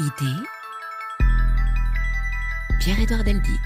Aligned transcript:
Idée 0.00 0.42
Pierre-Édouard 2.78 3.24
Deldic. 3.24 3.58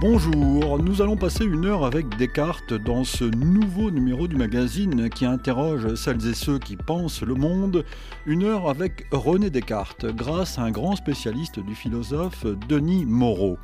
Bonjour, 0.00 0.80
nous 0.80 1.02
allons 1.02 1.16
passer 1.16 1.44
une 1.44 1.66
heure 1.66 1.84
avec 1.84 2.16
Descartes 2.16 2.74
dans 2.74 3.02
ce 3.02 3.24
nouveau 3.24 3.90
numéro 3.90 4.28
du 4.28 4.36
magazine 4.36 5.08
qui 5.10 5.24
interroge 5.24 5.96
celles 5.96 6.28
et 6.28 6.34
ceux 6.34 6.60
qui 6.60 6.76
pensent 6.76 7.22
le 7.22 7.34
monde. 7.34 7.84
Une 8.24 8.44
heure 8.44 8.68
avec 8.68 9.04
René 9.10 9.50
Descartes 9.50 10.06
grâce 10.06 10.60
à 10.60 10.62
un 10.62 10.70
grand 10.70 10.94
spécialiste 10.94 11.58
du 11.58 11.74
philosophe 11.74 12.46
Denis 12.68 13.06
Moreau. 13.06 13.58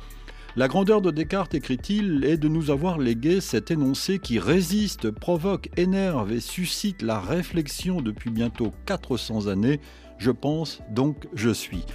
La 0.57 0.67
grandeur 0.67 1.01
de 1.01 1.11
Descartes, 1.11 1.55
écrit-il, 1.55 2.25
est 2.25 2.35
de 2.35 2.49
nous 2.49 2.71
avoir 2.71 2.97
légué 2.97 3.39
cet 3.39 3.71
énoncé 3.71 4.19
qui 4.19 4.37
résiste, 4.37 5.09
provoque, 5.09 5.69
énerve 5.77 6.33
et 6.33 6.41
suscite 6.41 7.01
la 7.01 7.21
réflexion 7.21 8.01
depuis 8.01 8.31
bientôt 8.31 8.73
400 8.85 9.47
années. 9.47 9.79
Je 10.17 10.29
pense, 10.29 10.81
donc 10.89 11.29
je 11.35 11.51
suis. 11.51 11.85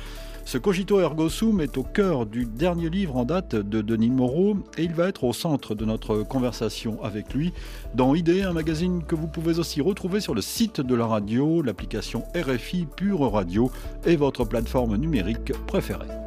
Ce 0.46 0.56
cogito 0.56 1.00
ergo 1.00 1.28
sum 1.28 1.60
est 1.60 1.76
au 1.76 1.82
cœur 1.82 2.24
du 2.24 2.46
dernier 2.46 2.88
livre 2.88 3.16
en 3.16 3.26
date 3.26 3.56
de 3.56 3.82
Denis 3.82 4.10
Moreau 4.10 4.56
et 4.78 4.84
il 4.84 4.94
va 4.94 5.08
être 5.08 5.24
au 5.24 5.34
centre 5.34 5.74
de 5.74 5.84
notre 5.84 6.22
conversation 6.22 7.02
avec 7.02 7.34
lui 7.34 7.52
dans 7.94 8.14
Idée, 8.14 8.42
un 8.42 8.52
magazine 8.54 9.02
que 9.04 9.16
vous 9.16 9.28
pouvez 9.28 9.58
aussi 9.58 9.82
retrouver 9.82 10.20
sur 10.20 10.34
le 10.34 10.40
site 10.40 10.80
de 10.80 10.94
la 10.94 11.04
radio, 11.04 11.60
l'application 11.60 12.22
RFI 12.34 12.86
Pure 12.96 13.30
Radio 13.32 13.70
et 14.06 14.16
votre 14.16 14.44
plateforme 14.44 14.96
numérique 14.96 15.52
préférée. 15.66 16.25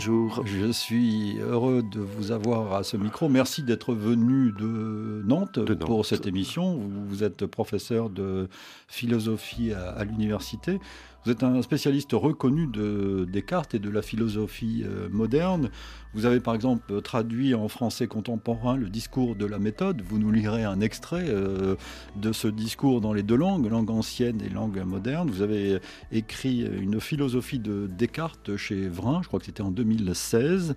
Bonjour. 0.00 0.46
Je 0.46 0.72
suis 0.72 1.36
heureux 1.40 1.82
de 1.82 2.00
vous 2.00 2.32
avoir 2.32 2.72
à 2.72 2.84
ce 2.84 2.96
micro. 2.96 3.28
Merci 3.28 3.62
d'être 3.62 3.92
venu 3.92 4.50
de 4.50 5.22
Nantes, 5.26 5.60
pour 5.74 6.06
cette 6.06 6.26
émission. 6.26 6.80
Vous 7.06 7.22
êtes 7.22 7.44
professeur 7.44 8.08
de 8.08 8.48
philosophie 8.88 9.74
à 9.74 10.02
l'université. 10.04 10.80
Vous 11.24 11.30
êtes 11.30 11.42
un 11.42 11.60
spécialiste 11.60 12.12
reconnu 12.14 12.66
de 12.66 13.26
Descartes 13.30 13.74
et 13.74 13.78
de 13.78 13.90
la 13.90 14.00
philosophie 14.00 14.84
euh, 14.86 15.06
moderne. 15.10 15.68
Vous 16.14 16.24
avez 16.24 16.40
par 16.40 16.54
exemple 16.54 17.02
traduit 17.02 17.54
en 17.54 17.68
français 17.68 18.06
contemporain 18.06 18.76
le 18.78 18.88
discours 18.88 19.36
de 19.36 19.44
la 19.44 19.58
méthode. 19.58 20.00
Vous 20.00 20.18
nous 20.18 20.32
lirez 20.32 20.64
un 20.64 20.80
extrait 20.80 21.26
euh, 21.28 21.76
de 22.16 22.32
ce 22.32 22.48
discours 22.48 23.02
dans 23.02 23.12
les 23.12 23.22
deux 23.22 23.36
langues, 23.36 23.66
langue 23.66 23.90
ancienne 23.90 24.40
et 24.40 24.48
langue 24.48 24.78
moderne. 24.78 25.30
Vous 25.30 25.42
avez 25.42 25.78
écrit 26.10 26.62
une 26.62 27.00
philosophie 27.02 27.58
de 27.58 27.86
Descartes 27.86 28.56
chez 28.56 28.88
Vrin, 28.88 29.20
je 29.22 29.28
crois 29.28 29.40
que 29.40 29.46
c'était 29.46 29.62
en 29.62 29.70
2016. 29.70 30.74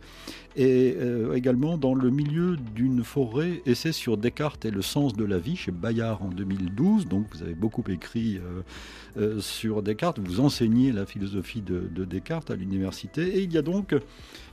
Et 0.55 0.95
euh, 0.99 1.33
également 1.33 1.77
dans 1.77 1.95
le 1.95 2.09
milieu 2.09 2.57
d'une 2.75 3.03
forêt, 3.03 3.61
essai 3.65 3.91
sur 3.91 4.17
Descartes 4.17 4.65
et 4.65 4.71
le 4.71 4.81
sens 4.81 5.13
de 5.13 5.25
la 5.25 5.39
vie 5.39 5.55
chez 5.55 5.71
Bayard 5.71 6.21
en 6.21 6.29
2012. 6.29 7.07
Donc 7.07 7.25
vous 7.33 7.43
avez 7.43 7.55
beaucoup 7.55 7.83
écrit 7.89 8.39
sur 9.39 9.81
Descartes. 9.83 10.19
Vous 10.19 10.39
enseignez 10.39 10.91
la 10.91 11.05
philosophie 11.05 11.61
de, 11.61 12.05
Descartes 12.05 12.51
à 12.51 12.55
l'université. 12.55 13.37
Et 13.37 13.41
il 13.41 13.53
y 13.53 13.57
a 13.57 13.61
donc 13.61 13.93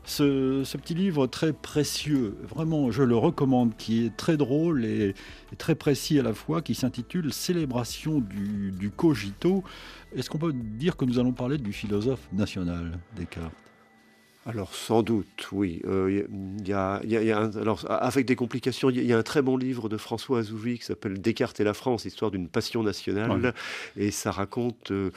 ce, 0.05 0.77
petit 0.77 0.95
livre 0.95 1.27
très 1.27 1.53
précieux, 1.53 2.37
vraiment 2.49 2.91
je 2.91 3.03
le 3.03 3.17
recommande, 3.17 3.77
qui 3.77 4.07
est 4.07 4.17
très 4.17 4.37
drôle 4.37 4.85
et, 4.85 5.15
très 5.59 5.75
précis 5.75 6.19
à 6.19 6.23
la 6.23 6.35
fois, 6.35 6.63
qui 6.63 6.75
s'intitule 6.75 7.33
Célébration 7.33 8.21
du, 8.21 8.91
cogito. 8.97 9.63
Est-ce 10.15 10.29
qu'on 10.31 10.39
peut 10.39 10.53
dire 10.53 10.97
que 10.97 11.05
nous 11.05 11.19
allons 11.19 11.33
parler 11.33 11.59
du 11.59 11.73
philosophe 11.73 12.29
national 12.33 12.99
Descartes? 13.17 13.70
Alors 14.51 14.75
sans 14.75 15.03
doute, 15.03 15.49
oui. 15.53 15.81
Euh, 15.87 16.27
y 16.65 16.73
a, 16.73 17.01
alors, 17.61 17.85
avec 17.89 18.27
des 18.27 18.37
complications, 18.37 18.91
il 18.91 19.05
y, 19.05 19.13
a 19.13 19.19
un 19.19 19.23
très 19.23 19.43
bon 19.43 19.57
livre 19.57 19.89
de 19.89 19.97
François 19.97 20.41
Azouvi 20.41 20.79
qui 20.79 20.85
s'appelle 20.85 21.21
Descartes 21.21 21.61
et 21.61 21.65
la 21.65 21.75
France, 21.75 22.05
histoire 22.05 22.31
d'une 22.31 22.49
passion 22.49 22.83
nationale, 22.83 23.55
et 23.97 24.11
ça 24.11 24.31
raconte 24.31 24.91
euh, 24.91 25.11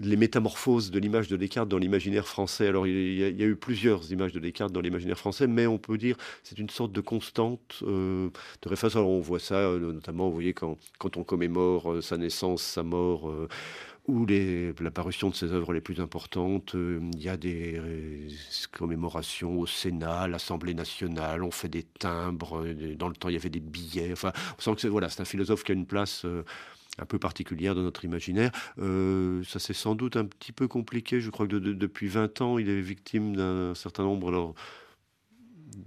les 0.00 0.16
métamorphoses 0.16 0.90
de 0.90 0.98
l'image 0.98 1.28
de 1.28 1.36
Descartes 1.36 1.68
dans 1.68 1.78
l'imaginaire 1.78 2.28
français. 2.28 2.66
Alors, 2.68 2.86
il 2.86 3.18
y, 3.18 3.24
a, 3.24 3.46
eu 3.46 3.56
plusieurs 3.56 4.12
images 4.12 4.32
de 4.32 4.40
Descartes 4.40 4.72
dans 4.72 4.80
l'imaginaire 4.80 5.18
français, 5.18 5.46
mais 5.46 5.66
on 5.66 5.78
peut 5.78 5.98
dire 5.98 6.16
c'est 6.42 6.58
une 6.58 6.70
sorte 6.70 6.92
de 6.92 7.00
constante 7.00 7.80
euh, 7.82 8.28
de 8.62 8.68
référence. 8.68 8.96
on 8.96 9.20
voit 9.20 9.40
ça, 9.40 9.56
euh, 9.56 9.92
notamment, 9.92 10.28
vous 10.28 10.34
voyez, 10.34 10.52
quand, 10.52 10.78
quand 10.98 11.16
on 11.16 11.24
commémore 11.24 12.02
sa 12.02 12.16
naissance, 12.16 12.62
sa 12.62 12.82
mort, 12.82 13.32
ou 14.08 14.26
l'apparition 14.80 15.30
de 15.30 15.34
ses 15.34 15.52
œuvres 15.52 15.72
les 15.72 15.80
plus 15.80 16.00
importantes. 16.00 16.74
Il 16.74 17.22
y 17.22 17.28
a 17.28 17.36
des 17.36 17.80
commémorations 18.72 19.60
au 19.60 19.66
Sénat, 19.66 20.22
à 20.22 20.28
l'Assemblée 20.28 20.74
nationale, 20.74 21.42
on 21.42 21.50
fait 21.50 21.68
des 21.68 21.84
timbres. 21.84 22.64
Dans 22.96 23.08
le 23.08 23.14
temps, 23.14 23.28
il 23.28 23.34
y 23.34 23.38
avait 23.38 23.50
des 23.50 23.60
billets. 23.60 24.12
Enfin, 24.12 24.32
on 24.58 24.60
sent 24.62 24.74
que 24.74 24.80
c'est 24.80 24.88
voilà, 24.88 25.08
un 25.18 25.24
philosophe 25.24 25.62
qui 25.62 25.72
a 25.72 25.74
une 25.74 25.86
place 25.86 26.26
un 26.98 27.06
peu 27.06 27.18
particulière 27.18 27.74
dans 27.74 27.82
notre 27.82 28.04
imaginaire. 28.04 28.50
Euh, 28.78 29.42
ça 29.44 29.58
c'est 29.58 29.74
sans 29.74 29.94
doute 29.94 30.16
un 30.16 30.24
petit 30.24 30.52
peu 30.52 30.68
compliqué. 30.68 31.20
Je 31.20 31.30
crois 31.30 31.46
que 31.46 31.56
depuis 31.56 32.08
20 32.08 32.40
ans, 32.40 32.58
il 32.58 32.68
est 32.68 32.80
victime 32.80 33.36
d'un 33.36 33.74
certain 33.74 34.02
nombre 34.02 34.54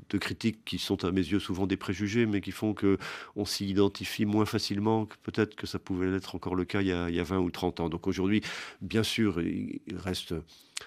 de 0.09 0.18
critiques 0.18 0.63
qui 0.66 0.78
sont 0.78 1.03
à 1.06 1.12
mes 1.12 1.22
yeux 1.22 1.40
souvent 1.40 1.68
des 1.68 1.78
préjugés, 1.78 2.25
mais 2.25 2.41
qui 2.41 2.52
font 2.52 2.74
que 2.74 2.97
on 3.35 3.46
s'y 3.46 3.68
identifie 3.68 4.25
moins 4.25 4.46
facilement 4.46 5.06
que 5.06 5.16
peut-être 5.24 5.56
que 5.56 5.68
ça 5.68 5.79
pouvait 5.79 6.09
l'être 6.09 6.35
encore 6.35 6.56
le 6.56 6.66
cas 6.66 6.81
il 6.81 6.88
y, 6.88 6.91
a, 6.91 7.09
il 7.09 7.16
y 7.16 7.19
a 7.19 7.24
20 7.24 7.40
ou 7.40 7.52
30 7.52 7.79
ans. 7.79 7.90
Donc 7.90 8.07
aujourd'hui, 8.07 8.41
bien 8.81 9.03
sûr, 9.03 9.41
il 9.41 9.81
reste 9.96 10.34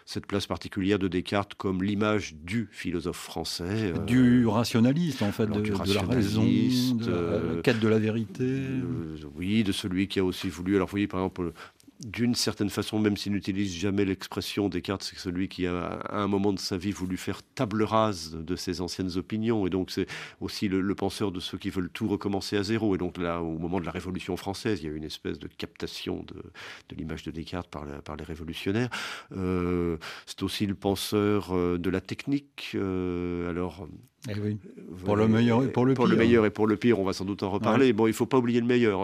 cette 0.07 0.27
place 0.27 0.47
particulière 0.47 0.99
de 0.99 1.09
Descartes 1.09 1.55
comme 1.55 1.83
l'image 1.83 2.35
du 2.35 2.69
philosophe 2.73 3.17
français. 3.17 3.93
Euh, 3.95 3.99
du 3.99 4.47
rationaliste, 4.47 5.23
en 5.23 5.33
fait, 5.33 5.47
de, 5.47 5.61
la 5.95 6.03
raison, 6.03 6.43
de 6.43 7.11
la 7.11 7.17
euh, 7.17 7.63
quête 7.63 7.81
de 7.81 7.89
la 7.89 7.99
vérité. 7.99 8.45
Euh, 8.45 9.17
oui, 9.37 9.65
de 9.65 9.73
celui 9.73 10.09
qui 10.09 10.19
a 10.19 10.25
aussi 10.25 10.49
voulu. 10.49 10.77
Alors, 10.77 10.89
vous 10.89 10.93
voyez, 10.93 11.07
par 11.07 11.21
exemple, 11.21 11.53
d'une 12.01 12.35
certaine 12.35 12.71
façon, 12.71 12.99
même 12.99 13.17
s'il 13.17 13.33
n'utilise 13.33 13.73
jamais 13.73 14.05
l'expression 14.05 14.69
Descartes, 14.69 15.03
c'est 15.03 15.19
celui 15.19 15.49
qui 15.49 15.67
a, 15.67 15.85
à 15.85 16.19
un 16.19 16.27
moment 16.27 16.53
de 16.53 16.59
sa 16.59 16.77
vie, 16.77 16.91
voulu 16.91 17.17
faire 17.17 17.43
table 17.55 17.83
rase 17.85 18.33
de 18.35 18.57
ses 18.57 18.81
anciennes 18.81 19.17
opinions. 19.17 19.67
Et 19.67 19.71
donc, 19.71 19.91
c'est 19.91 20.07
aussi 20.41 20.69
le, 20.69 20.95
penseur 20.95 21.33
de 21.33 21.41
ceux 21.41 21.59
qui 21.59 21.71
veulent 21.71 21.91
tout 21.91 22.09
recommencer 22.09 22.57
à 22.57 22.63
zéro. 22.63 22.95
Et 22.95 22.99
donc, 22.99 23.19
là, 23.19 23.43
au 23.43 23.59
moment 23.59 23.81
de 23.81 23.87
la 23.87 23.93
Révolution 23.93 24.37
française, 24.37 24.81
il 24.81 24.87
y 24.87 24.89
a 24.89 24.93
eu 24.93 24.97
une 24.97 25.05
espèce 25.05 25.39
de 25.39 25.47
captation 25.47 26.25
de, 26.25 26.97
l'image 26.97 27.23
de 27.23 27.31
Descartes 27.31 27.69
par, 27.71 28.17
les 28.17 28.25
révolutionnaires. 28.25 28.91
Euh, 29.37 29.97
c'est 30.27 30.43
aussi 30.43 30.67
le 30.67 30.75
penseur 30.75 31.55
euh, 31.55 31.79
de 31.79 31.91
la 31.91 32.01
technique. 32.01 32.73
Euh, 32.75 33.51
alors, 33.51 33.89
eh 34.29 34.41
oui. 34.41 34.59
Pour 35.05 35.17
le 35.17 35.29
meilleur 35.29 35.63
et 35.63 35.69
pour 35.69 35.85
le 35.85 35.93
pire. 35.93 35.97
Pour 35.97 36.07
le 36.07 36.17
meilleur 36.17 36.47
et 36.47 36.51
pour 36.51 36.67
le 36.67 36.77
pire, 36.77 36.99
on 36.99 37.05
va 37.05 37.13
sans 37.13 37.25
doute 37.25 37.43
en 37.43 37.51
reparler. 37.51 37.93
Bon, 37.93 38.07
il 38.07 38.11
ne 38.11 38.15
faut 38.15 38.27
pas 38.27 38.39
oublier 38.39 38.61
le 38.61 38.67
meilleur. 38.67 39.01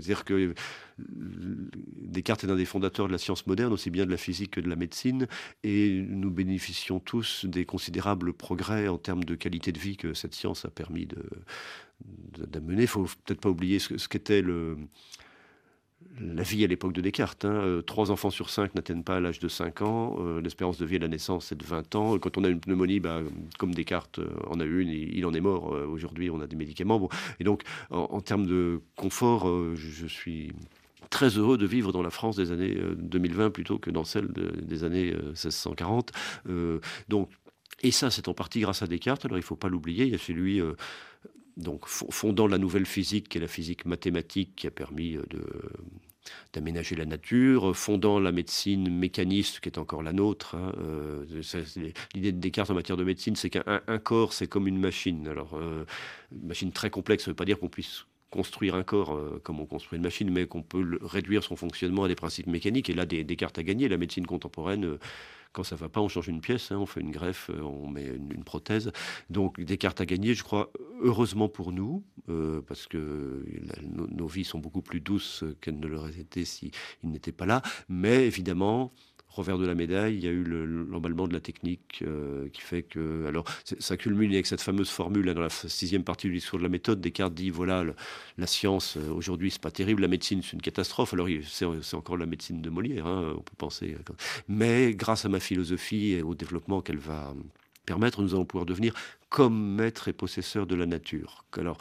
C'est-à-dire 0.00 0.24
que 0.24 0.54
Descartes 0.98 2.44
est 2.44 2.50
un 2.50 2.56
des 2.56 2.64
fondateurs 2.64 3.06
de 3.06 3.12
la 3.12 3.18
science 3.18 3.46
moderne, 3.46 3.72
aussi 3.72 3.90
bien 3.90 4.06
de 4.06 4.10
la 4.10 4.16
physique 4.16 4.52
que 4.52 4.60
de 4.60 4.68
la 4.68 4.76
médecine, 4.76 5.26
et 5.62 6.04
nous 6.08 6.30
bénéficions 6.30 7.00
tous 7.00 7.44
des 7.44 7.64
considérables 7.64 8.32
progrès 8.32 8.88
en 8.88 8.98
termes 8.98 9.24
de 9.24 9.34
qualité 9.34 9.72
de 9.72 9.78
vie 9.78 9.96
que 9.96 10.14
cette 10.14 10.34
science 10.34 10.64
a 10.64 10.70
permis 10.70 11.06
d'amener. 12.36 12.82
Il 12.82 12.82
ne 12.82 12.86
faut 12.86 13.06
peut-être 13.24 13.40
pas 13.40 13.50
oublier 13.50 13.78
ce, 13.78 13.98
ce 13.98 14.08
qu'était 14.08 14.42
le, 14.42 14.76
la 16.20 16.42
vie 16.42 16.64
à 16.64 16.66
l'époque 16.66 16.92
de 16.92 17.00
Descartes. 17.00 17.44
Hein. 17.44 17.52
Euh, 17.52 17.82
trois 17.82 18.10
enfants 18.10 18.30
sur 18.30 18.50
cinq 18.50 18.74
n'atteignent 18.74 19.02
pas 19.02 19.20
l'âge 19.20 19.38
de 19.38 19.48
5 19.48 19.82
ans. 19.82 20.16
Euh, 20.20 20.40
l'espérance 20.40 20.78
de 20.78 20.84
vie 20.84 20.96
à 20.96 20.98
la 20.98 21.08
naissance 21.08 21.52
est 21.52 21.56
de 21.56 21.64
20 21.64 21.94
ans. 21.94 22.18
Quand 22.18 22.38
on 22.38 22.44
a 22.44 22.48
une 22.48 22.60
pneumonie, 22.60 23.00
bah, 23.00 23.20
comme 23.58 23.74
Descartes 23.74 24.18
euh, 24.18 24.28
en 24.48 24.60
a 24.60 24.64
une, 24.64 24.88
il, 24.88 25.24
en 25.26 25.32
est 25.32 25.40
mort. 25.40 25.70
Aujourd'hui, 25.88 26.30
on 26.30 26.40
a 26.40 26.46
des 26.46 26.56
médicaments. 26.56 27.08
Et 27.40 27.44
donc, 27.44 27.62
en, 27.90 28.20
termes 28.20 28.46
de 28.46 28.80
confort, 28.96 29.46
je, 29.74 30.06
suis 30.06 30.52
très 31.10 31.28
heureux 31.28 31.58
de 31.58 31.66
vivre 31.66 31.92
dans 31.92 32.02
la 32.02 32.10
France 32.10 32.36
des 32.36 32.52
années 32.52 32.76
2020 32.96 33.50
plutôt 33.50 33.78
que 33.78 33.90
dans 33.90 34.04
celle 34.04 34.28
des 34.28 34.84
années 34.84 35.12
1640. 35.12 36.12
donc, 37.08 37.30
et 37.82 37.90
ça, 37.90 38.10
c'est 38.10 38.28
en 38.28 38.34
partie 38.34 38.60
grâce 38.60 38.82
à 38.82 38.86
Descartes. 38.86 39.24
Alors, 39.24 39.38
il 39.38 39.40
ne 39.40 39.46
faut 39.46 39.56
pas 39.56 39.68
l'oublier. 39.68 40.04
Il 40.04 40.12
y 40.12 40.14
a 40.14 40.18
chez 40.18 40.32
lui 40.32 40.60
donc 41.56 41.86
fondant 41.86 42.46
la 42.46 42.58
nouvelle 42.58 42.86
physique, 42.86 43.28
qui 43.28 43.38
est 43.38 43.40
la 43.40 43.48
physique 43.48 43.84
mathématique, 43.84 44.54
qui 44.56 44.66
a 44.66 44.70
permis 44.70 45.16
euh, 45.16 45.24
d'aménager 46.52 46.96
la 46.96 47.04
nature, 47.04 47.76
fondant 47.76 48.18
la 48.18 48.32
médecine 48.32 48.90
mécaniste 48.90 49.60
qui 49.60 49.68
est 49.68 49.78
encore 49.78 50.02
la 50.02 50.12
nôtre. 50.12 50.54
Hein, 50.54 50.72
euh, 50.78 51.24
l'idée 52.14 52.32
de 52.32 52.38
Descartes 52.38 52.70
en 52.70 52.74
matière 52.74 52.96
de 52.96 53.04
médecine, 53.04 53.36
c'est 53.36 53.50
qu'un 53.50 53.98
corps, 54.02 54.32
c'est 54.32 54.46
comme 54.46 54.66
une 54.66 54.78
machine. 54.78 55.28
Alors, 55.28 55.54
euh, 55.54 55.84
machine 56.42 56.72
très 56.72 56.90
complexe, 56.90 57.24
ça 57.24 57.30
ne 57.30 57.32
veut 57.32 57.36
pas 57.36 57.44
dire 57.44 57.58
qu'on 57.58 57.68
puisse 57.68 58.06
construire 58.30 58.74
un 58.76 58.82
corps 58.82 59.20
comme 59.42 59.60
on 59.60 59.66
construit 59.66 59.98
une 59.98 60.04
machine, 60.04 60.30
mais 60.30 60.46
qu'on 60.46 60.62
peut 60.62 60.98
réduire 61.02 61.44
son 61.44 61.54
fonctionnement 61.54 62.04
à 62.04 62.08
des 62.08 62.14
principes 62.14 62.46
mécaniques. 62.46 62.88
Et 62.88 62.94
là, 62.94 63.04
Descartes 63.04 63.58
a 63.58 63.62
gagné. 63.62 63.88
La 63.88 63.98
médecine 63.98 64.24
contemporaine 64.24 64.96
quand 65.52 65.62
ça 65.64 65.76
va 65.76 65.88
pas, 65.88 66.00
on 66.00 66.08
change 66.08 66.28
une 66.28 66.40
pièce, 66.40 66.72
hein, 66.72 66.78
on 66.78 66.86
fait 66.86 67.00
une 67.00 67.10
greffe, 67.10 67.50
euh, 67.50 67.60
on 67.62 67.88
met 67.88 68.06
une, 68.06 68.44
prothèse. 68.44 68.90
Donc 69.30 69.60
Descartes 69.60 70.00
a 70.00 70.06
gagné, 70.06 70.34
je 70.34 70.42
crois, 70.42 70.72
heureusement 71.00 71.48
pour 71.48 71.72
nous, 71.72 72.04
parce 72.66 72.86
que 72.86 73.44
nos, 73.82 74.26
vies 74.26 74.44
sont 74.44 74.58
beaucoup 74.58 74.82
plus 74.82 75.00
douces 75.00 75.44
qu'elles 75.60 75.78
ne 75.78 75.86
l'auraient 75.86 76.18
été 76.18 76.44
s'ils 76.44 76.72
n'étaient 77.04 77.32
pas 77.32 77.46
là. 77.46 77.62
Mais 77.88 78.26
évidemment, 78.26 78.92
revers 79.32 79.58
de 79.58 79.66
la 79.66 79.74
médaille, 79.74 80.14
il 80.14 80.24
y 80.24 80.28
a 80.28 80.30
eu 80.30 80.44
l'emballement 80.44 81.26
de 81.26 81.32
la 81.32 81.40
technique 81.40 82.02
euh, 82.06 82.48
qui 82.50 82.60
fait 82.60 82.82
que. 82.82 83.26
Alors, 83.26 83.44
ça 83.78 83.96
culmine 83.96 84.32
avec 84.32 84.46
cette 84.46 84.60
fameuse 84.60 84.90
formule 84.90 85.32
dans 85.32 85.40
la 85.40 85.48
sixième 85.48 86.04
partie 86.04 86.28
du 86.28 86.34
discours 86.34 86.58
de 86.58 86.64
la 86.64 86.68
méthode. 86.68 87.00
Descartes 87.00 87.34
dit 87.34 87.50
voilà, 87.50 87.84
la 88.38 88.46
science 88.46 88.96
euh, 88.96 89.10
aujourd'hui, 89.10 89.50
c'est 89.50 89.60
pas 89.60 89.70
terrible, 89.70 90.02
la 90.02 90.08
médecine, 90.08 90.42
c'est 90.42 90.52
une 90.52 90.62
catastrophe. 90.62 91.14
Alors, 91.14 91.28
c'est 91.46 91.94
encore 91.94 92.16
la 92.16 92.26
médecine 92.26 92.60
de 92.60 92.70
Molière, 92.70 93.06
hein, 93.06 93.34
on 93.36 93.40
peut 93.40 93.56
penser. 93.56 93.96
Euh, 93.98 94.12
mais 94.48 94.94
grâce 94.94 95.24
à 95.24 95.28
ma 95.28 95.40
philosophie 95.40 96.12
et 96.12 96.22
au 96.22 96.34
développement 96.34 96.82
qu'elle 96.82 96.98
va 96.98 97.34
permettre, 97.86 98.22
nous 98.22 98.34
allons 98.34 98.44
pouvoir 98.44 98.66
devenir 98.66 98.94
comme 99.28 99.76
maître 99.76 100.08
et 100.08 100.12
possesseur 100.12 100.66
de 100.66 100.74
la 100.74 100.86
nature. 100.86 101.44
Alors, 101.56 101.78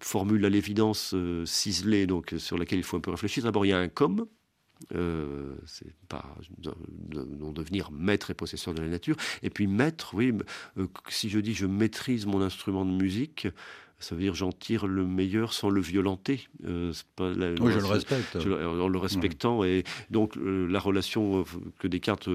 formule 0.00 0.44
à 0.44 0.48
l'évidence 0.48 1.14
ciselée, 1.44 2.06
donc 2.06 2.34
sur 2.38 2.56
laquelle 2.56 2.78
il 2.78 2.84
faut 2.84 2.96
un 2.96 3.00
peu 3.00 3.10
réfléchir. 3.10 3.44
D'abord, 3.44 3.66
il 3.66 3.68
y 3.68 3.72
a 3.72 3.78
un 3.78 3.88
comme, 3.88 4.26
euh, 4.94 5.54
c'est 5.64 5.94
pas 6.08 6.24
non 7.38 7.52
devenir 7.52 7.90
maître 7.90 8.30
et 8.30 8.34
possesseur 8.34 8.74
de 8.74 8.82
la 8.82 8.88
nature. 8.88 9.16
Et 9.42 9.50
puis 9.50 9.66
maître, 9.66 10.10
oui, 10.14 10.32
euh, 10.78 10.86
si 11.08 11.28
je 11.28 11.38
dis 11.38 11.54
je 11.54 11.66
maîtrise 11.66 12.26
mon 12.26 12.42
instrument 12.42 12.84
de 12.84 12.90
musique, 12.90 13.48
ça 13.98 14.14
veut 14.14 14.20
dire 14.20 14.34
j'en 14.34 14.52
tire 14.52 14.86
le 14.86 15.06
meilleur 15.06 15.54
sans 15.54 15.70
le 15.70 15.80
violenter. 15.80 16.48
Euh, 16.66 16.92
pas 17.16 17.30
oui, 17.30 17.72
je 17.72 17.78
le 17.78 17.86
respecte. 17.86 18.36
en 18.36 18.88
le 18.88 18.98
respectant. 18.98 19.64
Et 19.64 19.84
donc 20.10 20.36
la 20.36 20.78
relation 20.78 21.44
que 21.78 21.88
Descartes 21.88 22.28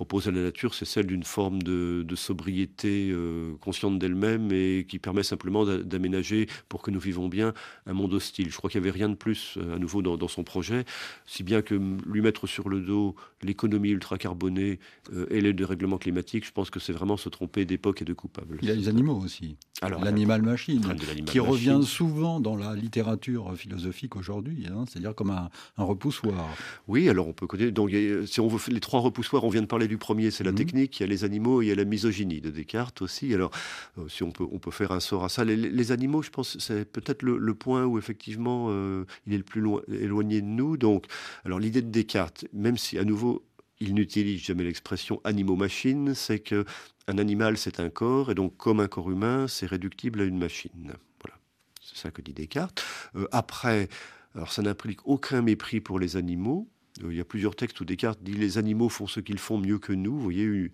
propose 0.00 0.28
à 0.28 0.30
la 0.30 0.40
nature, 0.40 0.72
c'est 0.72 0.86
celle 0.86 1.06
d'une 1.06 1.24
forme 1.24 1.62
de, 1.62 2.06
sobriété 2.14 3.10
euh, 3.10 3.52
consciente 3.60 3.98
d'elle-même 3.98 4.50
et 4.50 4.86
qui 4.88 4.98
permet 4.98 5.22
simplement 5.22 5.66
d'aménager 5.66 6.48
pour 6.70 6.80
que 6.80 6.90
nous 6.90 6.98
vivons 6.98 7.28
bien 7.28 7.52
un 7.86 7.92
monde 7.92 8.14
hostile. 8.14 8.50
Je 8.50 8.56
crois 8.56 8.70
qu'il 8.70 8.80
n'y 8.80 8.88
avait 8.88 8.96
rien 8.96 9.10
de 9.10 9.14
plus 9.14 9.58
euh, 9.58 9.76
à 9.76 9.78
nouveau 9.78 10.00
dans, 10.00 10.28
son 10.28 10.42
projet, 10.42 10.86
si 11.26 11.42
bien 11.42 11.60
que 11.60 11.74
lui 12.06 12.22
mettre 12.22 12.46
sur 12.46 12.70
le 12.70 12.80
dos 12.80 13.14
l'économie 13.42 13.90
ultra-carbonée 13.90 14.78
euh, 15.12 15.26
et 15.28 15.42
le 15.42 15.52
dérèglement 15.52 15.98
climatique, 15.98 16.46
je 16.46 16.52
pense 16.52 16.70
que 16.70 16.80
c'est 16.80 16.94
vraiment 16.94 17.18
se 17.18 17.28
tromper 17.28 17.66
d'époque 17.66 18.00
et 18.00 18.06
de 18.06 18.14
coupable. 18.14 18.58
Il 18.62 18.68
y 18.68 18.70
a 18.70 18.74
les 18.74 18.88
animaux 18.88 19.20
aussi. 19.22 19.56
L'animal 19.82 20.42
machine, 20.42 20.82
qui 21.26 21.40
revient 21.40 21.80
souvent 21.82 22.38
dans 22.40 22.56
la 22.56 22.74
littérature 22.74 23.54
philosophique 23.56 24.14
aujourd'hui, 24.14 24.66
hein, 24.70 24.84
c'est-à-dire 24.86 25.14
comme 25.14 25.30
un, 25.30 25.50
repoussoir. 25.76 26.48
Oui, 26.86 27.08
alors 27.08 27.28
on 27.28 27.32
peut 27.32 27.46
connaître. 27.46 27.72
Donc, 27.72 27.90
si 28.26 28.40
on 28.40 28.48
veut 28.48 28.60
les 28.70 28.80
trois 28.80 29.00
repoussoirs, 29.00 29.44
on 29.44 29.48
vient 29.48 29.62
de 29.62 29.66
parler 29.66 29.88
du 29.90 29.98
premier, 29.98 30.30
c'est 30.30 30.44
la 30.44 30.52
mhm. 30.52 30.58
technique, 30.58 31.00
il 31.00 31.02
y 31.02 31.04
a 31.04 31.08
les 31.08 31.24
animaux, 31.24 31.62
il 31.62 31.66
y 31.66 31.72
a 31.72 31.74
la 31.74 31.84
misogynie 31.84 32.40
de 32.40 32.50
Descartes 32.50 33.02
aussi. 33.02 33.34
Alors, 33.34 33.50
euh, 33.98 34.08
si 34.08 34.22
on 34.22 34.30
peut, 34.30 34.46
on 34.50 34.60
peut 34.60 34.70
faire 34.70 34.92
un 34.92 35.00
sort 35.00 35.24
à 35.24 35.28
ça. 35.28 35.44
Les, 35.44 35.92
animaux, 35.92 36.22
je 36.22 36.30
pense, 36.30 36.58
c'est 36.58 36.84
peut-être 36.84 37.22
le, 37.22 37.54
point 37.54 37.84
où 37.84 37.98
effectivement 37.98 38.68
euh, 38.70 39.04
il 39.26 39.34
est 39.34 39.38
le 39.38 39.42
plus 39.42 39.60
loin, 39.60 39.82
éloigné 39.88 40.40
de 40.40 40.46
nous. 40.46 40.76
Donc, 40.76 41.06
alors 41.44 41.58
l'idée 41.58 41.82
de 41.82 41.90
Descartes, 41.90 42.46
même 42.52 42.76
si 42.76 42.98
à 42.98 43.04
nouveau 43.04 43.44
il 43.80 43.94
n'utilise 43.94 44.40
jamais 44.40 44.62
l'expression 44.62 45.20
animaux-machines, 45.24 46.14
c'est 46.14 46.38
que 46.38 46.64
un 47.08 47.18
animal 47.18 47.58
c'est 47.58 47.80
un 47.80 47.90
corps 47.90 48.30
et 48.30 48.34
donc 48.36 48.56
comme 48.56 48.78
un 48.78 48.86
corps 48.86 49.10
humain, 49.10 49.48
c'est 49.48 49.66
réductible 49.66 50.20
à 50.20 50.24
une 50.24 50.38
machine. 50.38 50.92
Voilà, 51.20 51.36
c'est 51.82 51.96
ça 51.96 52.10
que 52.12 52.22
dit 52.22 52.32
Descartes. 52.32 52.84
Euh, 53.16 53.26
après, 53.32 53.88
alors 54.36 54.52
ça 54.52 54.62
n'implique 54.62 55.00
aucun 55.04 55.42
mépris 55.42 55.80
pour 55.80 55.98
les 55.98 56.16
animaux. 56.16 56.68
Euh, 57.04 57.12
il 57.12 57.16
y 57.16 57.20
a 57.20 57.24
plusieurs 57.24 57.56
textes 57.56 57.80
où 57.80 57.84
Descartes 57.84 58.20
dit 58.22 58.32
les 58.32 58.58
animaux 58.58 58.88
font 58.88 59.06
ce 59.06 59.20
qu'ils 59.20 59.38
font 59.38 59.58
mieux 59.58 59.78
que 59.78 59.92
nous. 59.92 60.12
Vous 60.12 60.22
voyez, 60.22 60.70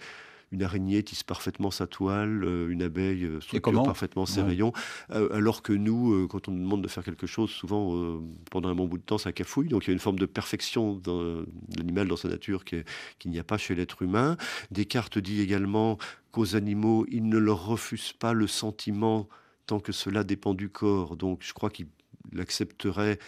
une, 0.52 0.62
araignée 0.62 1.02
tisse 1.02 1.22
parfaitement 1.22 1.70
sa 1.70 1.86
toile, 1.86 2.44
euh, 2.44 2.68
une 2.70 2.82
abeille 2.82 3.24
euh, 3.24 3.40
structure 3.40 3.82
parfaitement 3.82 4.24
ses 4.26 4.42
rayons, 4.42 4.72
alors 5.10 5.62
que 5.62 5.72
nous, 5.72 6.26
quand 6.28 6.48
on 6.48 6.52
nous 6.52 6.62
demande 6.62 6.82
de 6.82 6.88
faire 6.88 7.04
quelque 7.04 7.26
chose, 7.26 7.50
souvent 7.50 8.20
pendant 8.50 8.68
un 8.68 8.74
bon 8.74 8.86
bout 8.86 8.98
de 8.98 9.02
temps, 9.02 9.18
ça 9.18 9.32
cafouille. 9.32 9.68
Donc 9.68 9.84
il 9.84 9.88
y 9.88 9.90
a 9.90 9.92
une 9.92 9.98
forme 9.98 10.18
de 10.18 10.26
perfection 10.26 10.94
de 10.94 11.46
l'animal 11.76 12.08
dans 12.08 12.16
sa 12.16 12.28
nature 12.28 12.64
qu'il 12.64 12.84
n'y 13.26 13.38
a 13.38 13.44
pas 13.44 13.58
chez 13.58 13.74
l'être 13.74 14.02
humain. 14.02 14.36
Descartes 14.70 15.18
dit 15.18 15.40
également 15.40 15.98
qu'aux 16.32 16.56
animaux, 16.56 17.06
il 17.10 17.28
ne 17.28 17.38
leur 17.38 17.66
refuse 17.66 18.12
pas 18.12 18.32
le 18.32 18.46
sentiment 18.46 19.28
tant 19.66 19.80
que 19.80 19.92
cela 19.92 20.24
dépend 20.24 20.54
du 20.54 20.68
corps. 20.68 21.16
Donc 21.16 21.40
je 21.42 21.52
crois 21.52 21.70
qu'il 21.70 21.88
accepterait 22.38 23.18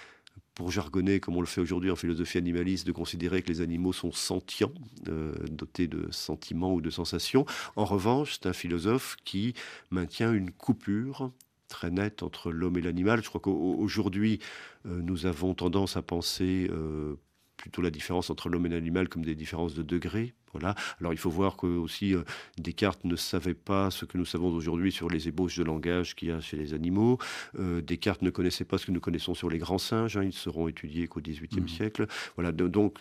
pour 0.58 0.72
jargonner, 0.72 1.20
comme 1.20 1.36
on 1.36 1.40
le 1.40 1.46
fait 1.46 1.60
aujourd'hui 1.60 1.88
en 1.92 1.96
philosophie 1.96 2.36
animaliste, 2.36 2.84
de 2.84 2.90
considérer 2.90 3.42
que 3.42 3.48
les 3.48 3.60
animaux 3.60 3.92
sont 3.92 4.10
sentients, 4.10 4.72
euh, 5.08 5.32
dotés 5.48 5.86
de 5.86 6.08
sentiments 6.10 6.74
ou 6.74 6.80
de 6.80 6.90
sensations. 6.90 7.46
En 7.76 7.84
revanche, 7.84 8.32
c'est 8.34 8.48
un 8.48 8.52
philosophe 8.52 9.16
qui 9.24 9.54
maintient 9.92 10.32
une 10.32 10.50
coupure 10.50 11.30
très 11.68 11.92
nette 11.92 12.24
entre 12.24 12.50
l'homme 12.50 12.76
et 12.76 12.80
l'animal. 12.80 13.22
Je 13.22 13.28
crois 13.28 13.40
qu'aujourd'hui, 13.40 14.40
euh, 14.84 15.00
nous 15.00 15.26
avons 15.26 15.54
tendance 15.54 15.96
à 15.96 16.02
penser 16.02 16.68
euh, 16.72 17.14
plutôt 17.56 17.80
la 17.80 17.90
différence 17.90 18.28
entre 18.28 18.48
l'homme 18.48 18.66
et 18.66 18.70
l'animal 18.70 19.08
comme 19.08 19.24
des 19.24 19.36
différences 19.36 19.74
de 19.74 19.84
degrés. 19.84 20.34
Voilà. 20.52 20.74
Alors 21.00 21.12
il 21.12 21.18
faut 21.18 21.30
voir 21.30 21.56
que 21.56 21.66
aussi 21.66 22.14
euh, 22.14 22.22
Descartes 22.58 23.04
ne 23.04 23.16
savait 23.16 23.54
pas 23.54 23.90
ce 23.90 24.04
que 24.04 24.18
nous 24.18 24.24
savons 24.24 24.52
aujourd'hui 24.52 24.92
sur 24.92 25.08
les 25.08 25.28
ébauches 25.28 25.56
de 25.58 25.64
langage 25.64 26.14
qu'il 26.14 26.28
y 26.28 26.32
a 26.32 26.40
chez 26.40 26.56
les 26.56 26.74
animaux. 26.74 27.18
Euh, 27.58 27.80
Descartes 27.80 28.22
ne 28.22 28.30
connaissait 28.30 28.64
pas 28.64 28.78
ce 28.78 28.86
que 28.86 28.92
nous 28.92 29.00
connaissons 29.00 29.34
sur 29.34 29.50
les 29.50 29.58
grands 29.58 29.78
singes. 29.78 30.16
Hein. 30.16 30.24
ils 30.24 30.32
seront 30.32 30.68
étudiés 30.68 31.08
qu'au 31.08 31.20
XVIIIe 31.20 31.60
mmh. 31.62 31.68
siècle. 31.68 32.06
Voilà. 32.36 32.52
donc 32.52 32.98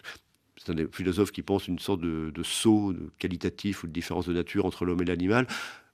c'est 0.57 0.71
un 0.71 0.87
philosophe 0.91 1.31
qui 1.31 1.43
pense 1.43 1.67
une 1.67 1.79
sorte 1.79 2.01
de, 2.01 2.43
saut 2.43 2.93
qualitatif 3.19 3.83
ou 3.83 3.87
de 3.87 3.91
différence 3.91 4.27
de 4.27 4.33
nature 4.33 4.65
entre 4.65 4.85
l'homme 4.85 5.01
et 5.01 5.05
l'animal. 5.05 5.47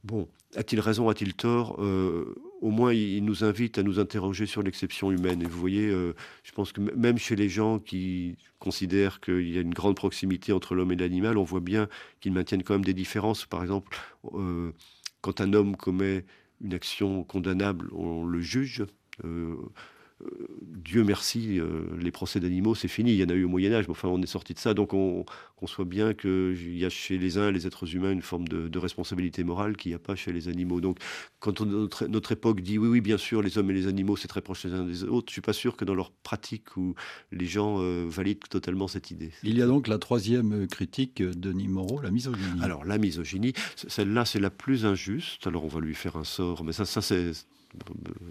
Bon, 0.04 0.28
a-t-il 0.56 0.82
raison, 0.82 1.08
a-t-il 1.08 1.34
tort 1.34 1.78
euh, 1.80 2.36
Au 2.62 2.72
moins, 2.72 2.94
il, 2.94 3.24
nous 3.24 3.46
invite 3.46 3.78
à 3.78 3.84
nous 3.84 4.00
interroger 4.00 4.46
sur 4.46 4.62
l'exception 4.62 5.12
humaine. 5.12 5.42
Et 5.42 5.46
vous 5.46 5.60
voyez, 5.60 5.88
euh, 5.88 6.14
je 6.44 6.52
pense 6.52 6.74
que 6.74 6.82
même 6.82 7.18
chez 7.18 7.38
les 7.38 7.48
gens 7.48 7.80
qui 7.80 8.38
considèrent 8.60 9.22
qu'il 9.22 9.50
y 9.50 9.58
a 9.58 9.62
une 9.62 9.74
grande 9.74 9.96
proximité 9.96 10.52
entre 10.52 10.76
l'homme 10.76 10.92
et 10.92 10.98
l'animal, 10.98 11.38
on 11.38 11.44
voit 11.44 11.62
bien 11.62 11.88
qu'ils 12.20 12.34
maintiennent 12.34 12.64
quand 12.64 12.74
même 12.74 12.84
des 12.84 12.94
différences. 12.94 13.46
Par 13.46 13.62
exemple, 13.62 13.98
euh, 14.34 14.72
quand 15.22 15.40
un 15.40 15.54
homme 15.54 15.78
commet 15.78 16.26
une 16.60 16.74
action 16.74 17.24
condamnable, 17.24 17.90
on 17.94 18.26
le 18.26 18.42
juge. 18.42 18.86
Dieu 20.62 21.04
merci, 21.04 21.60
euh, 21.60 21.86
les 22.00 22.12
procès 22.12 22.40
d'animaux, 22.40 22.76
c'est 22.76 22.88
fini. 22.88 23.12
Il 23.12 23.18
y 23.18 23.24
en 23.24 23.30
a 23.30 23.34
eu 23.34 23.46
au 23.46 23.50
Moyen 23.50 23.74
Âge, 23.74 23.88
mais 23.88 23.92
enfin, 23.92 24.10
on 24.10 24.22
est 24.22 24.28
sorti 24.28 24.54
de 24.54 24.60
ça. 24.60 24.74
Donc, 24.74 24.94
on, 24.94 25.26
qu'on 25.56 25.68
soit 25.68 25.86
bien 25.86 26.14
qu'il 26.14 26.78
y 26.78 26.84
a 26.86 26.90
chez 26.90 27.18
les 27.18 27.38
uns, 27.38 27.52
les 27.52 27.66
êtres 27.66 27.96
humains, 27.96 28.12
une 28.12 28.22
forme 28.22 28.48
de, 28.48 28.78
responsabilité 28.78 29.44
morale 29.46 29.78
qu'il 29.78 29.92
n'y 29.92 29.96
a 29.96 30.00
pas 30.00 30.16
chez 30.16 30.34
les 30.34 30.50
animaux. 30.50 30.82
Donc, 30.82 30.98
quand 31.40 31.62
notre, 31.62 32.32
époque 32.32 32.62
dit 32.62 32.78
oui, 32.78 32.90
oui, 32.90 33.02
bien 33.02 33.18
sûr, 33.18 33.42
les 33.42 33.58
hommes 33.58 33.72
et 33.72 33.74
les 33.74 33.88
animaux, 33.88 34.18
c'est 34.18 34.28
très 34.28 34.42
proche 34.42 34.66
les 34.66 34.74
uns 34.74 34.84
des 34.84 35.04
autres, 35.06 35.28
je 35.30 35.34
suis 35.34 35.42
pas 35.42 35.54
sûr 35.54 35.78
que 35.78 35.86
dans 35.86 35.96
leur 35.96 36.12
pratique 36.12 36.76
où 36.76 36.96
les 37.32 37.46
gens 37.46 37.78
euh, 37.80 38.06
valident 38.10 38.48
totalement 38.50 38.88
cette 38.88 39.12
idée. 39.12 39.32
Il 39.44 39.58
y 39.58 39.62
a 39.62 39.68
donc 39.68 39.88
la 39.88 40.00
troisième 40.00 40.68
critique 40.68 41.22
de 41.22 41.32
Denis 41.32 41.70
Moreau, 41.70 42.02
la 42.02 42.12
misogynie. 42.12 42.62
Alors, 42.62 42.84
la 42.84 42.98
misogynie, 42.98 43.54
celle-là, 43.76 44.26
c'est 44.26 44.40
la 44.40 44.50
plus 44.50 44.86
injuste. 44.86 45.48
Alors, 45.48 45.64
on 45.64 45.70
va 45.70 45.80
lui 45.80 45.96
faire 45.96 46.18
un 46.18 46.24
sort, 46.26 46.64
mais 46.64 46.74
ça, 46.74 46.86
ça 46.86 47.02
c'est 47.02 47.32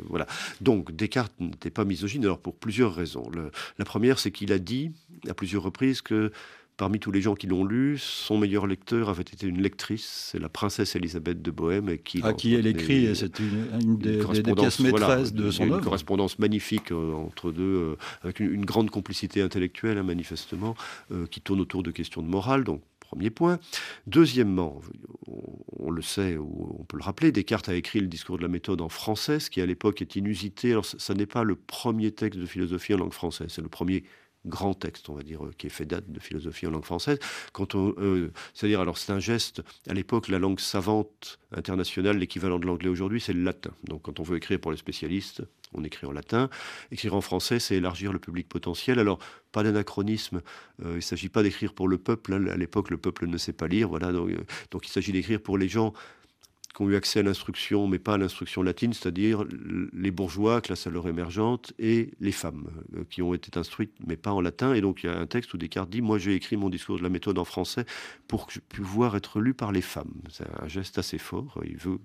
voilà. 0.08 0.26
Donc 0.60 0.92
Descartes 0.92 1.32
n'était 1.40 1.70
pas 1.70 1.84
misogyne, 1.84 2.24
alors 2.24 2.38
pour 2.38 2.54
plusieurs 2.54 2.94
raisons. 2.94 3.30
la 3.78 3.84
première, 3.84 4.18
c'est 4.18 4.30
qu'il 4.30 4.52
a 4.52 4.58
dit 4.58 4.92
à 5.28 5.34
plusieurs 5.34 5.62
reprises 5.62 6.02
que 6.02 6.32
parmi 6.76 6.98
tous 6.98 7.12
les 7.12 7.20
gens 7.20 7.34
qui 7.34 7.46
l'ont 7.46 7.64
lu, 7.64 7.98
son 7.98 8.38
meilleur 8.38 8.66
lecteur 8.66 9.08
avait 9.08 9.22
été 9.22 9.46
une 9.46 9.62
lectrice, 9.62 10.30
c'est 10.32 10.38
la 10.38 10.48
princesse 10.48 10.96
Elisabeth 10.96 11.40
de 11.42 11.50
Bohème. 11.50 11.96
Qui, 11.98 12.22
à 12.22 12.32
qui 12.32 12.54
elle 12.54 12.66
écrit, 12.66 13.14
c'est 13.14 13.38
une, 13.38 13.98
des, 13.98 14.18
pièces 14.54 14.80
maîtresses 14.80 15.32
de 15.32 15.50
son 15.50 15.64
œuvre. 15.64 15.76
Une 15.76 15.80
correspondance 15.80 16.38
magnifique 16.38 16.90
euh, 16.90 17.12
entre 17.12 17.52
deux, 17.52 17.62
euh, 17.62 17.96
avec 18.22 18.40
une, 18.40 18.64
grande 18.64 18.90
complicité 18.90 19.42
intellectuelle, 19.42 19.98
hein, 19.98 20.02
manifestement, 20.02 20.74
euh, 21.12 21.26
qui 21.26 21.40
tourne 21.40 21.60
autour 21.60 21.82
de 21.82 21.90
questions 21.90 22.22
de 22.22 22.28
morale. 22.28 22.64
Donc 22.64 22.82
Premier 23.12 23.28
point. 23.28 23.58
Deuxièmement, 24.06 24.80
on, 25.78 25.90
le 25.90 26.00
sait 26.00 26.38
ou 26.38 26.78
on 26.80 26.84
peut 26.84 26.96
le 26.96 27.02
rappeler, 27.02 27.30
Descartes 27.30 27.68
a 27.68 27.74
écrit 27.74 28.00
le 28.00 28.06
discours 28.06 28.38
de 28.38 28.42
la 28.42 28.48
méthode 28.48 28.80
en 28.80 28.88
français, 28.88 29.38
ce 29.38 29.50
qui 29.50 29.60
à 29.60 29.66
l'époque 29.66 30.00
est 30.00 30.16
inusité. 30.16 30.70
Alors, 30.70 30.86
ça, 30.86 31.12
n'est 31.12 31.26
pas 31.26 31.44
le 31.44 31.54
premier 31.54 32.10
texte 32.10 32.40
de 32.40 32.46
philosophie 32.46 32.94
en 32.94 32.96
langue 32.96 33.12
française, 33.12 33.48
c'est 33.50 33.60
le 33.60 33.68
premier 33.68 34.04
grand 34.46 34.74
texte, 34.74 35.08
on 35.08 35.14
va 35.14 35.22
dire, 35.22 35.40
qui 35.56 35.66
est 35.66 35.70
fait 35.70 35.86
date 35.86 36.10
de 36.10 36.18
philosophie 36.18 36.66
en 36.66 36.70
langue 36.70 36.84
française. 36.84 37.18
Quand 37.52 37.74
on, 37.74 37.94
euh, 37.98 38.32
c'est-à-dire, 38.54 38.80
alors 38.80 38.98
c'est 38.98 39.12
un 39.12 39.20
geste. 39.20 39.62
À 39.88 39.94
l'époque, 39.94 40.28
la 40.28 40.38
langue 40.38 40.60
savante 40.60 41.38
internationale, 41.54 42.18
l'équivalent 42.18 42.58
de 42.58 42.66
l'anglais 42.66 42.88
aujourd'hui, 42.88 43.20
c'est 43.20 43.32
le 43.32 43.42
latin. 43.42 43.70
Donc, 43.84 44.02
quand 44.02 44.20
on 44.20 44.22
veut 44.22 44.36
écrire 44.36 44.58
pour 44.60 44.70
les 44.70 44.76
spécialistes, 44.76 45.42
on 45.74 45.84
écrit 45.84 46.06
en 46.06 46.12
latin. 46.12 46.50
Écrire 46.90 47.14
en 47.14 47.20
français, 47.20 47.58
c'est 47.58 47.76
élargir 47.76 48.12
le 48.12 48.18
public 48.18 48.48
potentiel. 48.48 48.98
Alors, 48.98 49.18
pas 49.52 49.62
d'anachronisme. 49.62 50.42
Euh, 50.84 50.92
il 50.92 50.96
ne 50.96 51.00
s'agit 51.00 51.28
pas 51.28 51.42
d'écrire 51.42 51.72
pour 51.72 51.88
le 51.88 51.98
peuple. 51.98 52.34
Hein. 52.34 52.46
À 52.48 52.56
l'époque, 52.56 52.90
le 52.90 52.98
peuple 52.98 53.26
ne 53.26 53.36
sait 53.36 53.52
pas 53.52 53.68
lire. 53.68 53.88
Voilà. 53.88 54.08
Euh, 54.08 54.44
donc 54.70 54.86
il 54.86 54.90
s'agit 54.90 55.12
d'écrire 55.12 55.40
pour 55.40 55.58
les 55.58 55.68
gens 55.68 55.92
qui 56.74 56.82
ont 56.82 56.88
eu 56.88 56.96
accès 56.96 57.20
à 57.20 57.22
l'instruction, 57.22 57.86
mais 57.86 57.98
pas 57.98 58.14
à 58.14 58.18
l'instruction 58.18 58.62
latine, 58.62 58.92
c'est-à-dire 58.92 59.44
les 59.92 60.10
bourgeois, 60.10 60.60
classe 60.60 60.86
alors 60.86 61.08
émergente, 61.08 61.72
et 61.78 62.10
les 62.20 62.32
femmes, 62.32 62.68
euh, 62.96 63.04
qui 63.08 63.22
ont 63.22 63.34
été 63.34 63.58
instruites, 63.58 63.92
mais 64.06 64.16
pas 64.16 64.32
en 64.32 64.40
latin. 64.40 64.74
Et 64.74 64.80
donc 64.80 65.02
il 65.02 65.06
y 65.06 65.08
a 65.10 65.18
un 65.18 65.26
texte 65.26 65.52
où 65.54 65.58
Descartes 65.58 65.90
dit, 65.90 66.02
moi 66.02 66.18
j'ai 66.18 66.34
écrit 66.34 66.56
mon 66.56 66.70
discours 66.70 66.98
de 66.98 67.02
la 67.02 67.08
méthode 67.08 67.38
en 67.38 67.44
français 67.44 67.84
pour 68.28 68.48
pouvoir 68.68 69.16
être 69.16 69.40
lu 69.40 69.54
par 69.54 69.72
les 69.72 69.82
femmes. 69.82 70.12
C'est 70.30 70.46
un 70.60 70.68
geste 70.68 70.98
assez 70.98 71.18
fort. 71.18 71.60
Il 71.64 71.76
veut 71.76 71.98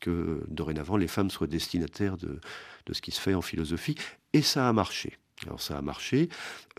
que 0.00 0.44
dorénavant 0.48 0.96
les 0.96 1.08
femmes 1.08 1.30
soient 1.30 1.48
destinataires 1.48 2.16
de, 2.16 2.38
de 2.86 2.92
ce 2.92 3.02
qui 3.02 3.10
se 3.10 3.20
fait 3.20 3.34
en 3.34 3.42
philosophie. 3.42 3.96
Et 4.32 4.42
ça 4.42 4.68
a 4.68 4.72
marché. 4.72 5.18
Alors 5.46 5.60
ça 5.60 5.78
a 5.78 5.82
marché, 5.82 6.28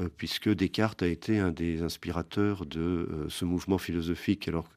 euh, 0.02 0.10
puisque 0.16 0.50
Descartes 0.50 1.04
a 1.04 1.08
été 1.08 1.40
un 1.40 1.52
des 1.52 1.82
inspirateurs 1.82 2.66
de 2.66 2.80
euh, 2.80 3.30
ce 3.30 3.46
mouvement 3.46 3.78
philosophique, 3.78 4.48
alors 4.48 4.68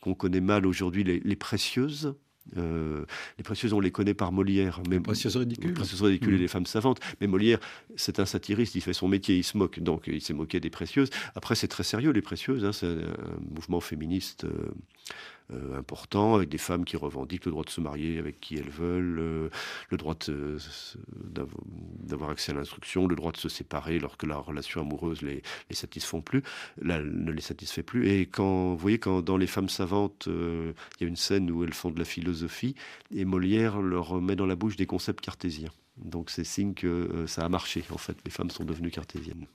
qu'on 0.00 0.14
connaît 0.14 0.40
mal 0.40 0.66
aujourd'hui, 0.66 1.04
les, 1.04 1.36
précieuses. 1.36 2.14
Euh, 2.56 3.04
les 3.38 3.44
précieuses, 3.44 3.72
on 3.72 3.80
les 3.80 3.90
connaît 3.90 4.14
par 4.14 4.32
Molière. 4.32 4.80
Mais, 4.88 4.96
les 4.96 5.02
précieuses 5.02 5.36
ridicules. 5.36 5.68
Les 5.68 5.74
précieuses 5.74 6.02
ridicules 6.02 6.34
et 6.34 6.38
mmh. 6.38 6.40
les 6.40 6.48
femmes 6.48 6.66
savantes. 6.66 7.00
Mais 7.20 7.26
Molière, 7.26 7.58
c'est 7.96 8.18
un 8.18 8.26
satiriste, 8.26 8.74
il 8.74 8.80
fait 8.80 8.92
son 8.92 9.08
métier, 9.08 9.36
il 9.36 9.44
se 9.44 9.56
moque. 9.56 9.80
Donc 9.80 10.04
il 10.06 10.20
s'est 10.20 10.34
moqué 10.34 10.58
des 10.60 10.70
précieuses. 10.70 11.10
Après, 11.34 11.54
c'est 11.54 11.68
très 11.68 11.84
sérieux, 11.84 12.10
les 12.10 12.22
précieuses. 12.22 12.64
Hein, 12.64 12.72
c'est 12.72 12.86
un 12.86 13.40
mouvement 13.54 13.80
féministe 13.80 14.44
euh, 14.44 14.70
important, 15.76 16.34
avec 16.34 16.48
des 16.48 16.58
femmes 16.58 16.84
qui 16.84 16.96
revendiquent 16.96 17.44
le 17.44 17.50
droit 17.50 17.64
de 17.64 17.70
se 17.70 17.80
marier 17.80 18.18
avec 18.18 18.40
qui 18.40 18.56
elles 18.56 18.70
veulent, 18.70 19.18
euh, 19.18 19.48
le 19.90 19.96
droit 19.96 20.16
d'avoir 22.04 22.30
accès 22.30 22.52
à 22.52 22.54
l'instruction, 22.54 23.06
le 23.06 23.16
droit 23.16 23.32
de 23.32 23.36
se 23.36 23.48
séparer 23.48 23.98
lorsque 23.98 24.24
la 24.24 24.36
relation 24.36 24.80
amoureuse 24.80 25.22
les, 25.22 25.42
les 25.70 26.20
plus, 26.24 26.42
ne 26.82 27.32
les 27.32 27.40
satisfait 27.40 27.82
plus. 27.82 28.08
Et 28.08 28.26
quand, 28.26 28.70
vous 28.70 28.78
voyez, 28.78 28.98
quand 28.98 29.22
dans 29.22 29.36
Les 29.36 29.46
femmes 29.46 29.68
savantes, 29.70 30.28
euh, 30.28 30.72
il 30.98 31.04
y 31.04 31.06
a 31.06 31.08
une 31.08 31.16
scène 31.16 31.50
où 31.50 31.64
elles 31.64 31.72
font 31.72 31.90
de 31.90 31.98
la 31.98 32.04
philosophie, 32.04 32.74
et 33.14 33.24
Molière 33.24 33.80
leur 33.80 34.20
met 34.20 34.36
dans 34.36 34.46
la 34.46 34.56
bouche 34.56 34.76
des 34.76 34.86
concepts 34.86 35.24
cartésiens. 35.24 35.70
Donc 35.96 36.30
c'est 36.30 36.44
signe 36.44 36.74
que 36.74 37.24
ça 37.26 37.44
a 37.44 37.48
marché, 37.48 37.84
en 37.90 37.98
fait. 37.98 38.16
Les 38.24 38.30
femmes 38.30 38.50
sont 38.50 38.64
devenues 38.64 38.90
cartésiennes. 38.90 39.46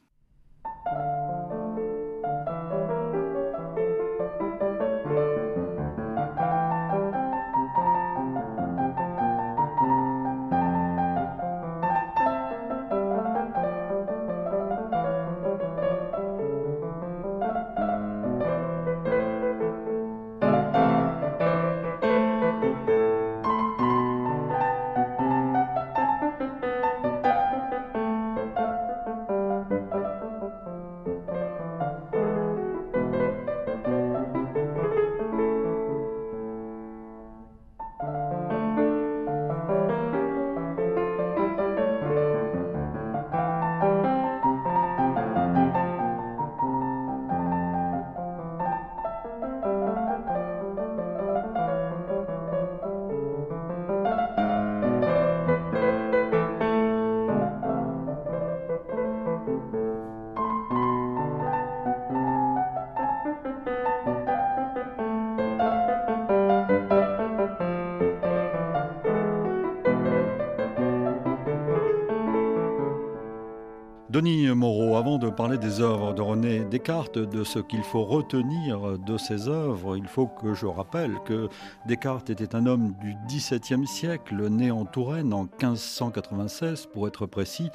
Denis 74.15 74.47
Moreau, 74.47 74.95
avant 74.95 75.17
de 75.17 75.29
parler 75.29 75.57
des 75.57 75.81
œuvres 75.81 76.13
de 76.13 76.21
René 76.21 76.63
Descartes, 76.63 77.19
de 77.19 77.43
ce 77.43 77.59
qu'il 77.59 77.83
faut 77.83 78.05
retenir 78.05 78.97
de 78.97 79.17
ses 79.17 79.49
œuvres, 79.49 79.97
il 79.97 80.07
faut 80.07 80.27
que 80.27 80.53
je 80.53 80.65
rappelle 80.65 81.11
que 81.25 81.49
Descartes 81.85 82.29
était 82.29 82.55
un 82.55 82.65
homme 82.65 82.93
du 83.01 83.13
XVIIe 83.27 83.85
siècle, 83.85 84.47
né 84.47 84.71
en 84.71 84.85
Touraine 84.85 85.33
en 85.33 85.41
1596 85.41 86.85
pour 86.93 87.09
être 87.09 87.25
précis, 87.25 87.71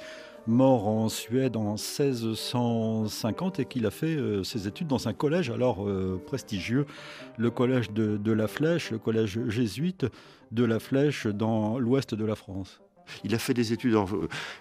mort 0.46 0.88
en 0.88 1.10
Suède 1.10 1.58
en 1.58 1.72
1650 1.72 3.60
et 3.60 3.66
qu'il 3.66 3.84
a 3.84 3.90
fait 3.90 4.16
euh, 4.16 4.42
ses 4.42 4.66
études 4.66 4.86
dans 4.86 5.08
un 5.08 5.12
collège 5.12 5.50
alors 5.50 5.86
euh, 5.86 6.18
prestigieux, 6.26 6.86
le 7.36 7.50
collège 7.50 7.90
de 7.90 8.32
la 8.32 8.48
Flèche, 8.48 8.92
le 8.92 8.98
collège 8.98 9.38
jésuite 9.48 10.06
de 10.52 10.64
la 10.64 10.78
Flèche 10.78 11.26
dans 11.26 11.78
l'ouest 11.78 12.14
de 12.14 12.24
la 12.24 12.34
France. 12.34 12.80
Il 13.24 13.34
a 13.34 13.38
fait 13.38 13.54
des 13.54 13.72
études, 13.72 13.96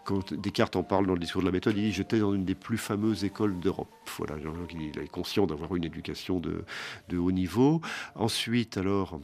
quand 0.04 0.34
Descartes 0.34 0.76
en 0.76 0.84
parle 0.84 1.08
dans 1.08 1.14
le 1.14 1.20
discours 1.20 1.42
de 1.42 1.48
la 1.48 1.52
méthode, 1.52 1.78
il 1.78 1.84
dit 1.84 1.92
J'étais 1.92 2.20
dans 2.20 2.34
une 2.34 2.46
des 2.46 2.56
plus 2.56 2.78
fameuses 2.78 3.24
écoles 3.24 3.60
d'Europe. 3.60 3.90
Voilà, 4.18 4.36
il 4.72 5.00
est 5.00 5.08
conscient 5.08 5.46
d'avoir 5.46 5.76
une 5.76 5.86
éducation 5.86 6.40
de, 6.40 7.18
haut 7.18 7.32
niveau. 7.32 7.82
Ensuite, 8.16 8.78
alors, 8.78 9.20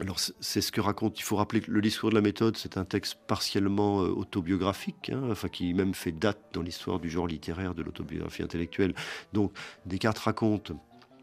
alors 0.00 0.18
c'est 0.18 0.60
ce 0.60 0.72
que 0.72 0.80
raconte, 0.80 1.18
il 1.18 1.22
faut 1.22 1.36
rappeler 1.36 1.60
que 1.60 1.70
le 1.70 1.80
discours 1.80 2.10
de 2.10 2.14
la 2.14 2.20
méthode, 2.20 2.56
c'est 2.56 2.76
un 2.76 2.84
texte 2.84 3.18
partiellement 3.26 4.02
euh, 4.02 4.08
autobiographique, 4.08 5.10
hein, 5.10 5.22
enfin 5.30 5.48
qui 5.48 5.72
même 5.74 5.94
fait 5.94 6.12
date 6.12 6.38
dans 6.52 6.62
l'histoire 6.62 6.98
du 6.98 7.10
genre 7.10 7.26
littéraire 7.26 7.74
de 7.74 7.82
l'autobiographie 7.82 8.42
intellectuelle. 8.42 8.94
Donc 9.32 9.52
Descartes 9.86 10.18
raconte 10.18 10.72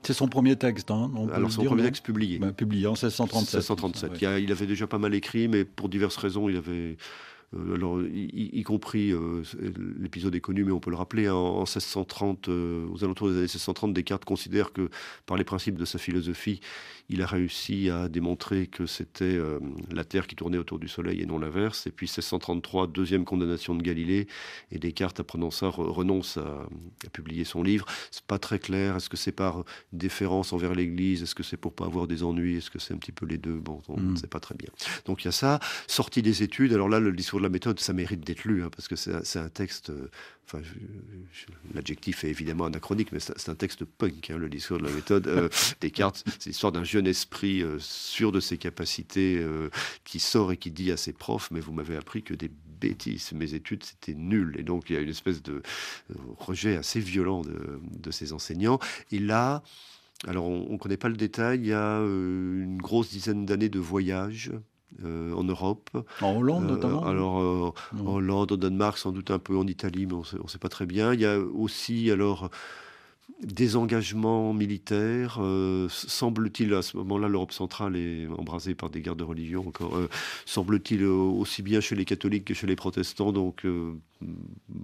c'est 0.04 0.14
son 0.14 0.28
premier 0.28 0.56
texte. 0.56 0.92
Hein, 0.92 1.12
Alors 1.34 1.52
son 1.52 1.64
premier 1.64 1.84
texte 1.84 2.04
publié. 2.04 2.40
Bah, 2.40 2.52
publié 2.52 2.88
en 2.88 2.92
1637. 2.92 3.56
1637. 3.56 4.12
Il, 4.22 4.44
il, 4.44 4.52
avait 4.52 4.68
déjà 4.68 4.88
pas 4.88 4.98
mal 4.98 5.14
écrit, 5.14 5.48
mais 5.48 5.66
pour 5.66 5.90
diverses 5.90 6.18
raisons, 6.18 6.50
il 6.50 6.58
avait 6.58 6.98
euh, 7.56 7.76
alors, 7.76 8.02
y, 8.02 8.64
compris, 8.64 9.12
euh, 9.12 9.44
l'épisode 10.00 10.34
est 10.36 10.42
connu, 10.42 10.64
mais 10.64 10.72
on 10.72 10.80
peut 10.80 10.90
le 10.90 10.96
rappeler, 10.96 11.28
hein, 11.28 11.34
en, 11.34 11.60
1630, 11.60 12.48
euh, 12.48 12.88
aux 12.92 13.04
alentours 13.04 13.28
des 13.28 13.34
années 13.34 13.42
1630, 13.44 13.94
Descartes 13.94 14.26
considère 14.26 14.74
que, 14.74 14.90
par 15.26 15.38
les 15.38 15.44
principes 15.44 15.78
de 15.78 15.86
sa 15.86 15.98
philosophie, 16.00 16.62
il 17.10 17.22
a 17.22 17.26
réussi 17.26 17.90
à 17.90 18.08
démontrer 18.10 18.68
que 18.68 18.86
c'était 18.86 19.40
la 19.92 20.04
Terre 20.04 20.28
qui 20.28 20.36
tournait 20.36 20.58
autour 20.58 20.80
du 20.80 20.88
Soleil 20.88 21.22
et 21.22 21.26
non 21.26 21.38
l'inverse. 21.38 21.86
Et 21.88 21.92
puis 21.92 22.06
1633, 22.06 22.88
deuxième 22.88 23.26
condamnation 23.26 23.76
de 23.76 23.84
Galilée, 23.84 24.28
et 24.72 24.80
Descartes, 24.80 25.20
apprenant 25.20 25.52
ça, 25.52 25.68
renonce 25.68 26.38
à, 26.38 26.68
publier 27.12 27.44
son 27.44 27.64
livre. 27.64 27.86
C'est 28.12 28.26
pas 28.26 28.40
très 28.40 28.60
clair. 28.60 28.96
Est-ce 28.96 29.10
que 29.10 29.18
c'est 29.18 29.32
par 29.32 29.64
déférence 29.92 30.54
envers 30.54 30.74
l'Église? 30.74 31.22
Est-ce 31.24 31.36
que 31.36 31.44
c'est 31.44 31.58
pour 31.58 31.74
pas 31.74 31.86
avoir 31.86 32.08
des 32.08 32.24
ennuis? 32.24 32.58
Est-ce 32.58 32.72
que 32.72 32.80
c'est 32.80 32.94
un 32.94 32.98
petit 32.98 33.12
peu 33.12 33.26
les 33.26 33.38
deux? 33.38 33.56
Bon, 33.56 33.82
on 33.88 34.00
ne 34.00 34.12
hmm. 34.12 34.18
sait 34.18 34.28
pas 34.28 34.40
très 34.40 34.56
bien. 34.56 34.70
Donc 35.06 35.24
il 35.24 35.26
y 35.26 35.30
a 35.30 35.32
ça. 35.32 35.60
Sortie 35.88 36.22
des 36.22 36.44
études. 36.44 36.74
Alors 36.74 36.90
là, 36.90 37.00
le 37.00 37.12
discours 37.12 37.40
la 37.40 37.50
méthode, 37.50 37.80
ça 37.80 37.94
mérite 37.94 38.22
d'être 38.22 38.46
lu, 38.46 38.64
hein, 38.64 38.70
parce 38.76 38.88
que 38.88 38.96
c'est 38.96 39.40
un 39.40 39.50
texte. 39.50 39.92
Euh, 40.54 40.60
enfin, 40.60 40.62
l'adjectif 41.74 42.24
est 42.24 42.30
évidemment 42.30 42.66
anachronique, 42.66 43.12
mais 43.12 43.20
c'est 43.20 43.50
un 43.50 43.56
texte 43.56 43.86
punk, 43.86 44.30
hein, 44.30 44.38
le 44.38 44.50
discours 44.50 44.78
de 44.78 44.86
la 44.86 44.92
méthode. 44.92 45.28
Euh, 45.28 45.50
Descartes, 45.82 46.24
c'est 46.40 46.50
l'histoire 46.50 46.72
d'un 46.72 46.84
jeune 46.84 47.08
esprit 47.08 47.62
euh, 47.62 47.78
sûr 47.80 48.32
de 48.32 48.40
ses 48.40 48.58
capacités, 48.58 49.46
qui 50.04 50.20
sort 50.20 50.52
et 50.52 50.58
qui 50.58 50.72
dit 50.72 50.92
à 50.92 50.98
ses 50.98 51.14
profs 51.14 51.52
Mais 51.52 51.60
vous 51.60 51.74
m'avez 51.74 51.96
appris 51.96 52.24
que 52.24 52.34
des 52.34 52.50
bêtises, 52.80 53.32
mes 53.34 53.54
études 53.54 53.84
c'était 53.84 54.14
nul. 54.14 54.56
Et 54.60 54.64
donc 54.64 54.90
il 54.90 54.94
y 54.94 54.98
a 54.98 55.02
une 55.02 55.10
espèce 55.10 55.42
de 55.42 55.62
rejet 56.38 56.76
assez 56.76 57.00
violent 57.00 57.42
de, 57.42 57.80
de 58.00 58.12
ses 58.12 58.34
enseignants. 58.34 58.80
Et 59.12 59.20
là, 59.20 59.64
alors 60.28 60.46
on 60.46 60.74
ne 60.74 60.78
connaît 60.78 60.98
pas 60.98 61.10
le 61.10 61.18
détail, 61.18 61.60
il 61.60 61.68
y 61.68 61.74
a 61.74 62.00
une 62.00 62.78
grosse 62.78 63.10
dizaine 63.10 63.46
d'années 63.46 63.70
de 63.70 63.80
voyage 63.80 64.52
euh, 65.04 65.34
en 65.34 65.44
Europe. 65.44 65.90
En 66.22 66.38
Hollande 66.38 66.66
euh, 66.66 66.68
notamment 66.68 67.06
Alors, 67.06 67.40
euh, 67.40 67.74
en 68.00 68.16
Hollande, 68.16 68.52
au 68.52 68.58
Danemark, 68.58 68.98
sans 68.98 69.12
doute 69.12 69.32
un 69.32 69.40
peu 69.40 69.58
en 69.58 69.68
Italie, 69.68 70.06
mais 70.06 70.14
on 70.14 70.44
ne 70.44 70.48
sait 70.48 70.60
pas 70.60 70.70
très 70.70 70.86
bien. 70.86 71.14
Il 71.14 71.20
y 71.20 71.26
a 71.26 71.40
aussi, 71.40 72.12
alors, 72.12 72.50
des 73.42 73.76
engagements 73.76 74.54
militaires. 74.54 75.40
semble-t-il, 75.90 76.74
à 76.74 76.82
ce 76.82 76.98
moment-là, 76.98 77.28
l'Europe 77.28 77.52
centrale 77.52 77.96
est 77.96 78.28
embrasée 78.28 78.76
par 78.76 78.90
des 78.90 79.02
guerres 79.02 79.16
de 79.16 79.24
religion 79.24 79.68
encore. 79.68 80.00
semble-t-il 80.46 81.04
aussi 81.06 81.62
bien 81.62 81.82
chez 81.82 81.96
les 81.96 82.06
catholiques 82.06 82.46
que 82.46 82.54
chez 82.54 82.68
les 82.68 82.76
protestants. 82.78 83.34
Donc, 83.34 83.66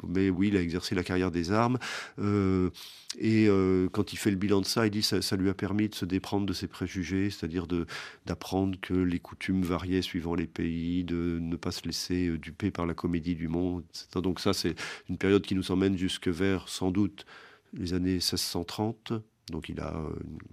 mais 0.07 0.29
oui, 0.29 0.49
il 0.49 0.57
a 0.57 0.61
exercé 0.61 0.93
la 0.93 1.03
carrière 1.03 1.31
des 1.31 1.51
armes. 1.51 1.77
Et 3.17 3.47
euh, 3.47 3.89
quand 3.91 4.13
il 4.13 4.17
fait 4.17 4.29
le 4.29 4.37
bilan 4.37 4.61
de 4.61 4.65
ça, 4.65 4.85
il 4.85 4.91
dit 4.91 5.01
ça, 5.01 5.21
ça 5.21 5.35
lui 5.35 5.49
a 5.49 5.55
permis 5.55 5.89
de 5.89 5.95
se 5.95 6.05
déprendre 6.05 6.45
de 6.45 6.53
ses 6.53 6.67
préjugés, 6.67 7.31
c'est-à-dire 7.31 7.65
d'apprendre 8.25 8.77
que 8.79 8.93
les 8.93 9.19
coutumes 9.19 9.63
variaient 9.63 10.03
suivant 10.03 10.35
les 10.35 10.45
pays, 10.45 11.03
de 11.03 11.39
ne 11.41 11.55
pas 11.55 11.71
se 11.71 11.85
laisser 11.85 12.27
euh, 12.27 12.37
duper 12.37 12.69
par 12.69 12.85
la 12.85 12.93
comédie 12.93 13.33
du 13.33 13.47
monde. 13.47 13.83
Donc 14.13 14.39
ça, 14.39 14.53
c'est 14.53 14.75
une 15.09 15.17
période 15.17 15.41
qui 15.41 15.55
nous 15.55 15.71
emmène 15.71 15.97
jusque 15.97 16.27
vers, 16.27 16.69
sans 16.69 16.91
doute, 16.91 17.25
les 17.73 17.93
années 17.93 18.13
1630 18.13 19.13
donc 19.49 19.69
il 19.69 19.79
a 19.79 19.95
euh, 19.95 20.09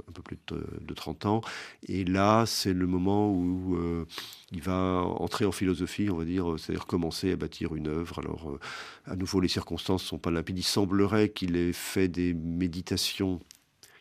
un 0.09 0.13
peu 0.13 0.23
plus 0.23 0.39
de, 0.49 0.95
30 0.95 1.27
ans. 1.27 1.41
Et 1.87 2.05
là, 2.05 2.45
c'est 2.47 2.73
le 2.73 2.87
moment 2.87 3.31
où 3.31 3.77
euh, 3.77 4.07
il 4.53 4.63
va 4.63 5.03
entrer 5.03 5.45
en 5.45 5.53
philosophie, 5.53 6.09
on 6.11 6.17
va 6.17 6.25
dire, 6.25 6.55
c'est-à-dire 6.59 6.87
commencer 6.87 7.33
à 7.33 7.37
bâtir 7.37 7.75
une 7.75 7.89
œuvre. 7.89 8.19
Alors, 8.19 8.51
euh, 8.51 8.61
à 9.07 9.17
nouveau, 9.17 9.41
les 9.41 9.49
circonstances 9.49 10.03
ne 10.05 10.09
sont 10.09 10.19
pas 10.19 10.31
limpides. 10.31 10.59
Il 10.59 10.63
semblerait 10.63 11.31
qu'il 11.31 11.57
ait 11.57 11.73
fait 11.73 12.09
des 12.09 12.35
méditations 12.35 13.41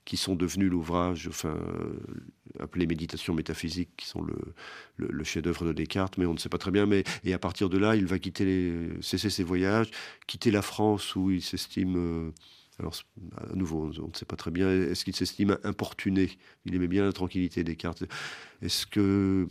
qui 0.05 0.17
sont 0.17 0.35
devenus 0.35 0.69
l'ouvrage, 0.69 1.27
enfin, 1.27 1.57
appelé 2.59 2.85
Méditation 2.85 3.33
métaphysique, 3.33 3.89
qui 3.97 4.05
sont 4.05 4.23
le, 4.97 5.23
chef-d'œuvre 5.23 5.65
de 5.65 5.73
Descartes, 5.73 6.19
mais 6.19 6.27
on 6.27 6.33
ne 6.35 6.37
sait 6.37 6.47
pas 6.47 6.59
très 6.59 6.69
bien. 6.69 6.85
Mais, 6.85 7.03
et 7.23 7.33
à 7.33 7.39
partir 7.39 7.69
de 7.69 7.79
là, 7.79 7.95
il 7.95 8.05
va 8.05 8.19
quitter 8.19 8.71
cesser 9.01 9.31
ses 9.31 9.43
voyages, 9.43 9.89
quitter 10.27 10.51
la 10.51 10.61
France 10.61 11.15
où 11.15 11.31
il 11.31 11.41
s'estime. 11.41 12.31
Alors, 12.79 12.95
à 13.37 13.55
nouveau, 13.55 13.91
on 13.99 14.07
ne 14.07 14.13
sait 14.13 14.25
pas 14.25 14.35
très 14.35 14.51
bien. 14.51 14.69
Est-ce 14.69 15.05
qu'il 15.05 15.15
s'estime 15.15 15.57
importuné? 15.63 16.29
Il 16.65 16.75
aimait 16.75 16.87
bien 16.87 17.05
la 17.05 17.13
tranquillité 17.13 17.63
Descartes. 17.63 18.03
Est-ce 18.61 18.85
que 18.85 19.47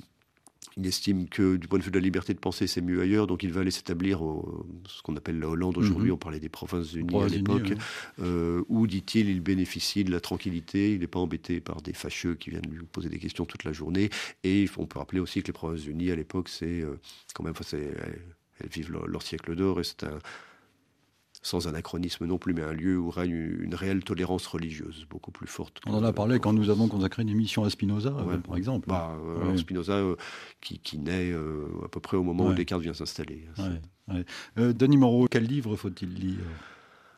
il 0.77 0.87
estime 0.87 1.29
que 1.29 1.57
du 1.57 1.69
point 1.69 1.79
de 1.79 1.85
vue 1.85 1.91
de 1.91 1.99
la 1.99 2.03
liberté 2.03 2.35
de 2.35 2.39
penser, 2.39 2.67
c'est 2.67 2.81
mieux 2.81 3.01
ailleurs, 3.01 3.27
donc 3.27 3.43
il 3.43 3.53
va 3.53 3.61
aller 3.61 3.71
s'établir 3.71 4.23
au 4.23 4.67
ce 4.89 5.03
qu'on 5.03 5.15
appelle 5.17 5.39
la 5.39 5.49
Hollande 5.49 5.79
aujourd'hui. 5.79 6.09
Mhm. 6.09 6.15
On 6.15 6.19
parlait 6.19 6.41
des 6.41 6.49
Provinces-Unies 6.49 7.23
à 7.23 7.29
l'époque, 7.29 7.75
euh, 8.21 8.63
où, 8.69 8.87
dit-il, 8.87 9.29
il 9.29 9.41
bénéficie 9.41 10.05
de 10.05 10.11
la 10.11 10.21
tranquillité, 10.21 10.93
il 10.93 11.01
n'est 11.01 11.07
pas 11.07 11.21
embêté 11.21 11.61
par 11.61 11.83
des 11.83 11.93
fâcheux 11.93 12.35
qui 12.35 12.51
viennent 12.51 12.69
lui 12.71 12.85
poser 12.87 13.09
des 13.09 13.19
questions 13.19 13.45
toute 13.45 13.65
la 13.65 13.73
journée. 13.73 14.11
Et 14.43 14.67
on 14.77 14.87
peut 14.87 14.99
rappeler 14.99 15.21
aussi 15.21 15.43
que 15.43 15.49
les 15.49 15.53
Provinces-Unies 15.53 16.11
à 16.11 16.17
l'époque, 16.17 16.49
c'est 16.49 16.81
euh, 16.81 16.99
quand 17.35 17.45
même, 17.45 17.55
elles, 17.73 18.69
vivent 18.71 18.91
leur, 18.91 19.07
leur 19.07 19.23
siècle 19.23 19.55
d'or 19.55 19.81
et 19.81 19.85
c'est 19.85 20.05
un 20.05 20.19
sans 21.45 21.69
anachronisme 21.69 22.25
non 22.25 22.39
plus, 22.39 22.55
mais 22.55 22.63
un 22.63 22.73
lieu 22.73 22.99
où 22.99 23.11
règne 23.11 23.59
une 23.61 23.75
réelle 23.75 24.03
tolérance 24.03 24.47
religieuse, 24.47 25.07
beaucoup 25.11 25.31
plus 25.31 25.47
forte. 25.47 25.79
On 25.87 25.93
en 25.93 26.03
a 26.03 26.13
parlé 26.13 26.39
quand 26.41 26.55
nous 26.55 26.71
avons 26.71 26.89
consacré 26.89 27.23
une 27.23 27.29
émission 27.29 27.65
à 27.65 27.71
Spinoza, 27.71 28.17
euh, 28.19 28.39
par 28.39 28.57
exemple. 28.57 28.89
Bah, 28.89 29.15
euh, 29.23 29.55
Spinoza, 29.59 29.93
euh, 29.93 30.17
qui, 30.63 30.99
naît 30.99 31.35
à 31.85 31.89
peu 31.89 32.01
près 32.01 32.17
au 32.17 32.23
moment 32.23 32.47
où 32.47 32.55
Descartes 32.55 32.83
vient 32.83 32.95
s'installer. 32.95 33.45
Denis 34.57 34.97
Moreau, 34.97 35.29
quel 35.31 35.45
livre 35.45 35.77
faut-il 35.77 36.15
lire? 36.15 36.39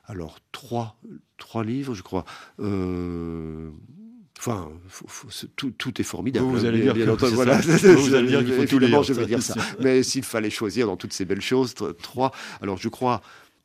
Alors, 0.06 0.38
trois, 0.50 0.99
trois 1.38 1.62
livres, 1.62 1.95
je 1.95 2.02
crois. 2.02 2.25
Enfin, 4.38 4.68
tout, 5.54 6.00
est 6.00 6.04
formidable. 6.04 6.47
Vous 6.47 6.64
allez 6.64 6.83
dire, 6.83 7.16
voilà. 7.16 7.59
vous 7.61 8.14
allez 8.14 8.26
dire 8.26 8.45
qu'il 8.45 8.54
faut 8.54 8.66
tout 8.66 8.80
lire. 8.80 9.04
Je 9.04 9.12
vais 9.12 9.26
dire 9.26 9.40
ça. 9.40 9.54
Mais 9.78 10.02
s'il 10.02 10.25
fallait 10.25 10.50
choisir 10.50 10.88
dans 10.88 10.97
toutes 10.97 11.12
ces 11.12 11.25
belles 11.25 11.40
choses, 11.40 11.76
trois. 12.02 12.33
Alors, 12.61 12.76
je 12.76 12.88
crois 12.88 13.23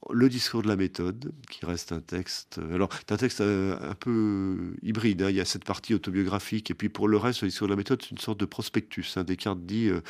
le 0.10 0.30
discours 0.30 0.64
de 0.64 0.68
la 0.68 0.76
méthode, 0.76 1.32
qui 1.50 1.66
reste 1.66 1.92
un 1.92 2.02
texte. 2.02 2.58
Euh, 2.58 2.76
alors, 2.76 2.90
c'est 2.94 3.12
un 3.12 3.18
texte 3.18 3.42
euh, 3.42 3.78
un 3.82 3.94
peu 3.94 4.74
hybride. 4.82 5.22
Hein. 5.22 5.30
Il 5.30 5.36
y 5.36 5.42
a 5.42 5.46
cette 5.46 5.66
partie 5.66 5.94
autobiographique, 5.94 6.72
et 6.72 6.74
puis 6.74 6.90
pour 6.90 7.08
le 7.08 7.18
reste, 7.18 7.42
le 7.42 7.50
discours 7.50 7.68
de 7.68 7.74
la 7.74 7.78
méthode, 7.78 8.02
c'est 8.02 8.12
une 8.12 8.18
sorte 8.18 8.40
de 8.40 8.46
prospectus. 8.46 9.18
Hein. 9.18 9.24
Descartes 9.24 9.66
dit 9.66 9.90
euh, 9.90 10.02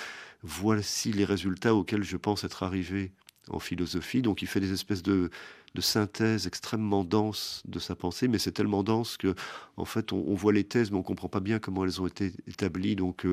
voici 0.44 1.12
les 1.12 1.26
résultats 1.26 1.76
auxquels 1.76 2.04
je 2.04 2.18
pense 2.18 2.44
être 2.44 2.64
arrivé 2.64 3.12
en 3.50 3.60
philosophie. 3.60 4.22
Donc, 4.22 4.42
il 4.42 4.48
fait 4.48 4.60
des 4.60 4.72
espèces 4.72 5.04
de, 5.04 5.30
synthèse 5.80 6.48
extrêmement 6.48 7.06
dense 7.06 7.64
de 7.66 7.80
sa 7.80 7.96
pensée, 7.96 8.28
mais 8.28 8.40
c'est 8.40 8.52
tellement 8.52 8.84
dense 8.84 9.16
que, 9.16 9.34
en 9.78 9.86
fait, 9.86 10.12
on, 10.12 10.34
voit 10.34 10.52
les 10.52 10.66
thèses, 10.66 10.92
mais 10.92 10.98
on 10.98 11.04
comprend 11.04 11.30
pas 11.30 11.40
bien 11.40 11.60
comment 11.60 11.86
elles 11.86 12.02
ont 12.02 12.08
été 12.08 12.34
établies. 12.48 12.98
Donc, 12.98 13.26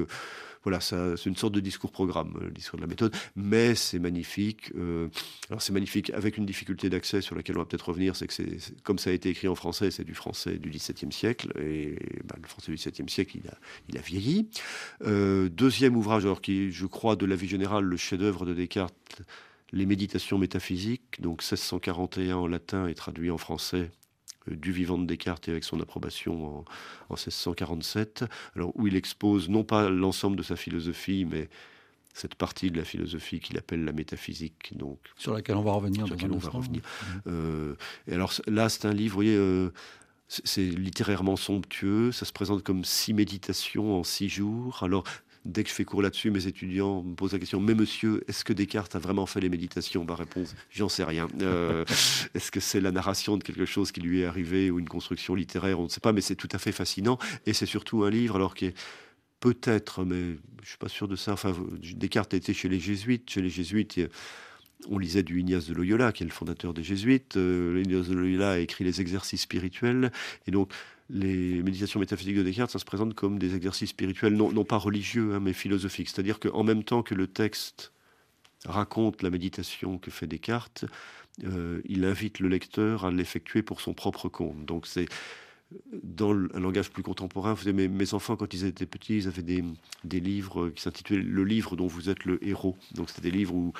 voilà, 0.64 0.80
c'est 0.80 1.26
une 1.26 1.36
sorte 1.36 1.54
de 1.54 1.60
discours-programme, 1.60 2.38
le 2.40 2.50
discours 2.50 2.78
de 2.78 2.82
la 2.82 2.88
méthode, 2.88 3.14
mais 3.36 3.74
c'est 3.74 3.98
magnifique. 3.98 4.72
Euh, 4.76 5.08
alors 5.48 5.62
c'est 5.62 5.72
magnifique 5.72 6.10
avec 6.10 6.36
une 6.36 6.46
difficulté 6.46 6.90
d'accès 6.90 7.20
sur 7.20 7.34
laquelle 7.34 7.56
on 7.56 7.60
va 7.60 7.66
peut-être 7.66 7.88
revenir, 7.88 8.16
c'est 8.16 8.26
que 8.26 8.34
comme 8.82 8.98
ça 8.98 9.10
a 9.10 9.12
été 9.12 9.28
écrit 9.30 9.48
en 9.48 9.54
français, 9.54 9.90
c'est 9.90 10.04
du 10.04 10.14
français 10.14 10.58
du 10.58 10.70
XVIIe 10.70 11.12
siècle, 11.12 11.52
et 11.58 11.96
bah, 12.24 12.36
le 12.40 12.48
français 12.48 12.72
du 12.72 12.76
XVIIe 12.76 13.08
siècle, 13.08 13.38
il 13.42 13.48
a, 13.48 13.54
il 13.88 13.98
a 13.98 14.00
vieilli. 14.00 14.48
Euh, 15.06 15.48
deuxième 15.48 15.96
ouvrage, 15.96 16.24
alors 16.24 16.40
qui, 16.40 16.70
je 16.72 16.86
crois, 16.86 17.16
de 17.16 17.26
la 17.26 17.36
vie 17.36 17.48
générale, 17.48 17.84
le 17.84 17.96
chef-d'œuvre 17.96 18.44
de 18.44 18.54
Descartes, 18.54 19.22
les 19.72 19.86
méditations 19.86 20.38
métaphysiques, 20.38 21.20
donc 21.20 21.42
1641 21.42 22.36
en 22.36 22.46
latin 22.46 22.88
et 22.88 22.94
traduit 22.94 23.30
en 23.30 23.38
français 23.38 23.90
euh, 24.48 24.56
du 24.56 24.72
vivant 24.72 24.98
de 24.98 25.06
Descartes 25.06 25.48
et 25.48 25.50
avec 25.50 25.64
son 25.64 25.80
approbation 25.80 26.64
en, 27.10 27.14
1647, 27.14 28.24
alors 28.56 28.72
où 28.74 28.86
il 28.86 28.96
expose 28.96 29.48
non 29.48 29.64
pas 29.64 29.88
l'ensemble 29.88 30.36
de 30.36 30.42
sa 30.42 30.56
philosophie, 30.56 31.24
mais 31.24 31.48
cette 32.14 32.34
partie 32.34 32.70
de 32.70 32.78
la 32.78 32.84
philosophie 32.84 33.40
qu'il 33.40 33.58
appelle 33.58 33.84
la 33.84 33.92
métaphysique, 33.92 34.76
donc 34.76 34.98
sur 35.16 35.32
laquelle 35.32 35.56
on 35.56 35.62
va 35.62 35.72
revenir. 35.72 36.06
Sur 36.06 36.14
laquelle 36.14 36.32
on 36.32 36.38
va 36.38 36.50
revenir. 36.50 36.82
Mmh. 36.82 37.18
Euh, 37.28 37.74
et 38.08 38.14
alors 38.14 38.32
là, 38.46 38.68
c'est 38.68 38.86
un 38.86 38.92
livre, 38.92 39.12
vous 39.12 39.18
voyez. 39.18 39.36
Euh, 39.36 39.70
c'est 40.28 40.60
littérairement 40.62 41.36
somptueux, 41.36 42.12
ça 42.12 42.26
se 42.26 42.32
présente 42.32 42.62
comme 42.62 42.84
six 42.84 43.14
méditations 43.14 43.98
en 43.98 44.04
six 44.04 44.28
jours. 44.28 44.82
Alors, 44.82 45.04
dès 45.44 45.64
que 45.64 45.70
je 45.70 45.74
fais 45.74 45.84
cours 45.84 46.02
là-dessus, 46.02 46.30
mes 46.30 46.46
étudiants 46.46 47.02
me 47.02 47.14
posent 47.14 47.32
la 47.32 47.38
question 47.38 47.60
Mais 47.60 47.74
monsieur, 47.74 48.22
est-ce 48.28 48.44
que 48.44 48.52
Descartes 48.52 48.94
a 48.96 48.98
vraiment 48.98 49.26
fait 49.26 49.40
les 49.40 49.48
méditations? 49.48 50.04
Ma 50.04 50.14
réponse 50.14 50.54
J'en 50.70 50.88
sais 50.88 51.04
rien. 51.04 51.28
Euh, 51.40 51.84
est-ce 52.34 52.50
que 52.50 52.60
c'est 52.60 52.80
la 52.80 52.92
narration 52.92 53.36
de 53.36 53.44
quelque 53.44 53.64
chose 53.66 53.92
qui 53.92 54.00
lui 54.00 54.20
est 54.20 54.24
arrivé 54.24 54.70
ou 54.70 54.78
une 54.78 54.88
construction 54.88 55.34
littéraire 55.34 55.80
On 55.80 55.84
ne 55.84 55.88
sait 55.88 56.00
pas, 56.00 56.12
mais 56.12 56.20
c'est 56.20 56.36
tout 56.36 56.48
à 56.52 56.58
fait 56.58 56.72
fascinant. 56.72 57.18
Et 57.46 57.52
c'est 57.52 57.66
surtout 57.66 58.04
un 58.04 58.10
livre, 58.10 58.36
alors 58.36 58.54
qui 58.54 58.66
est 58.66 58.74
peut-être, 59.40 60.04
mais 60.04 60.22
je 60.22 60.62
ne 60.62 60.66
suis 60.66 60.78
pas 60.78 60.88
sûr 60.88 61.08
de 61.08 61.16
ça. 61.16 61.32
Enfin, 61.32 61.54
Descartes 61.96 62.34
était 62.34 62.54
chez 62.54 62.68
les 62.68 62.80
Jésuites. 62.80 63.30
Chez 63.30 63.42
les 63.42 63.50
Jésuites, 63.50 64.00
on 64.88 64.98
lisait 64.98 65.22
du 65.22 65.40
Ignace 65.40 65.66
de 65.66 65.74
Loyola, 65.74 66.12
qui 66.12 66.22
est 66.22 66.26
le 66.26 66.32
fondateur 66.32 66.74
des 66.74 66.82
Jésuites. 66.82 67.36
Euh, 67.36 67.82
Ignace 67.84 68.08
de 68.08 68.14
Loyola 68.14 68.52
a 68.52 68.58
écrit 68.58 68.84
les 68.84 69.00
exercices 69.00 69.42
spirituels. 69.42 70.12
Et 70.46 70.50
donc, 70.50 70.72
les 71.10 71.62
méditations 71.62 72.00
métaphysiques 72.00 72.36
de 72.36 72.42
Descartes, 72.42 72.70
ça 72.70 72.78
se 72.78 72.84
présente 72.84 73.14
comme 73.14 73.38
des 73.38 73.54
exercices 73.54 73.90
spirituels, 73.90 74.34
non, 74.34 74.64
pas 74.64 74.76
religieux, 74.76 75.34
hein, 75.34 75.40
mais 75.40 75.52
philosophiques. 75.52 76.08
C'est-à-dire 76.08 76.38
qu'en 76.38 76.64
même 76.64 76.84
temps 76.84 77.02
que 77.02 77.14
le 77.14 77.26
texte 77.26 77.92
raconte 78.64 79.22
la 79.22 79.30
méditation 79.30 79.98
que 79.98 80.10
fait 80.10 80.26
Descartes, 80.26 80.84
euh, 81.44 81.80
il 81.84 82.04
invite 82.04 82.40
le 82.40 82.48
lecteur 82.48 83.04
à 83.04 83.10
l'effectuer 83.10 83.62
pour 83.62 83.80
son 83.80 83.94
propre 83.94 84.28
compte. 84.28 84.64
Donc 84.66 84.86
c'est 84.86 85.06
dans 86.02 86.32
un 86.32 86.60
langage 86.60 86.90
plus 86.90 87.02
contemporain, 87.02 87.52
vous 87.52 87.72
mes, 87.72 87.88
mes, 87.88 88.14
enfants, 88.14 88.36
quand 88.36 88.52
ils 88.54 88.64
étaient 88.64 88.86
petits, 88.86 89.18
ils 89.18 89.28
avaient 89.28 89.42
des, 89.42 89.62
des 90.04 90.20
livres 90.20 90.70
qui 90.70 90.82
s'intitulaient 90.82 91.22
Le 91.22 91.44
livre 91.44 91.76
dont 91.76 91.86
vous 91.86 92.08
êtes 92.08 92.24
le 92.24 92.42
héros. 92.46 92.76
Donc, 92.94 93.10
c'était 93.10 93.30
des 93.30 93.36
livres 93.36 93.54
où 93.54 93.72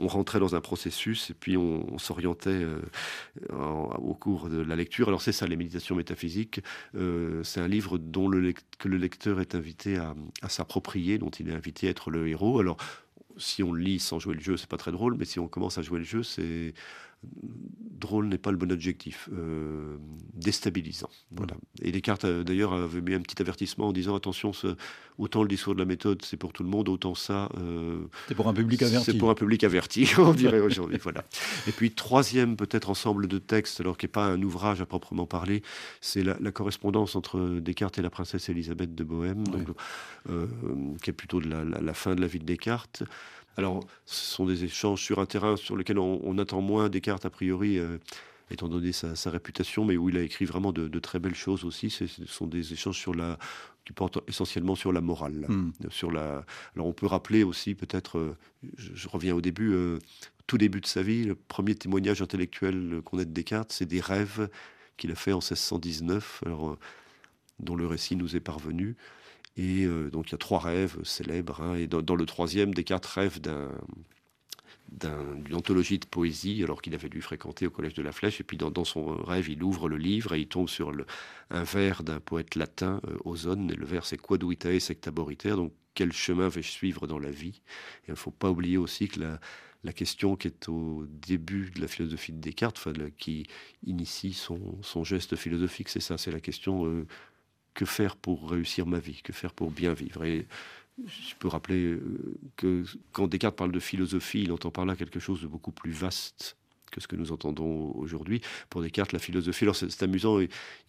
on 0.00 0.08
rentrait 0.08 0.40
dans 0.40 0.54
un 0.54 0.60
processus 0.60 1.30
et 1.30 1.34
puis 1.34 1.56
on, 1.56 1.98
s'orientait 1.98 2.50
euh, 2.50 2.80
au 3.50 4.14
cours 4.14 4.48
de 4.48 4.60
la 4.60 4.74
lecture. 4.74 5.08
Alors 5.08 5.20
c'est 5.20 5.32
ça, 5.32 5.46
les 5.46 5.56
méditations 5.56 5.94
métaphysiques. 5.94 6.60
Euh, 6.94 7.42
c'est 7.44 7.60
un 7.60 7.68
livre 7.68 7.98
dont 7.98 8.28
le, 8.28 8.54
que 8.78 8.88
le 8.88 8.96
lecteur 8.96 9.40
est 9.40 9.54
invité 9.54 9.98
à, 9.98 10.14
à 10.42 10.48
s'approprier, 10.48 11.18
dont 11.18 11.30
il 11.30 11.50
est 11.50 11.54
invité 11.54 11.88
à 11.88 11.90
être 11.90 12.10
le 12.10 12.28
héros. 12.28 12.58
Alors 12.58 12.78
si 13.36 13.62
on 13.62 13.74
lit 13.74 13.98
sans 13.98 14.18
jouer 14.18 14.34
le 14.34 14.40
jeu, 14.40 14.56
c'est 14.56 14.68
pas 14.68 14.76
très 14.76 14.92
drôle, 14.92 15.14
mais 15.18 15.24
si 15.24 15.38
on 15.38 15.48
commence 15.48 15.78
à 15.78 15.82
jouer 15.82 15.98
le 15.98 16.04
jeu, 16.04 16.22
c'est 16.22 16.74
drôle 18.00 18.26
n'est 18.26 18.38
pas 18.38 18.50
le 18.50 18.56
bon 18.56 18.72
adjectif, 18.72 19.28
euh, 19.32 19.96
déstabilisant. 20.34 21.10
Voilà. 21.30 21.54
Et 21.82 21.92
Descartes, 21.92 22.24
euh, 22.24 22.42
d'ailleurs, 22.42 22.72
avait 22.72 23.00
mis 23.00 23.14
un 23.14 23.20
petit 23.20 23.40
avertissement 23.40 23.88
en 23.88 23.92
disant 23.92 24.16
attention, 24.16 24.52
autant 25.18 25.42
le 25.42 25.48
discours 25.48 25.74
de 25.74 25.78
la 25.78 25.84
méthode, 25.84 26.22
c'est 26.24 26.36
pour 26.36 26.52
tout 26.52 26.62
le 26.62 26.68
monde, 26.68 26.88
autant 26.88 27.14
ça. 27.14 27.48
Euh, 27.58 28.00
c'est 28.26 28.34
pour 28.34 28.48
un 28.48 28.54
public 28.54 28.82
averti. 28.82 29.04
C'est 29.04 29.18
pour 29.18 29.30
un 29.30 29.34
public 29.34 29.62
averti, 29.62 30.08
on 30.18 30.32
dirait 30.32 30.60
aujourd'hui. 30.60 30.98
voilà. 31.02 31.24
Et 31.68 31.72
puis, 31.72 31.92
troisième, 31.92 32.56
peut-être, 32.56 32.90
ensemble 32.90 33.28
de 33.28 33.38
textes, 33.38 33.80
alors 33.80 33.96
qui 33.96 34.06
n'est 34.06 34.12
pas 34.12 34.26
un 34.26 34.42
ouvrage 34.42 34.80
à 34.80 34.86
proprement 34.86 35.26
parler, 35.26 35.62
c'est 36.00 36.24
la, 36.24 36.34
correspondance 36.50 37.14
entre 37.14 37.60
Descartes 37.60 37.98
et 37.98 38.02
la 38.02 38.10
princesse 38.10 38.48
Élisabeth 38.48 38.94
de 38.94 39.04
Bohême, 39.04 39.44
qui 41.02 41.10
est 41.10 41.12
plutôt 41.12 41.40
de 41.40 41.48
la, 41.48 41.94
fin 41.94 42.14
de 42.14 42.20
la 42.20 42.26
vie 42.26 42.38
de 42.40 42.44
Descartes. 42.44 43.04
Alors, 43.56 43.84
ce 44.06 44.34
sont 44.34 44.46
des 44.46 44.64
échanges 44.64 45.02
sur 45.02 45.18
un 45.18 45.26
terrain 45.26 45.56
sur 45.56 45.76
lequel 45.76 45.98
on, 45.98 46.38
attend 46.38 46.60
moins 46.60 46.88
Descartes, 46.88 47.26
a 47.26 47.30
priori, 47.30 47.78
euh, 47.78 47.98
étant 48.50 48.68
donné 48.68 48.92
sa, 48.92 49.30
réputation, 49.30 49.84
mais 49.84 49.96
où 49.96 50.08
il 50.08 50.16
a 50.16 50.22
écrit 50.22 50.44
vraiment 50.44 50.72
de, 50.72 50.98
très 50.98 51.18
belles 51.18 51.34
choses 51.34 51.64
aussi. 51.64 51.90
Ce 51.90 52.06
sont 52.26 52.46
des 52.46 52.72
échanges 52.72 52.98
sur 52.98 53.14
la, 53.14 53.38
qui 53.84 53.92
portent 53.92 54.18
essentiellement 54.28 54.74
sur 54.74 54.92
la 54.92 55.00
morale. 55.00 55.46
Hmm. 55.48 55.72
Sur 55.90 56.10
la... 56.10 56.44
Alors, 56.74 56.86
on 56.86 56.92
peut 56.92 57.06
rappeler 57.06 57.42
aussi, 57.42 57.74
peut-être, 57.74 58.18
euh, 58.18 58.36
je, 58.76 59.08
reviens 59.08 59.34
au 59.34 59.40
début, 59.40 59.72
euh, 59.72 59.98
tout 60.46 60.58
début 60.58 60.80
de 60.80 60.86
sa 60.86 61.02
vie, 61.02 61.24
le 61.24 61.34
premier 61.34 61.74
témoignage 61.74 62.22
intellectuel 62.22 63.02
qu'on 63.04 63.18
a 63.18 63.24
de 63.24 63.32
Descartes, 63.32 63.72
c'est 63.72 63.86
des 63.86 64.00
rêves 64.00 64.48
qu'il 64.96 65.10
a 65.10 65.14
fait 65.14 65.32
en 65.32 65.38
1619, 65.38 66.42
alors, 66.46 66.76
dont 67.58 67.76
le 67.76 67.86
récit 67.86 68.16
nous 68.16 68.36
est 68.36 68.40
parvenu. 68.40 68.96
Et 69.56 69.84
euh, 69.84 70.10
donc 70.10 70.28
il 70.28 70.32
y 70.32 70.34
a 70.34 70.38
trois 70.38 70.60
rêves 70.60 70.98
célèbres. 71.04 71.60
Hein, 71.60 71.74
et 71.74 71.86
dans, 71.86 72.14
le 72.14 72.26
troisième, 72.26 72.72
Descartes 72.74 73.06
rêve 73.06 73.40
d'un 73.40 73.70
d'une 74.90 75.54
anthologie 75.54 75.98
de 75.98 76.06
poésie, 76.06 76.62
alors 76.64 76.82
qu'il 76.82 76.94
avait 76.94 77.08
dû 77.08 77.22
fréquenter 77.22 77.66
au 77.66 77.70
Collège 77.70 77.94
de 77.94 78.02
la 78.02 78.12
Flèche. 78.12 78.40
Et 78.40 78.44
puis 78.44 78.56
dans, 78.56 78.84
son 78.84 79.16
rêve, 79.22 79.48
il 79.48 79.62
ouvre 79.62 79.88
le 79.88 79.96
livre 79.96 80.34
et 80.34 80.40
il 80.40 80.48
tombe 80.48 80.68
sur 80.68 80.92
un 81.50 81.64
vers 81.64 82.02
d'un 82.02 82.20
poète 82.20 82.56
latin, 82.56 83.00
euh, 83.06 83.16
Ozone. 83.24 83.70
Et 83.70 83.74
le 83.74 83.86
vers, 83.86 84.04
c'est 84.04 84.16
Quod 84.16 84.42
vitae 84.44 84.80
sectaboriter. 84.80 85.50
Donc, 85.50 85.72
quel 85.94 86.12
chemin 86.12 86.48
vais-je 86.48 86.70
suivre 86.70 87.06
dans 87.06 87.18
la 87.18 87.30
vie? 87.30 87.62
Il 88.08 88.12
ne 88.12 88.16
faut 88.16 88.30
pas 88.30 88.50
oublier 88.50 88.78
aussi 88.78 89.08
que 89.08 89.20
la, 89.20 89.92
question 89.92 90.36
qui 90.36 90.48
est 90.48 90.68
au 90.68 91.04
début 91.06 91.70
de 91.70 91.80
la 91.80 91.88
philosophie 91.88 92.32
de 92.32 92.38
Descartes, 92.38 92.88
qui 93.16 93.46
initie 93.84 94.32
son, 94.32 94.78
son 94.82 95.04
geste 95.04 95.36
philosophique, 95.36 95.88
c'est 95.88 96.00
ça, 96.00 96.18
c'est 96.18 96.32
la 96.32 96.40
question 96.40 96.86
euh, 96.86 97.06
que 97.80 97.86
faire 97.86 98.16
pour 98.16 98.50
réussir 98.50 98.84
ma 98.84 98.98
vie, 98.98 99.22
que 99.22 99.32
faire 99.32 99.54
pour 99.54 99.70
bien 99.70 99.94
vivre. 99.94 100.22
Et 100.24 100.46
je 101.06 101.34
peux 101.38 101.48
rappeler 101.48 101.82
euh, 101.82 102.38
que 102.58 102.84
quand 103.12 103.26
Descartes 103.26 103.56
parle 103.56 103.72
de 103.72 103.80
philosophie, 103.80 104.42
il 104.42 104.52
entend 104.52 104.70
par 104.70 104.84
là 104.84 104.96
quelque 104.96 105.18
chose 105.18 105.40
de 105.40 105.46
beaucoup 105.46 105.72
plus 105.72 105.92
vaste 105.92 106.58
que 106.92 107.00
ce 107.00 107.08
que 107.08 107.16
nous 107.16 107.32
entendons 107.32 107.92
aujourd'hui. 107.94 108.42
Pour 108.68 108.82
Descartes, 108.82 109.12
la 109.14 109.18
philosophie, 109.18 109.64
alors 109.64 109.76
c'est 109.76 110.02
amusant, 110.02 110.40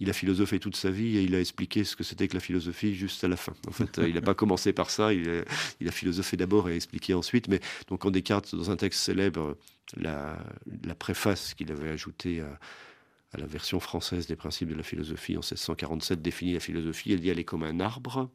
il 0.01 0.09
a 0.09 0.13
philosophé 0.13 0.59
toute 0.59 0.75
sa 0.75 0.91
vie 0.91 1.15
et 1.15 1.23
il 1.23 1.33
a 1.33 1.39
expliqué 1.39 1.85
ce 1.85 1.95
que 1.95 2.03
c'était 2.03 2.27
que 2.27 2.33
la 2.33 2.41
philosophie 2.41 2.93
juste 2.93 3.23
à 3.23 3.29
la 3.29 3.37
fin. 3.37 3.53
En 3.69 3.71
fait, 3.71 4.01
il 4.05 4.15
n'a 4.15 4.21
pas 4.21 4.33
commencé 4.33 4.73
par 4.73 4.89
ça, 4.89 5.13
il 5.13 5.29
a, 5.29 5.43
il 5.79 5.87
a 5.87 5.91
philosophé 5.91 6.35
d'abord 6.35 6.69
et 6.69 6.75
expliqué 6.75 7.13
ensuite. 7.13 7.47
Mais 7.47 7.61
donc, 7.87 8.01
quand 8.01 8.11
Descartes, 8.11 8.53
dans 8.53 8.69
un 8.69 8.75
texte 8.75 8.99
célèbre, 8.99 9.55
la, 9.95 10.37
la 10.83 10.95
préface 10.95 11.53
qu'il 11.53 11.71
avait 11.71 11.89
ajoutée 11.89 12.41
à, 12.41 12.59
à 13.33 13.37
la 13.37 13.45
version 13.45 13.79
française 13.79 14.27
des 14.27 14.35
principes 14.35 14.69
de 14.69 14.75
la 14.75 14.83
philosophie 14.83 15.33
en 15.33 15.39
1647 15.39 16.21
définit 16.21 16.53
la 16.53 16.59
philosophie, 16.59 17.13
elle 17.13 17.21
dit 17.21 17.29
elle 17.29 17.39
est 17.39 17.45
comme 17.45 17.63
un 17.63 17.79
arbre, 17.79 18.29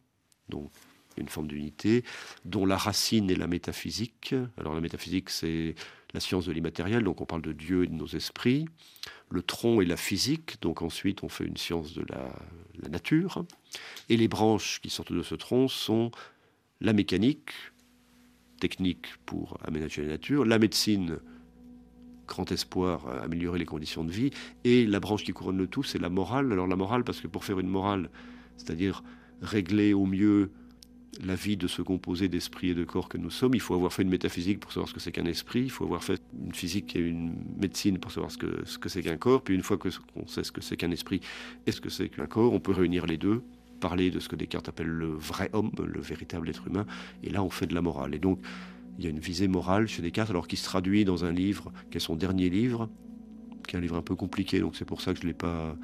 donc 0.48 0.70
une 1.18 1.28
forme 1.28 1.48
d'unité, 1.48 2.04
dont 2.44 2.66
la 2.66 2.76
racine 2.76 3.30
est 3.30 3.36
la 3.36 3.46
métaphysique. 3.46 4.34
Alors 4.58 4.74
la 4.74 4.80
métaphysique, 4.80 5.30
c'est 5.30 5.74
la 6.12 6.20
science 6.20 6.46
de 6.46 6.52
l'immatériel, 6.52 7.04
donc 7.04 7.20
on 7.20 7.26
parle 7.26 7.42
de 7.42 7.52
Dieu 7.52 7.84
et 7.84 7.86
de 7.86 7.94
nos 7.94 8.06
esprits. 8.06 8.66
Le 9.30 9.42
tronc 9.42 9.80
est 9.80 9.86
la 9.86 9.96
physique, 9.96 10.60
donc 10.60 10.82
ensuite 10.82 11.22
on 11.22 11.28
fait 11.28 11.44
une 11.44 11.56
science 11.56 11.94
de 11.94 12.04
la, 12.08 12.32
la 12.80 12.88
nature. 12.88 13.44
Et 14.08 14.16
les 14.16 14.28
branches 14.28 14.80
qui 14.82 14.90
sortent 14.90 15.12
de 15.12 15.22
ce 15.22 15.34
tronc 15.34 15.68
sont 15.68 16.10
la 16.80 16.92
mécanique, 16.92 17.50
technique 18.60 19.06
pour 19.24 19.58
aménager 19.64 20.02
la 20.02 20.08
nature, 20.08 20.44
la 20.44 20.58
médecine, 20.58 21.18
grand 22.26 22.50
espoir, 22.52 23.06
améliorer 23.22 23.58
les 23.58 23.64
conditions 23.64 24.04
de 24.04 24.10
vie, 24.10 24.30
et 24.64 24.86
la 24.86 25.00
branche 25.00 25.24
qui 25.24 25.32
couronne 25.32 25.58
le 25.58 25.66
tout, 25.66 25.82
c'est 25.82 25.98
la 25.98 26.08
morale. 26.08 26.52
Alors 26.52 26.66
la 26.66 26.76
morale, 26.76 27.04
parce 27.04 27.20
que 27.20 27.26
pour 27.26 27.44
faire 27.44 27.58
une 27.58 27.68
morale, 27.68 28.10
c'est-à-dire 28.56 29.02
régler 29.42 29.92
au 29.92 30.06
mieux 30.06 30.50
la 31.24 31.34
vie 31.34 31.56
de 31.56 31.66
ce 31.66 31.82
composé 31.82 32.28
d'esprit 32.28 32.70
et 32.70 32.74
de 32.74 32.84
corps 32.84 33.08
que 33.08 33.18
nous 33.18 33.30
sommes. 33.30 33.54
Il 33.54 33.60
faut 33.60 33.74
avoir 33.74 33.92
fait 33.92 34.02
une 34.02 34.10
métaphysique 34.10 34.60
pour 34.60 34.72
savoir 34.72 34.88
ce 34.88 34.94
que 34.94 35.00
c'est 35.00 35.12
qu'un 35.12 35.24
esprit. 35.26 35.62
Il 35.62 35.70
faut 35.70 35.84
avoir 35.84 36.02
fait 36.04 36.20
une 36.44 36.52
physique 36.52 36.96
et 36.96 37.00
une 37.00 37.34
médecine 37.58 37.98
pour 37.98 38.10
savoir 38.10 38.30
ce 38.30 38.38
que 38.38 38.64
ce 38.64 38.78
que 38.78 38.88
c'est 38.88 39.02
qu'un 39.02 39.16
corps. 39.16 39.42
Puis 39.42 39.54
une 39.54 39.62
fois 39.62 39.78
qu'on 39.78 40.26
sait 40.26 40.44
ce 40.44 40.52
que 40.52 40.60
c'est 40.60 40.76
qu'un 40.76 40.90
esprit 40.90 41.20
et 41.66 41.72
ce 41.72 41.80
que 41.80 41.88
c'est 41.88 42.08
qu'un 42.08 42.26
corps, 42.26 42.52
on 42.52 42.60
peut 42.60 42.72
réunir 42.72 43.06
les 43.06 43.16
deux, 43.16 43.42
parler 43.80 44.10
de 44.10 44.20
ce 44.20 44.28
que 44.28 44.36
Descartes 44.36 44.68
appelle 44.68 44.88
le 44.88 45.08
vrai 45.08 45.50
homme, 45.52 45.70
le 45.82 46.00
véritable 46.00 46.48
être 46.48 46.66
humain. 46.66 46.86
Et 47.22 47.30
là, 47.30 47.42
on 47.42 47.50
fait 47.50 47.66
de 47.66 47.74
la 47.74 47.82
morale. 47.82 48.14
Et 48.14 48.18
donc, 48.18 48.40
il 48.98 49.04
y 49.04 49.06
a 49.06 49.10
une 49.10 49.18
visée 49.18 49.48
morale 49.48 49.86
chez 49.88 50.02
Descartes, 50.02 50.30
alors 50.30 50.48
qui 50.48 50.56
se 50.56 50.64
traduit 50.64 51.04
dans 51.04 51.24
un 51.24 51.32
livre 51.32 51.72
qui 51.90 51.98
est 51.98 52.00
son 52.00 52.16
dernier 52.16 52.48
livre, 52.48 52.88
qui 53.66 53.76
est 53.76 53.78
un 53.78 53.82
livre 53.82 53.96
un 53.96 54.02
peu 54.02 54.14
compliqué. 54.14 54.60
Donc 54.60 54.76
c'est 54.76 54.84
pour 54.84 55.00
ça 55.00 55.12
que 55.12 55.18
je 55.18 55.24
ne 55.24 55.28
l'ai 55.28 55.34
pas 55.34 55.76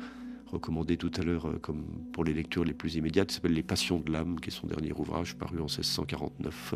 recommandé 0.53 0.97
tout 0.97 1.11
à 1.17 1.23
l'heure 1.23 1.47
euh, 1.47 1.59
comme 1.61 1.85
pour 2.13 2.25
les 2.25 2.35
lectures 2.35 2.65
les 2.65 2.75
plus 2.75 2.95
immédiates, 2.95 3.29
qui 3.29 3.35
s'appelle 3.35 3.55
Les 3.55 3.63
Passions 3.63 3.99
de 4.01 4.13
l'âme, 4.13 4.39
qui 4.39 4.51
est 4.51 4.53
son 4.53 4.67
dernier 4.67 4.93
ouvrage 4.93 5.35
paru 5.37 5.59
en 5.59 5.65
1649. 5.65 6.75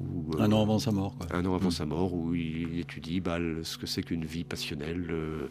Où, 0.00 0.30
un 0.38 0.50
an 0.52 0.62
avant 0.62 0.78
sa 0.78 0.90
mort. 0.90 1.16
Quoi. 1.16 1.26
Un 1.36 1.44
an 1.44 1.54
avant 1.54 1.68
mm. 1.68 1.72
sa 1.72 1.86
mort, 1.86 2.14
où 2.14 2.34
il 2.34 2.80
étudie 2.80 3.20
bah, 3.20 3.38
ce 3.62 3.76
que 3.76 3.86
c'est 3.86 4.02
qu'une 4.02 4.24
vie 4.24 4.44
passionnelle, 4.44 5.06
euh, 5.10 5.48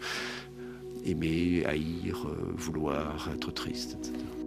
aimer, 1.06 1.64
haïr, 1.66 2.26
euh, 2.26 2.52
vouloir, 2.56 3.30
être 3.34 3.52
triste, 3.52 3.98
etc. 4.00 4.41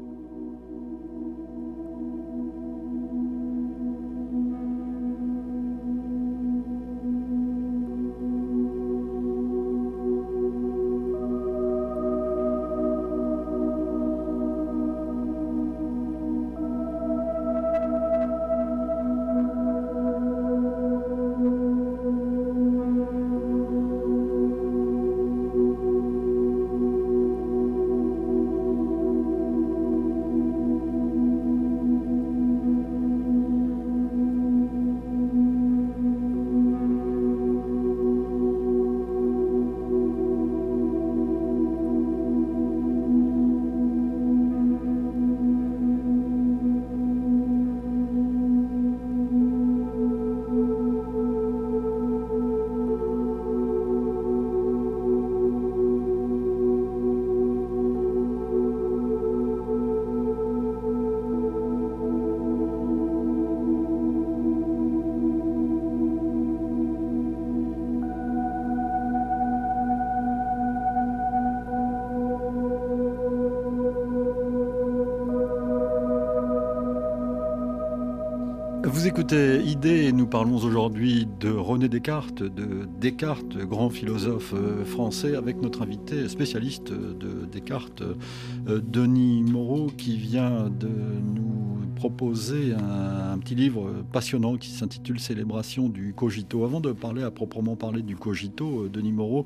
Vous 78.95 79.09
écoutez 79.09 79.61
Idée 79.61 80.05
et 80.05 80.13
nous 80.13 80.29
parlons 80.29 80.55
aujourd'hui 80.55 81.27
de 81.41 81.51
René 81.51 81.89
Descartes, 81.89 82.45
de 82.45 82.87
Descartes, 83.01 83.57
grand 83.57 83.91
philosophe 83.91 84.55
euh, 84.55 84.85
français, 84.85 85.35
avec 85.35 85.61
notre 85.61 85.83
invité 85.83 86.29
spécialiste 86.29 86.93
de 86.93 87.45
Descartes, 87.45 88.03
euh, 88.03 88.81
Denis 88.81 89.43
Moreau, 89.43 89.89
qui 89.99 90.17
vient 90.17 90.71
de 90.71 90.87
nous 90.87 91.81
proposer 91.97 92.73
un, 92.73 93.37
petit 93.39 93.57
livre 93.57 94.05
passionnant 94.13 94.57
qui 94.57 94.71
s'intitule 94.71 95.19
Célébration 95.19 95.89
du 95.89 96.15
cogito. 96.15 96.65
Avant 96.65 96.81
de 96.81 96.93
parler 96.93 97.25
à 97.25 97.33
proprement 97.33 97.75
parler 97.75 98.03
du 98.03 98.15
cogito, 98.15 98.85
euh, 98.85 98.89
Denis 98.89 99.13
Moreau, 99.13 99.45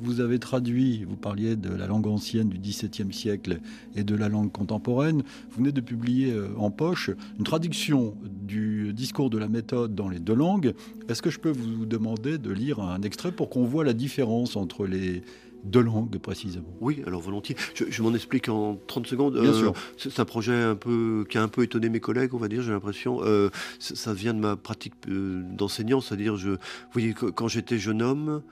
vous 0.00 0.20
avez 0.20 0.38
traduit, 0.38 1.04
vous 1.04 1.16
parliez 1.16 1.56
de 1.56 1.70
la 1.74 1.86
langue 1.86 2.06
ancienne 2.06 2.48
du 2.48 2.58
XVIIe 2.58 3.12
siècle 3.12 3.60
et 3.94 4.04
de 4.04 4.14
la 4.14 4.28
langue 4.28 4.52
contemporaine. 4.52 5.22
Vous 5.50 5.58
venez 5.58 5.72
de 5.72 5.80
publier 5.80 6.32
euh, 6.32 6.48
en 6.56 6.70
poche 6.70 7.10
une 7.38 7.44
traduction 7.44 8.16
du 8.24 8.92
discours 8.92 9.30
de 9.30 9.38
la 9.38 9.48
méthode 9.48 9.94
dans 9.94 10.08
les 10.08 10.18
deux 10.18 10.34
langues. 10.34 10.74
Est-ce 11.08 11.22
que 11.22 11.30
je 11.30 11.40
peux 11.40 11.52
vous 11.52 11.86
demander 11.86 12.38
de 12.38 12.50
lire 12.50 12.80
un 12.80 13.02
extrait 13.02 13.32
pour 13.32 13.50
qu'on 13.50 13.64
voit 13.64 13.84
la 13.84 13.92
différence 13.92 14.56
entre 14.56 14.86
les, 14.86 15.22
deux 15.64 15.82
langues 15.82 16.18
précisément? 16.18 16.68
Oui, 16.80 17.02
alors 17.06 17.20
volontiers. 17.20 17.56
Je, 17.74 18.02
m'en 18.02 18.14
explique 18.14 18.48
en 18.48 18.78
30 18.86 19.06
secondes. 19.06 19.40
Bien 19.40 19.52
sûr. 19.52 19.70
Euh, 19.70 19.92
c'est 19.96 20.20
un 20.20 20.24
projet 20.24 20.54
un 20.54 20.76
peu 20.76 21.26
qui 21.28 21.38
a 21.38 21.42
un 21.42 21.48
peu 21.48 21.62
étonné 21.62 21.88
mes 21.88 22.00
collègues, 22.00 22.34
on 22.34 22.38
va 22.38 22.48
dire. 22.48 22.62
J'ai 22.62 22.72
l'impression. 22.72 23.20
Euh, 23.22 23.50
ça, 23.78 24.12
vient 24.12 24.34
de 24.34 24.40
ma 24.40 24.56
pratique 24.56 24.94
d'enseignant, 25.06 26.00
c'est-à-dire, 26.00 26.36
je, 26.36 26.50
vous 26.50 26.58
voyez, 26.92 27.14
quand 27.14 27.48
j'étais 27.48 27.78
jeune 27.78 28.02
homme, 28.02 28.42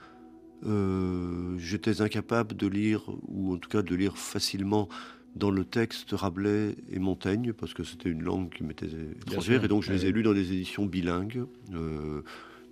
euh, 0.67 1.57
j'étais 1.59 2.01
incapable 2.01 2.57
de 2.57 2.67
lire, 2.67 3.03
ou 3.29 3.55
en 3.55 3.59
tout 3.59 3.69
cas 3.69 3.83
de 3.83 3.95
lire 3.95 4.17
facilement 4.17 4.89
dans 5.35 5.51
le 5.51 5.65
texte 5.65 6.11
Rabelais 6.13 6.77
et 6.91 6.99
Montaigne, 6.99 7.53
parce 7.53 7.75
que 7.75 7.85
c'était 7.85 8.11
une 8.11 8.23
langue 8.23 8.51
qui 8.51 8.65
m'était 8.65 8.89
étrangère, 9.27 9.65
et 9.65 9.69
donc 9.69 9.83
je 9.83 9.93
les 9.93 10.07
ai 10.07 10.13
lus 10.13 10.23
dans 10.23 10.35
des 10.35 10.53
éditions 10.53 10.85
bilingues, 10.87 11.45
euh, 11.75 12.23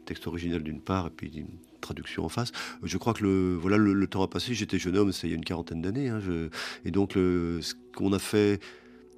texte 0.05 0.27
original 0.27 0.63
d'une 0.63 0.81
part, 0.81 1.07
et 1.07 1.11
puis 1.11 1.31
une 1.35 1.57
traduction 1.81 2.25
en 2.25 2.29
face. 2.29 2.53
Je 2.83 2.99
crois 2.99 3.15
que 3.15 3.23
le, 3.23 3.55
voilà, 3.55 3.79
le, 3.79 4.07
temps 4.07 4.23
a 4.23 4.29
passé, 4.29 4.55
j'étais 4.55 4.79
jeune 4.79 4.97
homme, 4.97 5.13
c'est 5.13 5.27
il 5.27 5.31
y 5.31 5.33
a 5.33 5.37
une 5.37 5.45
quarantaine 5.45 5.81
d'années, 5.81 6.11
hein, 6.11 6.21
et 6.85 6.91
donc 6.91 7.13
ce 7.15 7.75
qu'on 7.95 8.13
a 8.13 8.19
fait 8.19 8.61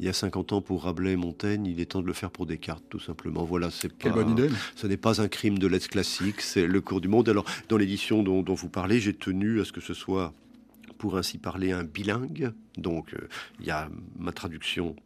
il 0.03 0.07
y 0.07 0.09
a 0.09 0.12
50 0.12 0.53
ans 0.53 0.61
pour 0.61 0.83
Rabelais 0.83 1.12
et 1.12 1.17
Montaigne, 1.17 1.65
il 1.65 1.79
est 1.79 1.93
temps 1.93 2.03
de 2.03 2.09
le 2.09 2.12
faire 2.12 2.33
pour 2.33 2.45
Descartes, 2.45 2.83
tout 2.91 2.99
simplement. 2.99 3.45
Voilà, 3.45 3.71
c'est 3.71 3.97
Quelle 3.97 4.11
bonne 4.11 4.31
idée. 4.31 4.49
Ce 4.75 4.88
n'est 4.88 4.97
pas 4.97 5.21
un 5.23 5.29
crime 5.29 5.61
de 5.61 5.69
l'être 5.69 5.87
classique, 5.87 6.41
c'est 6.41 6.67
le 6.67 6.81
cours 6.81 7.01
du 7.01 7.07
monde. 7.07 7.29
Alors, 7.29 7.45
dans 7.69 7.77
l'édition 7.77 8.25
dont, 8.25 8.43
vous 8.43 8.69
parlez, 8.69 8.99
j'ai 8.99 9.15
tenu 9.15 9.61
à 9.61 9.65
ce 9.65 9.71
que 9.71 9.81
ce 9.81 9.95
soit, 9.95 10.33
pour 10.99 11.17
ainsi 11.17 11.38
parler, 11.38 11.71
un 11.71 11.85
bilingue. 11.85 12.51
Donc, 12.77 13.15
euh, 13.15 13.29
il 13.61 13.67
y 13.67 13.71
a 13.71 13.88
ma 14.19 14.33
traduction 14.33 14.97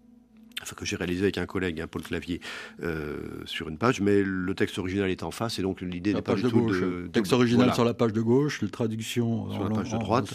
enfin 0.62 0.74
que 0.76 0.84
j'ai 0.84 0.96
réalisé 0.96 1.24
avec 1.24 1.38
un 1.38 1.46
collègue, 1.46 1.80
hein, 1.80 1.86
Paul 1.86 2.02
Clavier, 2.02 2.40
euh, 2.82 3.18
sur 3.44 3.68
une 3.68 3.78
page, 3.78 4.00
mais 4.00 4.22
le 4.22 4.54
texte 4.54 4.78
original 4.78 5.10
est 5.10 5.22
en 5.22 5.30
face, 5.30 5.58
et 5.58 5.62
donc 5.62 5.80
l'idée 5.80 6.14
n'est 6.14 6.22
pas 6.22 6.34
du 6.34 6.42
tout 6.42 6.70
de... 6.70 7.08
Texte 7.12 7.32
original 7.32 7.72
sur 7.74 7.84
la 7.84 7.94
page 7.94 8.12
de 8.12 8.20
gauche, 8.20 8.62
la 8.62 8.68
traduction 8.68 9.50
sur 9.52 9.64
la 9.64 9.70
page 9.70 9.92
de 9.92 9.98
droite. 9.98 10.34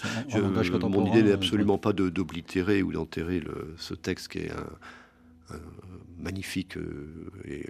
mon 0.89 1.05
idée 1.05 1.23
n'est 1.23 1.33
absolument 1.33 1.77
pas 1.77 1.93
d'oblitérer 1.93 2.83
ou 2.83 2.91
d'enterrer 2.91 3.43
ce 3.77 3.93
texte 3.93 4.29
qui 4.29 4.39
est 4.39 4.51
magnifique 6.17 6.77
et 7.45 7.65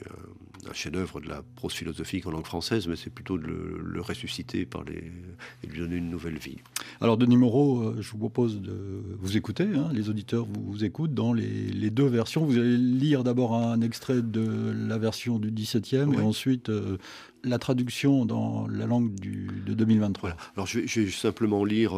un 0.69 0.73
chef-d'œuvre 0.73 1.21
de 1.21 1.27
la 1.27 1.41
prose 1.55 1.73
philosophique 1.73 2.27
en 2.27 2.31
langue 2.31 2.45
française, 2.45 2.87
mais 2.87 2.95
c'est 2.95 3.09
plutôt 3.09 3.37
de 3.37 3.47
le, 3.47 4.01
ressusciter 4.01 4.65
par 4.65 4.83
les, 4.83 5.11
et 5.63 5.67
de 5.67 5.71
lui 5.71 5.79
donner 5.79 5.95
une 5.95 6.09
nouvelle 6.09 6.37
vie. 6.37 6.57
Alors, 6.99 7.17
Denis 7.17 7.37
Moreau, 7.37 7.93
je 7.99 8.11
vous 8.11 8.17
propose 8.17 8.61
de 8.61 9.01
vous 9.19 9.37
écouter. 9.37 9.63
Hein, 9.63 9.89
les 9.93 10.09
auditeurs 10.09 10.45
vous, 10.45 10.83
écoutent 10.83 11.13
dans 11.13 11.33
les, 11.33 11.89
deux 11.89 12.05
versions. 12.05 12.45
Vous 12.45 12.57
allez 12.57 12.77
lire 12.77 13.23
d'abord 13.23 13.55
un 13.55 13.81
extrait 13.81 14.21
de 14.21 14.73
la 14.87 14.97
version 14.97 15.39
du 15.39 15.51
17e 15.51 16.13
et 16.13 16.21
ensuite 16.21 16.71
la 17.43 17.57
traduction 17.57 18.25
dans 18.25 18.67
la 18.67 18.85
langue 18.85 19.13
du, 19.15 19.47
de 19.65 19.73
2023. 19.73 20.35
Alors, 20.55 20.67
je 20.67 20.79
vais, 20.79 21.09
simplement 21.09 21.63
lire 21.63 21.93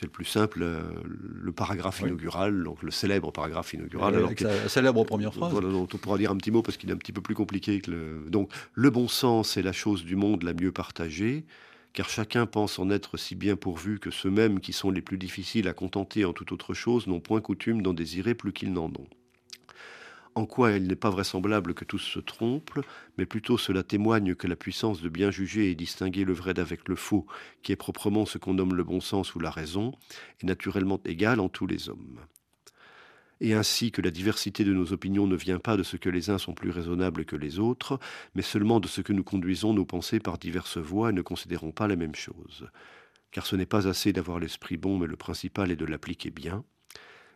c'est 0.00 0.06
le 0.06 0.10
plus 0.10 0.24
simple, 0.24 0.62
euh, 0.62 0.80
le 1.04 1.52
paragraphe 1.52 2.00
inaugural, 2.00 2.64
donc 2.64 2.82
le 2.82 2.90
célèbre 2.90 3.30
paragraphe 3.32 3.74
inaugural. 3.74 4.14
alors 4.14 4.32
la 4.40 4.68
célèbre 4.70 5.04
première 5.04 5.34
phrase. 5.34 5.52
Voilà, 5.52 5.68
on 5.68 5.84
pourra 5.84 6.16
dire 6.16 6.30
un 6.30 6.38
petit 6.38 6.50
mot 6.50 6.62
parce 6.62 6.78
qu'il 6.78 6.88
est 6.88 6.92
un 6.94 6.96
petit 6.96 7.12
peu 7.12 7.20
plus 7.20 7.34
compliqué 7.34 7.82
que 7.82 7.90
le. 7.90 8.24
Donc, 8.30 8.50
le 8.72 8.88
bon 8.88 9.08
sens 9.08 9.58
est 9.58 9.62
la 9.62 9.72
chose 9.72 10.06
du 10.06 10.16
monde 10.16 10.42
la 10.42 10.54
mieux 10.54 10.72
partagée, 10.72 11.44
car 11.92 12.08
chacun 12.08 12.46
pense 12.46 12.78
en 12.78 12.88
être 12.88 13.18
si 13.18 13.34
bien 13.34 13.56
pourvu 13.56 13.98
que 13.98 14.10
ceux-mêmes 14.10 14.60
qui 14.60 14.72
sont 14.72 14.90
les 14.90 15.02
plus 15.02 15.18
difficiles 15.18 15.68
à 15.68 15.74
contenter 15.74 16.24
en 16.24 16.32
toute 16.32 16.50
autre 16.50 16.72
chose 16.72 17.06
n'ont 17.06 17.20
point 17.20 17.42
coutume 17.42 17.82
d'en 17.82 17.92
désirer 17.92 18.34
plus 18.34 18.54
qu'ils 18.54 18.72
n'en 18.72 18.86
ont 18.86 19.06
en 20.34 20.46
quoi 20.46 20.72
il 20.72 20.86
n'est 20.86 20.96
pas 20.96 21.10
vraisemblable 21.10 21.74
que 21.74 21.84
tous 21.84 21.98
se 21.98 22.20
trompent, 22.20 22.80
mais 23.18 23.26
plutôt 23.26 23.58
cela 23.58 23.82
témoigne 23.82 24.34
que 24.34 24.46
la 24.46 24.56
puissance 24.56 25.00
de 25.00 25.08
bien 25.08 25.30
juger 25.30 25.70
et 25.70 25.74
distinguer 25.74 26.24
le 26.24 26.32
vrai 26.32 26.54
d'avec 26.54 26.88
le 26.88 26.96
faux, 26.96 27.26
qui 27.62 27.72
est 27.72 27.76
proprement 27.76 28.26
ce 28.26 28.38
qu'on 28.38 28.54
nomme 28.54 28.74
le 28.74 28.84
bon 28.84 29.00
sens 29.00 29.34
ou 29.34 29.40
la 29.40 29.50
raison, 29.50 29.92
est 30.40 30.46
naturellement 30.46 31.00
égale 31.04 31.40
en 31.40 31.48
tous 31.48 31.66
les 31.66 31.88
hommes. 31.88 32.20
Et 33.40 33.54
ainsi 33.54 33.90
que 33.90 34.02
la 34.02 34.10
diversité 34.10 34.64
de 34.64 34.72
nos 34.74 34.92
opinions 34.92 35.26
ne 35.26 35.36
vient 35.36 35.58
pas 35.58 35.76
de 35.76 35.82
ce 35.82 35.96
que 35.96 36.10
les 36.10 36.28
uns 36.28 36.38
sont 36.38 36.52
plus 36.52 36.70
raisonnables 36.70 37.24
que 37.24 37.36
les 37.36 37.58
autres, 37.58 37.98
mais 38.34 38.42
seulement 38.42 38.80
de 38.80 38.88
ce 38.88 39.00
que 39.00 39.14
nous 39.14 39.24
conduisons 39.24 39.72
nos 39.72 39.86
pensées 39.86 40.20
par 40.20 40.36
diverses 40.36 40.76
voies 40.76 41.10
et 41.10 41.14
ne 41.14 41.22
considérons 41.22 41.72
pas 41.72 41.88
la 41.88 41.96
même 41.96 42.14
chose. 42.14 42.68
Car 43.30 43.46
ce 43.46 43.56
n'est 43.56 43.66
pas 43.66 43.88
assez 43.88 44.12
d'avoir 44.12 44.40
l'esprit 44.40 44.76
bon, 44.76 44.98
mais 44.98 45.06
le 45.06 45.16
principal 45.16 45.70
est 45.70 45.76
de 45.76 45.86
l'appliquer 45.86 46.30
bien. 46.30 46.64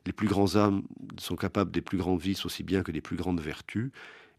Les 0.07 0.12
plus 0.12 0.29
grands 0.29 0.57
âmes 0.57 0.83
sont 1.19 1.37
capables 1.37 1.71
des 1.71 1.81
plus 1.81 1.99
grands 1.99 2.17
vices 2.17 2.45
aussi 2.45 2.62
bien 2.62 2.83
que 2.83 2.93
des 2.93 3.01
plus 3.01 3.17
grandes 3.17 3.40
vertus, 3.40 3.90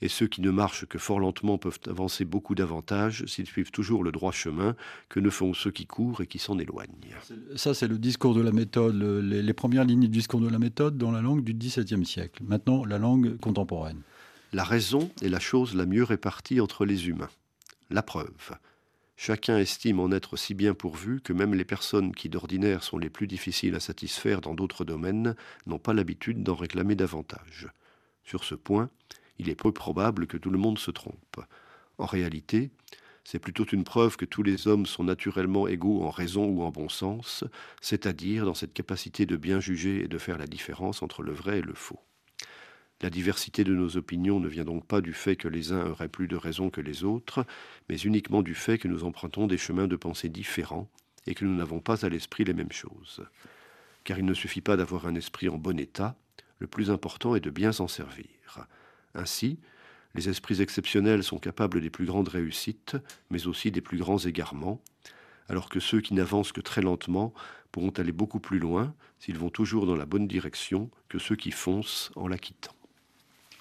et 0.02 0.10
ceux 0.10 0.28
qui 0.28 0.42
ne 0.42 0.52
marchent 0.52 0.86
que 0.86 0.98
fort 0.98 1.20
lentement 1.20 1.58
peuvent 1.58 1.80
avancer 1.88 2.26
beaucoup 2.26 2.54
davantage 2.54 3.26
s'ils 3.26 3.48
suivent 3.48 3.72
toujours 3.72 4.04
le 4.04 4.12
droit 4.12 4.32
chemin 4.32 4.76
que 5.10 5.20
ne 5.20 5.30
font 5.30 5.54
ceux 5.54 5.72
qui 5.72 5.86
courent 5.86 6.22
et 6.22 6.28
qui 6.28 6.38
s'en 6.38 6.60
éloignent. 6.60 7.16
Ça, 7.56 7.74
c'est 7.74 7.88
le 7.88 7.98
discours 7.98 8.36
de 8.36 8.42
la 8.42 8.52
méthode, 8.52 8.96
les, 8.96 9.54
premières 9.54 9.86
lignes 9.86 10.02
du 10.02 10.08
discours 10.10 10.42
de 10.42 10.50
la 10.50 10.60
méthode 10.60 10.98
dans 10.98 11.12
la 11.12 11.22
langue 11.22 11.44
du 11.44 11.54
XVIIe 11.54 12.06
siècle. 12.06 12.44
Maintenant, 12.46 12.84
la 12.86 12.98
langue 12.98 13.38
contemporaine. 13.38 14.02
La 14.52 14.64
raison 14.64 15.10
est 15.22 15.30
la 15.30 15.40
chose 15.40 15.76
la 15.76 15.86
mieux 15.86 16.04
répartie 16.04 16.60
entre 16.60 16.86
les 16.86 17.08
humains. 17.08 17.30
La 17.90 18.04
preuve. 18.04 18.58
Chacun 19.18 19.58
estime 19.58 20.00
en 20.00 20.12
être 20.12 20.36
si 20.36 20.54
bien 20.54 20.74
pourvu 20.74 21.22
que 21.22 21.34
même 21.34 21.54
les 21.54 21.66
personnes 21.66 22.14
qui 22.14 22.30
d'ordinaire 22.30 22.84
sont 22.84 22.98
les 22.98 23.10
plus 23.10 23.28
difficiles 23.28 23.76
à 23.76 23.80
satisfaire 23.80 24.42
dans 24.42 24.54
d'autres 24.54 24.84
domaines 24.84 25.36
n'ont 25.66 25.80
pas 25.80 25.94
l'habitude 25.94 26.44
d'en 26.44 26.56
réclamer 26.56 26.96
davantage. 26.96 27.70
Sur 28.24 28.44
ce 28.44 28.56
point, 28.56 28.90
il 29.40 29.50
est 29.50 29.56
peu 29.56 29.72
probable 29.72 30.28
que 30.28 30.38
tout 30.38 30.50
le 30.50 30.58
monde 30.58 30.80
se 30.80 30.92
trompe. 30.92 31.40
En 31.98 32.06
réalité, 32.06 32.72
c'est 33.24 33.40
plutôt 33.40 33.66
une 33.66 33.86
preuve 33.86 34.18
que 34.18 34.26
tous 34.26 34.44
les 34.44 34.68
hommes 34.68 34.86
sont 34.86 35.04
naturellement 35.04 35.68
égaux 35.68 36.04
en 36.04 36.12
raison 36.12 36.46
ou 36.46 36.62
en 36.64 36.70
bon 36.70 36.90
sens, 36.90 37.44
c'est-à-dire 37.82 38.46
dans 38.46 38.54
cette 38.54 38.74
capacité 38.74 39.26
de 39.26 39.38
bien 39.38 39.60
juger 39.60 40.04
et 40.04 40.08
de 40.08 40.18
faire 40.18 40.38
la 40.38 40.48
différence 40.48 41.02
entre 41.02 41.24
le 41.24 41.32
vrai 41.32 41.60
et 41.60 41.64
le 41.64 41.74
faux. 41.74 42.00
La 43.02 43.10
diversité 43.10 43.64
de 43.64 43.76
nos 43.76 43.98
opinions 43.98 44.40
ne 44.40 44.48
vient 44.48 44.64
donc 44.64 44.86
pas 44.86 45.02
du 45.02 45.14
fait 45.14 45.36
que 45.36 45.50
les 45.50 45.74
uns 45.74 45.86
auraient 45.88 46.08
plus 46.08 46.28
de 46.28 46.38
raison 46.38 46.70
que 46.70 46.82
les 46.82 47.04
autres, 47.04 47.46
mais 47.90 47.98
uniquement 47.98 48.42
du 48.42 48.56
fait 48.56 48.78
que 48.78 48.88
nous 48.88 49.04
empruntons 49.04 49.48
des 49.48 49.58
chemins 49.58 49.88
de 49.88 49.98
pensée 49.98 50.30
différents 50.30 50.90
et 51.28 51.36
que 51.36 51.44
nous 51.44 51.56
n'avons 51.56 51.82
pas 51.82 52.06
à 52.06 52.10
l'esprit 52.10 52.46
les 52.46 52.54
mêmes 52.54 52.72
choses. 52.72 53.26
Car 54.06 54.18
il 54.18 54.26
ne 54.26 54.34
suffit 54.34 54.62
pas 54.62 54.78
d'avoir 54.78 55.08
un 55.08 55.16
esprit 55.16 55.50
en 55.50 55.58
bon 55.58 55.78
état, 55.80 56.16
le 56.60 56.68
plus 56.68 56.90
important 56.90 57.36
est 57.36 57.42
de 57.42 57.50
bien 57.50 57.74
s'en 57.74 57.88
servir. 57.88 58.68
Ainsi, 59.14 59.60
les 60.14 60.30
esprits 60.30 60.62
exceptionnels 60.62 61.24
sont 61.24 61.40
capables 61.40 61.82
des 61.82 61.90
plus 61.90 62.06
grandes 62.06 62.30
réussites, 62.30 62.96
mais 63.30 63.48
aussi 63.48 63.72
des 63.72 63.82
plus 63.82 63.98
grands 63.98 64.20
égarements, 64.20 64.82
alors 65.50 65.68
que 65.68 65.80
ceux 65.80 66.00
qui 66.00 66.14
n'avancent 66.14 66.54
que 66.54 66.62
très 66.62 66.82
lentement 66.82 67.34
pourront 67.72 67.92
aller 67.92 68.14
beaucoup 68.14 68.40
plus 68.40 68.60
loin 68.60 68.96
s'ils 69.20 69.38
vont 69.38 69.50
toujours 69.50 69.86
dans 69.86 69.98
la 69.98 70.06
bonne 70.06 70.28
direction 70.28 70.90
que 71.10 71.20
ceux 71.20 71.36
qui 71.36 71.52
foncent 71.52 72.12
en 72.16 72.28
la 72.28 72.38
quittant. 72.38 72.75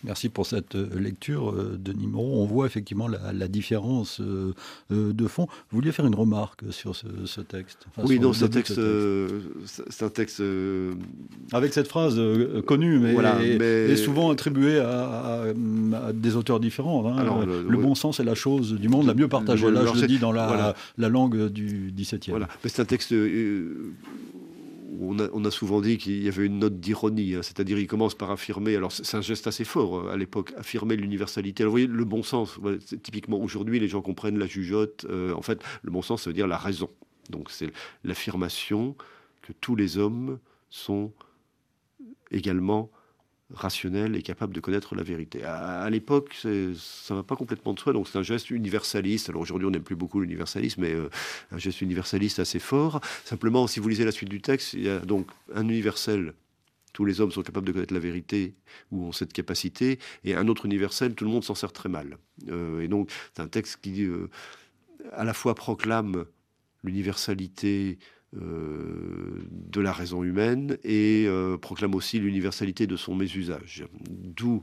Merci 0.05 0.29
pour 0.29 0.45
cette 0.45 0.75
euh, 0.75 0.89
lecture, 0.99 1.51
euh, 1.51 1.79
Denis 1.83 2.07
Moreau. 2.07 2.43
On 2.43 2.45
voit 2.45 2.67
effectivement 2.67 3.09
la, 3.09 3.49
différence 3.49 4.21
euh, 4.21 4.53
de 4.91 5.27
fond. 5.27 5.47
Vous 5.71 5.79
vouliez 5.79 5.93
faire 5.93 6.07
une 6.07 6.15
remarque 6.15 6.61
sur 6.71 6.95
ce, 6.95 7.41
texte 7.41 7.87
Oui, 7.99 8.21
non, 8.21 8.33
c'est 8.33 8.45
un 8.45 8.49
texte. 8.49 8.81
C'est 9.65 10.05
un 10.05 10.09
texte. 10.11 10.43
Avec 11.53 11.73
cette 11.73 11.89
phrase 11.89 12.21
connue, 12.67 12.99
mais, 12.99 13.15
et, 13.91 13.97
souvent 13.97 14.31
attribuée 14.31 14.79
à, 14.79 15.45
des 16.13 16.37
auteurs 16.37 16.61
différents. 16.61 17.07
Hein. 17.07 17.45
le, 17.47 17.77
bon 17.77 17.95
sens 17.95 18.21
est 18.21 18.25
la 18.25 18.35
chose 18.35 18.73
du 18.75 18.89
monde 18.89 19.07
la 19.07 19.15
mieux 19.15 19.29
partagée. 19.29 19.71
Là, 19.71 19.83
je 19.87 20.01
le 20.01 20.07
dis 20.07 20.19
dans 20.19 20.33
la, 20.33 20.75
la 20.99 21.09
langue 21.09 21.49
du 21.49 21.93
XVIIe. 21.97 22.21
Voilà. 22.29 22.49
C'est 22.65 22.81
un 22.81 22.85
texte 22.85 23.15
on 25.01 25.45
a, 25.45 25.51
souvent 25.51 25.81
dit 25.81 25.99
qu'il 25.99 26.23
y 26.23 26.29
avait 26.29 26.47
une 26.47 26.59
note 26.59 26.81
d'ironie, 26.81 27.35
hein. 27.35 27.43
c'est-à-dire 27.43 27.79
il 27.79 27.87
commence 27.87 28.15
par 28.15 28.31
affirmer, 28.31 28.77
alors 28.77 28.93
c'est 28.93 29.17
un 29.17 29.21
geste 29.21 29.47
assez 29.47 29.65
fort 29.65 29.99
euh, 29.99 30.13
à 30.13 30.17
l'époque, 30.17 30.53
affirmer 30.57 30.97
l'universalité. 30.97 31.63
Alors 31.63 31.73
vous 31.73 31.75
voyez, 31.75 31.87
le 31.87 32.05
bon 32.05 32.23
sens, 32.23 32.59
typiquement 33.03 33.41
aujourd'hui 33.41 33.81
les 33.81 33.89
gens 33.89 34.03
comprennent 34.03 34.39
la 34.39 34.47
jugeote, 34.47 35.07
euh, 35.09 35.33
en 35.35 35.43
fait 35.43 35.63
le 35.83 35.91
bon 35.91 36.03
sens 36.03 36.23
ça 36.23 36.31
veut 36.31 36.35
dire 36.35 36.47
la 36.47 36.59
raison. 36.59 36.91
Donc 37.31 37.51
c'est 37.51 37.73
l'affirmation 38.05 38.97
que 39.43 39.53
tous 39.61 39.77
les 39.77 39.99
hommes 39.99 40.39
sont 40.71 41.13
également 42.31 42.91
rationnel 43.55 44.17
et 44.17 44.23
capable 44.23 44.55
de 44.55 44.61
connaître 44.61 44.95
la 44.95 45.03
vérité. 45.03 45.45
À, 45.45 45.89
l'époque, 45.91 46.35
ça 46.77 47.15
va 47.15 47.23
pas 47.23 47.37
complètement 47.37 47.73
de 47.73 47.81
soi, 47.81 47.93
donc 47.93 48.09
c'est 48.09 48.19
un 48.19 48.23
geste 48.23 48.51
universaliste. 48.51 49.29
Alors 49.29 49.43
aujourd'hui, 49.43 49.67
on 49.67 49.71
n'aime 49.71 49.83
plus 49.83 49.97
beaucoup 49.97 50.21
l'universalisme, 50.21 50.83
mais 50.83 50.93
euh, 50.93 51.09
un 51.51 51.59
geste 51.59 51.81
universaliste 51.81 52.39
assez 52.39 52.59
fort. 52.59 53.01
Simplement, 53.25 53.67
si 53.67 53.81
vous 53.81 53.89
lisez 53.89 54.05
la 54.05 54.13
suite 54.13 54.29
du 54.29 54.41
texte, 54.41 54.75
il 54.75 54.83
y 54.83 54.89
a 54.89 54.99
donc 54.99 55.29
un 55.55 55.63
universel. 55.69 56.35
Tous 56.93 57.05
les 57.05 57.21
hommes 57.21 57.33
sont 57.33 57.43
capables 57.43 57.67
de 57.67 57.73
connaître 57.73 57.95
la 57.95 58.01
vérité 58.01 58.55
ou 58.93 59.07
ont 59.07 59.13
cette 59.13 59.33
capacité, 59.33 59.99
et 60.25 60.35
un 60.35 60.47
autre 60.49 60.67
universel, 60.67 61.15
tout 61.15 61.25
le 61.25 61.31
monde 61.31 61.45
s'en 61.45 61.55
sert 61.55 61.73
très 61.73 61.89
mal. 61.89 62.19
Euh, 62.49 62.81
et 62.81 62.89
donc, 62.89 63.11
c'est 63.35 63.43
un 63.43 63.49
texte 63.49 63.79
qui 63.83 64.05
euh, 64.05 64.29
à 65.13 65.25
la 65.25 65.35
fois 65.35 65.55
proclame 65.55 66.25
l'universalité 66.85 67.99
de 68.35 69.81
la 69.81 69.93
raison 69.93 70.23
humaine 70.23 70.79
et 70.85 71.25
euh, 71.27 71.59
proclame 71.59 71.95
aussi 71.95 72.19
l'universalité 72.19 72.87
de 72.87 72.97
son 72.97 73.15
mésusage. 73.15 73.85
D'où 74.09 74.63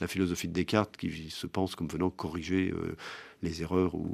la 0.00 0.08
philosophie 0.08 0.48
de 0.48 0.52
Descartes 0.52 0.96
qui 0.96 1.30
se 1.30 1.46
pense 1.46 1.76
comme 1.76 1.88
venant 1.88 2.10
corriger 2.10 2.72
euh, 2.72 2.96
les 3.42 3.62
erreurs 3.62 3.94
où 3.94 4.12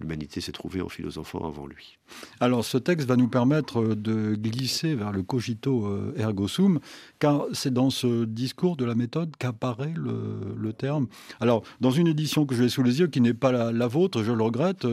l'humanité 0.00 0.40
s'est 0.40 0.52
trouvée 0.52 0.80
en 0.80 0.88
philosophant 0.88 1.46
avant 1.46 1.66
lui. 1.66 1.98
Alors 2.40 2.64
ce 2.64 2.78
texte 2.78 3.06
va 3.06 3.16
nous 3.16 3.28
permettre 3.28 3.94
de 3.94 4.34
glisser 4.34 4.94
vers 4.94 5.12
le 5.12 5.22
cogito 5.22 6.12
ergo 6.16 6.48
sum, 6.48 6.80
car 7.18 7.44
c'est 7.52 7.72
dans 7.72 7.90
ce 7.90 8.24
discours 8.24 8.76
de 8.76 8.84
la 8.84 8.94
méthode 8.94 9.36
qu'apparaît 9.38 9.94
le, 9.94 10.72
terme. 10.72 11.06
Alors 11.40 11.62
dans 11.80 11.90
une 11.90 12.08
édition 12.08 12.46
que 12.46 12.54
j'ai 12.54 12.68
sous 12.68 12.82
les 12.82 13.00
yeux, 13.00 13.08
qui 13.08 13.20
n'est 13.20 13.34
pas 13.34 13.52
la, 13.52 13.86
vôtre, 13.86 14.22
je 14.22 14.32
le 14.32 14.42
regrette, 14.42 14.86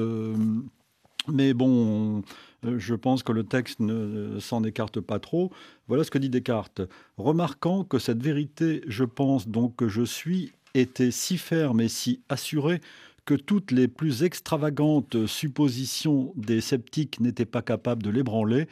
mais 1.37 1.53
bon... 1.53 2.23
Euh, 2.65 2.79
je 2.79 2.95
pense 2.95 3.23
que 3.23 3.31
le 3.31 3.43
texte 3.43 3.79
ne 3.79 4.39
s'en 4.39 4.63
écarte 4.63 4.99
pas 4.99 5.19
trop. 5.19 5.51
Voilà 5.87 6.03
ce 6.03 6.11
que 6.11 6.17
dit 6.17 6.29
Descartes. 6.29 6.81
Remarquant 7.17 7.83
que 7.83 7.99
cette 7.99 8.21
vérité, 8.21 8.81
je 8.87 9.03
pense 9.03 9.47
donc 9.47 9.75
que 9.75 9.87
je 9.87 10.03
suis, 10.03 10.51
était 10.73 11.11
si 11.11 11.37
ferme 11.37 11.81
et 11.81 11.87
si 11.87 12.21
assurée 12.29 12.81
que 13.25 13.35
toutes 13.35 13.71
les 13.71 13.87
plus 13.87 14.23
extravagantes 14.23 15.27
suppositions 15.27 16.33
des 16.35 16.61
sceptiques 16.61 17.19
n'étaient 17.19 17.45
pas 17.45 17.61
capables 17.61 18.01
de 18.01 18.09
l'ébranler, 18.09 18.67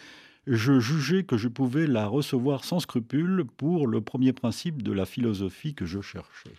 je 0.47 0.79
jugeais 0.79 1.23
que 1.23 1.37
je 1.37 1.47
pouvais 1.47 1.87
la 1.87 2.07
recevoir 2.07 2.63
sans 2.63 2.79
scrupule 2.79 3.45
pour 3.57 3.87
le 3.87 4.01
premier 4.01 4.33
principe 4.33 4.81
de 4.81 4.93
la 4.93 5.05
philosophie 5.05 5.73
que 5.73 5.85
je 5.85 6.01
cherchais. 6.01 6.53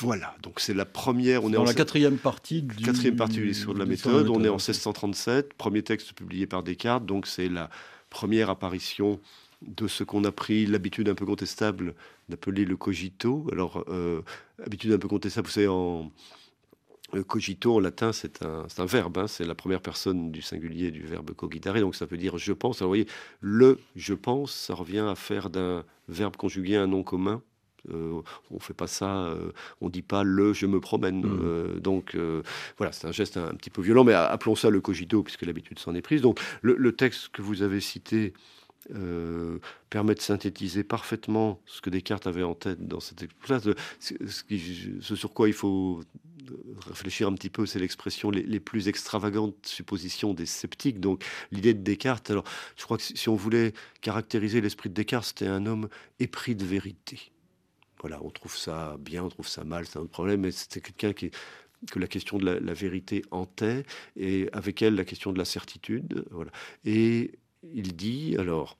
Voilà, 0.00 0.36
donc 0.42 0.60
c'est 0.60 0.74
la 0.74 0.84
première. 0.84 1.42
On 1.42 1.48
est 1.50 1.54
dans 1.54 1.64
la 1.64 1.74
quatrième 1.74 2.18
partie 2.18 2.62
du 2.62 2.84
quatrième 2.84 3.16
partie 3.16 3.38
du 3.38 3.48
discours 3.48 3.74
de 3.74 3.80
la 3.80 3.86
méthode. 3.86 4.28
On 4.28 4.44
est 4.44 4.48
en 4.48 4.56
1637, 4.56 5.54
premier 5.54 5.82
texte 5.82 6.12
publié 6.12 6.46
par 6.46 6.62
Descartes. 6.62 7.04
Donc 7.04 7.26
c'est 7.26 7.48
la 7.48 7.68
première 8.08 8.48
apparition 8.48 9.18
de 9.62 9.88
ce 9.88 10.04
qu'on 10.04 10.22
a 10.24 10.30
pris 10.30 10.66
l'habitude 10.66 11.08
un 11.08 11.14
peu 11.14 11.26
contestable 11.26 11.94
d'appeler 12.28 12.64
le 12.64 12.76
cogito. 12.76 13.46
Alors 13.50 13.84
euh, 13.88 14.22
habitude 14.64 14.92
un 14.92 14.98
peu 14.98 15.08
contestable, 15.08 15.48
vous 15.48 15.52
savez 15.52 15.66
en 15.66 16.12
cogito 17.26 17.74
en 17.74 17.80
latin, 17.80 18.12
c'est 18.12 18.42
un, 18.42 18.66
un, 18.76 18.84
verbe, 18.84 19.18
hein. 19.18 19.26
c'est 19.26 19.44
la 19.44 19.54
première 19.54 19.80
personne 19.80 20.30
du 20.30 20.42
singulier 20.42 20.90
du 20.90 21.02
verbe 21.02 21.32
cogitare, 21.32 21.80
donc 21.80 21.96
ça 21.96 22.04
veut 22.04 22.18
dire 22.18 22.38
je 22.38 22.52
pense. 22.52 22.82
Alors 22.82 22.88
vous 22.88 22.90
voyez, 22.90 23.06
le 23.40 23.80
je 23.96 24.14
pense, 24.14 24.52
ça 24.52 24.74
revient 24.74 25.06
à 25.08 25.14
faire 25.14 25.50
d'un 25.50 25.84
verbe 26.08 26.36
conjugué 26.36 26.76
un 26.76 26.86
nom 26.86 27.02
commun 27.02 27.42
Euh, 27.92 28.20
on 28.50 28.58
fait 28.58 28.74
pas 28.74 28.86
ça, 28.86 29.24
euh, 29.26 29.52
on 29.80 29.88
dit 29.88 30.02
pas 30.02 30.22
le 30.22 30.52
je 30.52 30.66
me 30.66 30.80
promène. 30.80 31.22
Mm. 31.22 31.40
Euh, 31.42 31.80
donc 31.80 32.16
voilà, 32.76 32.92
c'est 32.92 33.06
un 33.06 33.12
geste 33.12 33.36
un, 33.36 33.54
petit 33.54 33.70
peu 33.70 33.82
violent, 33.82 34.04
mais 34.04 34.14
appelons 34.14 34.56
ça 34.56 34.70
le 34.70 34.80
cogito, 34.80 35.22
puisque 35.22 35.42
l'habitude 35.42 35.78
s'en 35.78 35.94
est 35.94 36.02
prise. 36.02 36.22
Donc 36.22 36.40
le, 36.62 36.92
texte 36.92 37.28
que 37.28 37.42
vous 37.42 37.62
avez 37.62 37.80
cité 37.80 38.32
permet 39.90 40.14
de 40.14 40.20
synthétiser 40.20 40.82
parfaitement 40.82 41.60
ce 41.66 41.80
que 41.80 41.90
Descartes 41.90 42.26
avait 42.26 42.42
en 42.42 42.54
tête 42.54 42.86
dans 42.86 43.00
cette 43.00 43.22
expression. 43.22 43.74
Ce, 44.00 44.14
ce, 45.00 45.14
sur 45.14 45.32
quoi 45.32 45.48
il 45.48 45.54
faut 45.54 46.00
réfléchir 46.86 47.28
un 47.28 47.34
petit 47.34 47.50
peu, 47.50 47.66
c'est 47.66 47.78
l'expression 47.78 48.30
les, 48.30 48.42
les, 48.42 48.60
plus 48.60 48.88
extravagantes 48.88 49.54
suppositions 49.66 50.32
des 50.32 50.46
sceptiques. 50.46 50.98
Donc 50.98 51.22
l'idée 51.52 51.74
de 51.74 51.82
Descartes, 51.82 52.30
alors 52.30 52.44
je 52.76 52.84
crois 52.84 52.96
que 52.96 53.02
si 53.02 53.28
on 53.28 53.36
voulait 53.36 53.74
caractériser 54.00 54.62
l'esprit 54.62 54.88
de 54.88 54.94
Descartes, 54.94 55.26
c'était 55.26 55.46
un 55.46 55.66
homme 55.66 55.88
épris 56.18 56.54
de 56.54 56.64
vérité. 56.64 57.30
Voilà, 58.00 58.20
on 58.22 58.30
trouve 58.30 58.56
ça 58.56 58.96
bien, 59.00 59.24
on 59.24 59.28
trouve 59.28 59.48
ça 59.48 59.64
mal, 59.64 59.86
c'est 59.86 59.98
un 59.98 60.02
autre 60.02 60.10
problème, 60.10 60.42
mais 60.42 60.50
c'était 60.50 60.80
quelqu'un 60.80 61.12
qui 61.12 61.30
que 61.90 61.98
la 61.98 62.08
question 62.08 62.38
de 62.38 62.50
la, 62.50 62.74
vérité 62.74 63.22
hantait, 63.30 63.84
et 64.16 64.48
avec 64.52 64.82
elle 64.82 64.94
la 64.94 65.04
question 65.04 65.32
de 65.32 65.38
la 65.38 65.44
certitude. 65.44 66.24
Voilà. 66.30 66.50
Et 66.84 67.38
il 67.74 67.94
dit 67.96 68.36
alors 68.38 68.78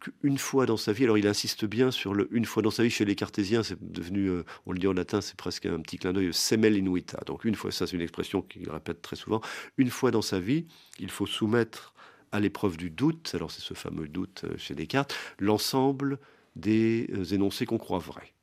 qu'une 0.00 0.38
fois 0.38 0.66
dans 0.66 0.76
sa 0.76 0.92
vie, 0.92 1.04
alors 1.04 1.18
il 1.18 1.26
insiste 1.26 1.64
bien 1.64 1.90
sur 1.90 2.14
le 2.14 2.28
une 2.30 2.44
fois 2.44 2.62
dans 2.62 2.70
sa 2.70 2.82
vie 2.82 2.90
chez 2.90 3.04
les 3.04 3.14
cartésiens, 3.14 3.62
c'est 3.62 3.82
devenu, 3.82 4.28
euh, 4.28 4.44
on 4.66 4.72
le 4.72 4.78
dit 4.78 4.86
en 4.86 4.92
latin, 4.92 5.20
c'est 5.20 5.36
presque 5.36 5.66
un 5.66 5.80
petit 5.80 5.98
clin 5.98 6.12
d'œil, 6.12 6.32
semel 6.32 6.76
inuita. 6.76 7.20
Donc 7.26 7.44
une 7.44 7.54
fois, 7.54 7.70
ça 7.72 7.86
c'est 7.86 7.96
une 7.96 8.02
expression 8.02 8.42
qu'il 8.42 8.70
répète 8.70 9.02
très 9.02 9.16
souvent, 9.16 9.40
une 9.78 9.90
fois 9.90 10.10
dans 10.10 10.22
sa 10.22 10.38
vie, 10.38 10.66
il 10.98 11.10
faut 11.10 11.26
soumettre 11.26 11.94
à 12.32 12.40
l'épreuve 12.40 12.76
du 12.76 12.90
doute, 12.90 13.32
alors 13.34 13.50
c'est 13.50 13.62
ce 13.62 13.74
fameux 13.74 14.08
doute 14.08 14.42
euh, 14.44 14.58
chez 14.58 14.74
Descartes, 14.74 15.14
l'ensemble 15.38 16.18
des 16.54 17.08
euh, 17.12 17.24
énoncés 17.24 17.66
qu'on 17.66 17.78
croit 17.78 17.98
vrais. 17.98 18.35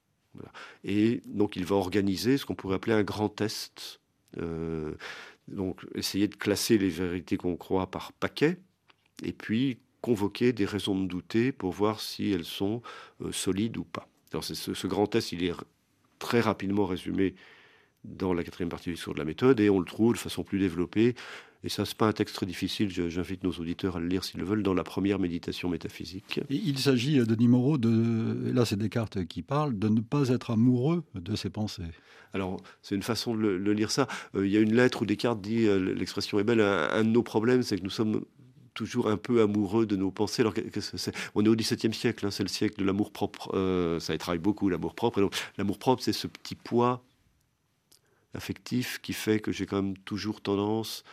Et 0.83 1.21
donc 1.25 1.55
il 1.55 1.65
va 1.65 1.75
organiser 1.75 2.37
ce 2.37 2.45
qu'on 2.45 2.55
pourrait 2.55 2.75
appeler 2.75 2.95
un 2.95 3.03
grand 3.03 3.29
test. 3.29 3.99
Euh, 4.39 4.93
donc 5.47 5.85
essayer 5.95 6.27
de 6.27 6.35
classer 6.35 6.77
les 6.77 6.89
vérités 6.89 7.37
qu'on 7.37 7.55
croit 7.55 7.87
par 7.87 8.13
paquet, 8.13 8.57
et 9.23 9.33
puis 9.33 9.79
convoquer 10.01 10.53
des 10.53 10.65
raisons 10.65 10.99
de 10.99 11.07
douter 11.07 11.51
pour 11.51 11.71
voir 11.71 11.99
si 11.99 12.31
elles 12.31 12.45
sont 12.45 12.81
euh, 13.21 13.31
solides 13.31 13.77
ou 13.77 13.83
pas. 13.83 14.07
Alors 14.31 14.43
ce, 14.43 14.53
ce, 14.53 14.87
grand 14.87 15.07
test, 15.07 15.31
il 15.31 15.43
est 15.43 15.53
très 16.19 16.41
rapidement 16.41 16.85
résumé 16.85 17.35
dans 18.03 18.33
la 18.33 18.43
quatrième 18.43 18.69
partie 18.69 18.89
du 18.89 18.95
discours 18.95 19.13
de 19.13 19.19
la 19.19 19.25
méthode, 19.25 19.59
et 19.59 19.69
on 19.69 19.79
le 19.79 19.85
trouve 19.85 20.13
de 20.13 20.17
façon 20.17 20.43
plus 20.43 20.59
développée 20.59 21.15
et 21.63 21.69
ça, 21.69 21.86
c'est 21.86 21.97
pas 21.97 22.08
un 22.08 22.13
texte 22.13 22.36
très 22.36 22.45
difficile. 22.45 22.89
J'invite 22.89 23.43
nos 23.43 23.52
auditeurs 23.52 23.95
à 23.95 23.99
le 23.99 24.08
lire 24.08 24.23
s'ils 24.23 24.39
le 24.39 24.45
veulent 24.45 24.63
dans 24.63 24.73
la 24.73 24.84
première 24.84 25.17
méditation 25.17 25.69
métaphysique. 25.69 26.41
il 26.49 26.78
s'agit, 26.78 27.19
euh, 27.19 27.26
Denis 27.26 27.47
Moreau, 27.47 27.78
de, 27.78 28.52
là 28.52 28.65
c'est 28.65 28.76
Descartes 28.76 29.26
qui 29.26 29.41
parle, 29.43 29.80
de 29.80 29.88
ne 29.88 30.02
pas 30.02 30.30
être 30.30 30.52
amoureux 30.52 31.04
de 31.15 31.36
ses 31.36 31.49
pensées. 31.49 31.84
Alors, 32.34 32.60
c'est 32.82 32.95
une 32.95 33.04
façon 33.04 33.36
de 33.36 33.41
le, 33.41 33.73
lire 33.73 33.91
ça. 33.91 34.08
Euh, 34.36 34.45
il 34.45 34.52
y 34.52 34.58
a 34.58 34.60
une 34.60 34.76
lettre 34.76 35.04
où 35.04 35.06
Descartes 35.06 35.39
dit, 35.39 35.65
euh, 35.65 35.78
l'expression 35.78 36.38
est 36.38 36.43
belle, 36.43 36.60
un, 36.60 37.04
de 37.04 37.10
nos 37.10 37.23
problèmes, 37.23 37.63
c'est 37.63 37.78
que 37.78 37.84
nous 37.84 37.89
sommes 37.89 38.26
toujours 38.73 39.08
un 39.08 39.17
peu 39.17 39.41
amoureux 39.41 39.86
de 39.86 39.95
nos 39.95 40.12
pensées. 40.12 40.41
Alors, 40.41 40.56
on 41.36 41.45
est 41.45 41.47
au 41.47 41.56
XVIIe 41.56 41.93
siècle, 41.93 42.26
hein, 42.26 42.32
c'est 42.32 42.43
le 42.43 42.49
siècle 42.49 42.78
de 42.78 42.84
l'amour 42.84 43.12
propre. 43.12 43.97
ça 44.02 44.13
y 44.13 44.17
travaille 44.17 44.39
beaucoup, 44.39 44.67
l'amour 44.67 44.95
propre. 44.95 45.21
donc, 45.21 45.34
l'amour 45.58 45.78
propre, 45.78 46.04
c'est 46.04 46.12
ce 46.12 46.28
petit 46.28 46.56
poids 46.56 47.06
affectif 48.34 48.99
qui 49.02 49.13
fait 49.13 49.39
que 49.39 49.52
j'ai 49.52 49.67
quand 49.67 49.82
même 49.82 49.97
toujours 49.99 50.41
tendance 50.41 51.04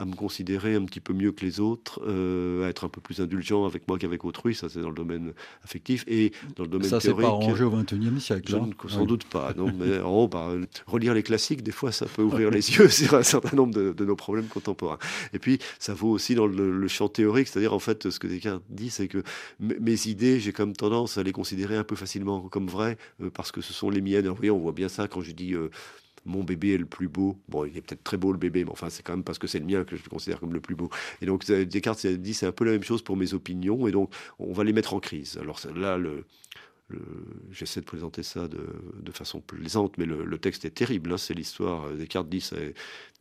à 0.00 0.06
me 0.06 0.14
considérer 0.14 0.74
un 0.74 0.84
petit 0.86 1.00
peu 1.00 1.12
mieux 1.12 1.30
que 1.30 1.44
les 1.44 1.60
autres, 1.60 2.00
euh, 2.06 2.64
à 2.64 2.70
être 2.70 2.84
un 2.84 2.88
peu 2.88 3.02
plus 3.02 3.20
indulgent 3.20 3.66
avec 3.66 3.86
moi 3.86 3.98
qu'avec 3.98 4.24
autrui, 4.24 4.54
ça 4.54 4.70
c'est 4.70 4.80
dans 4.80 4.88
le 4.88 4.94
domaine 4.94 5.34
affectif 5.62 6.04
et 6.08 6.32
dans 6.56 6.62
le 6.62 6.70
domaine 6.70 6.88
ça, 6.88 6.98
théorique. 6.98 7.26
Ça 7.26 7.26
c'est 7.26 7.38
pas 7.38 7.44
arrangé 7.44 7.64
au 7.64 7.70
XXIe 7.70 8.20
siècle. 8.20 8.54
Hein. 8.56 8.70
sans 8.88 9.04
doute 9.04 9.24
pas. 9.24 9.52
Non, 9.58 9.70
mais 9.78 9.98
oh, 10.02 10.26
bah, 10.26 10.54
relire 10.86 11.12
les 11.12 11.22
classiques, 11.22 11.62
des 11.62 11.70
fois, 11.70 11.92
ça 11.92 12.06
peut 12.06 12.22
ouvrir 12.22 12.50
les 12.50 12.66
yeux 12.78 12.88
sur 12.88 13.12
un 13.12 13.22
certain 13.22 13.54
nombre 13.54 13.74
de, 13.74 14.04
nos 14.04 14.16
problèmes 14.16 14.46
contemporains. 14.46 14.98
Et 15.34 15.38
puis, 15.38 15.58
ça 15.78 15.92
vaut 15.92 16.10
aussi 16.10 16.34
dans 16.34 16.46
le, 16.46 16.88
champ 16.88 17.10
théorique, 17.10 17.48
c'est-à-dire 17.48 17.74
en 17.74 17.78
fait, 17.78 18.08
ce 18.08 18.18
que 18.18 18.26
Descartes 18.26 18.64
dit, 18.70 18.88
c'est 18.88 19.06
que 19.06 19.22
mes 19.60 20.06
idées, 20.06 20.40
j'ai 20.40 20.52
comme 20.52 20.72
tendance 20.72 21.18
à 21.18 21.22
les 21.22 21.32
considérer 21.32 21.76
un 21.76 21.84
peu 21.84 21.94
facilement 21.94 22.48
comme 22.48 22.68
vraies 22.68 22.96
euh, 23.22 23.28
parce 23.28 23.52
que 23.52 23.60
ce 23.60 23.74
sont 23.74 23.90
les 23.90 24.00
miennes. 24.00 24.26
voyez, 24.28 24.50
on 24.50 24.58
voit 24.58 24.72
bien 24.72 24.88
ça 24.88 25.08
quand 25.08 25.20
je 25.20 25.32
dis 25.32 25.54
euh, 25.54 25.68
mon 26.24 26.44
bébé 26.44 26.74
est 26.74 26.78
le 26.78 26.86
plus 26.86 27.08
beau. 27.08 27.38
Bon, 27.48 27.64
il 27.64 27.76
est 27.76 27.80
peut-être 27.80 28.04
très 28.04 28.16
beau 28.16 28.32
le 28.32 28.38
bébé, 28.38 28.64
mais 28.64 28.70
enfin, 28.70 28.90
c'est 28.90 29.02
quand 29.02 29.12
même 29.12 29.24
parce 29.24 29.38
que 29.38 29.46
c'est 29.46 29.58
le 29.58 29.66
mien 29.66 29.84
que 29.84 29.96
je 29.96 30.02
le 30.02 30.08
considère 30.08 30.40
comme 30.40 30.52
le 30.52 30.60
plus 30.60 30.74
beau. 30.74 30.90
Et 31.22 31.26
donc, 31.26 31.44
Descartes 31.46 32.06
dit 32.06 32.34
c'est 32.34 32.46
un 32.46 32.52
peu 32.52 32.64
la 32.64 32.72
même 32.72 32.82
chose 32.82 33.02
pour 33.02 33.16
mes 33.16 33.34
opinions, 33.34 33.86
et 33.86 33.92
donc 33.92 34.12
on 34.38 34.52
va 34.52 34.64
les 34.64 34.72
mettre 34.72 34.94
en 34.94 35.00
crise. 35.00 35.38
Alors 35.40 35.60
là, 35.74 35.98
le, 35.98 36.24
J'essaie 37.52 37.80
de 37.80 37.86
présenter 37.86 38.22
ça 38.22 38.48
de, 38.48 39.10
façon 39.12 39.40
plaisante, 39.40 39.98
mais 39.98 40.06
le, 40.06 40.38
texte 40.38 40.64
est 40.64 40.70
terrible. 40.70 41.12
Hein, 41.12 41.18
c'est 41.18 41.34
l'histoire. 41.34 41.86
Euh, 41.86 41.96
Descartes 41.96 42.28
dit, 42.28 42.48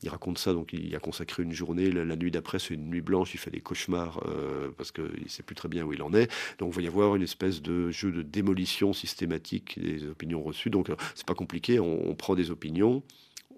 il 0.03 0.09
raconte 0.09 0.37
ça, 0.37 0.53
donc 0.53 0.71
il 0.71 0.95
a 0.95 0.99
consacré 0.99 1.43
une 1.43 1.51
journée. 1.51 1.91
La, 1.91 2.15
nuit 2.15 2.31
d'après, 2.31 2.59
c'est 2.59 2.73
une 2.73 2.89
nuit 2.89 3.01
blanche. 3.01 3.33
Il 3.33 3.37
fait 3.37 3.51
des 3.51 3.61
cauchemars 3.61 4.21
euh, 4.27 4.69
parce 4.77 4.91
qu'il 4.91 5.23
ne 5.23 5.29
sait 5.29 5.43
plus 5.43 5.55
très 5.55 5.67
bien 5.67 5.83
où 5.83 5.93
il 5.93 6.01
en 6.01 6.13
est. 6.13 6.31
Donc 6.59 6.73
il 6.73 6.75
va 6.75 6.81
y 6.81 6.87
avoir 6.87 7.15
une 7.15 7.23
espèce 7.23 7.61
de 7.61 7.89
jeu 7.89 8.11
de 8.11 8.21
démolition 8.21 8.93
systématique 8.93 9.79
des 9.79 10.05
opinions 10.05 10.41
reçues. 10.41 10.69
Donc 10.69 10.91
c'est 11.15 11.25
pas 11.25 11.35
compliqué. 11.35 11.79
On 11.79 12.15
prend 12.15 12.35
des 12.35 12.51
opinions, 12.51 13.03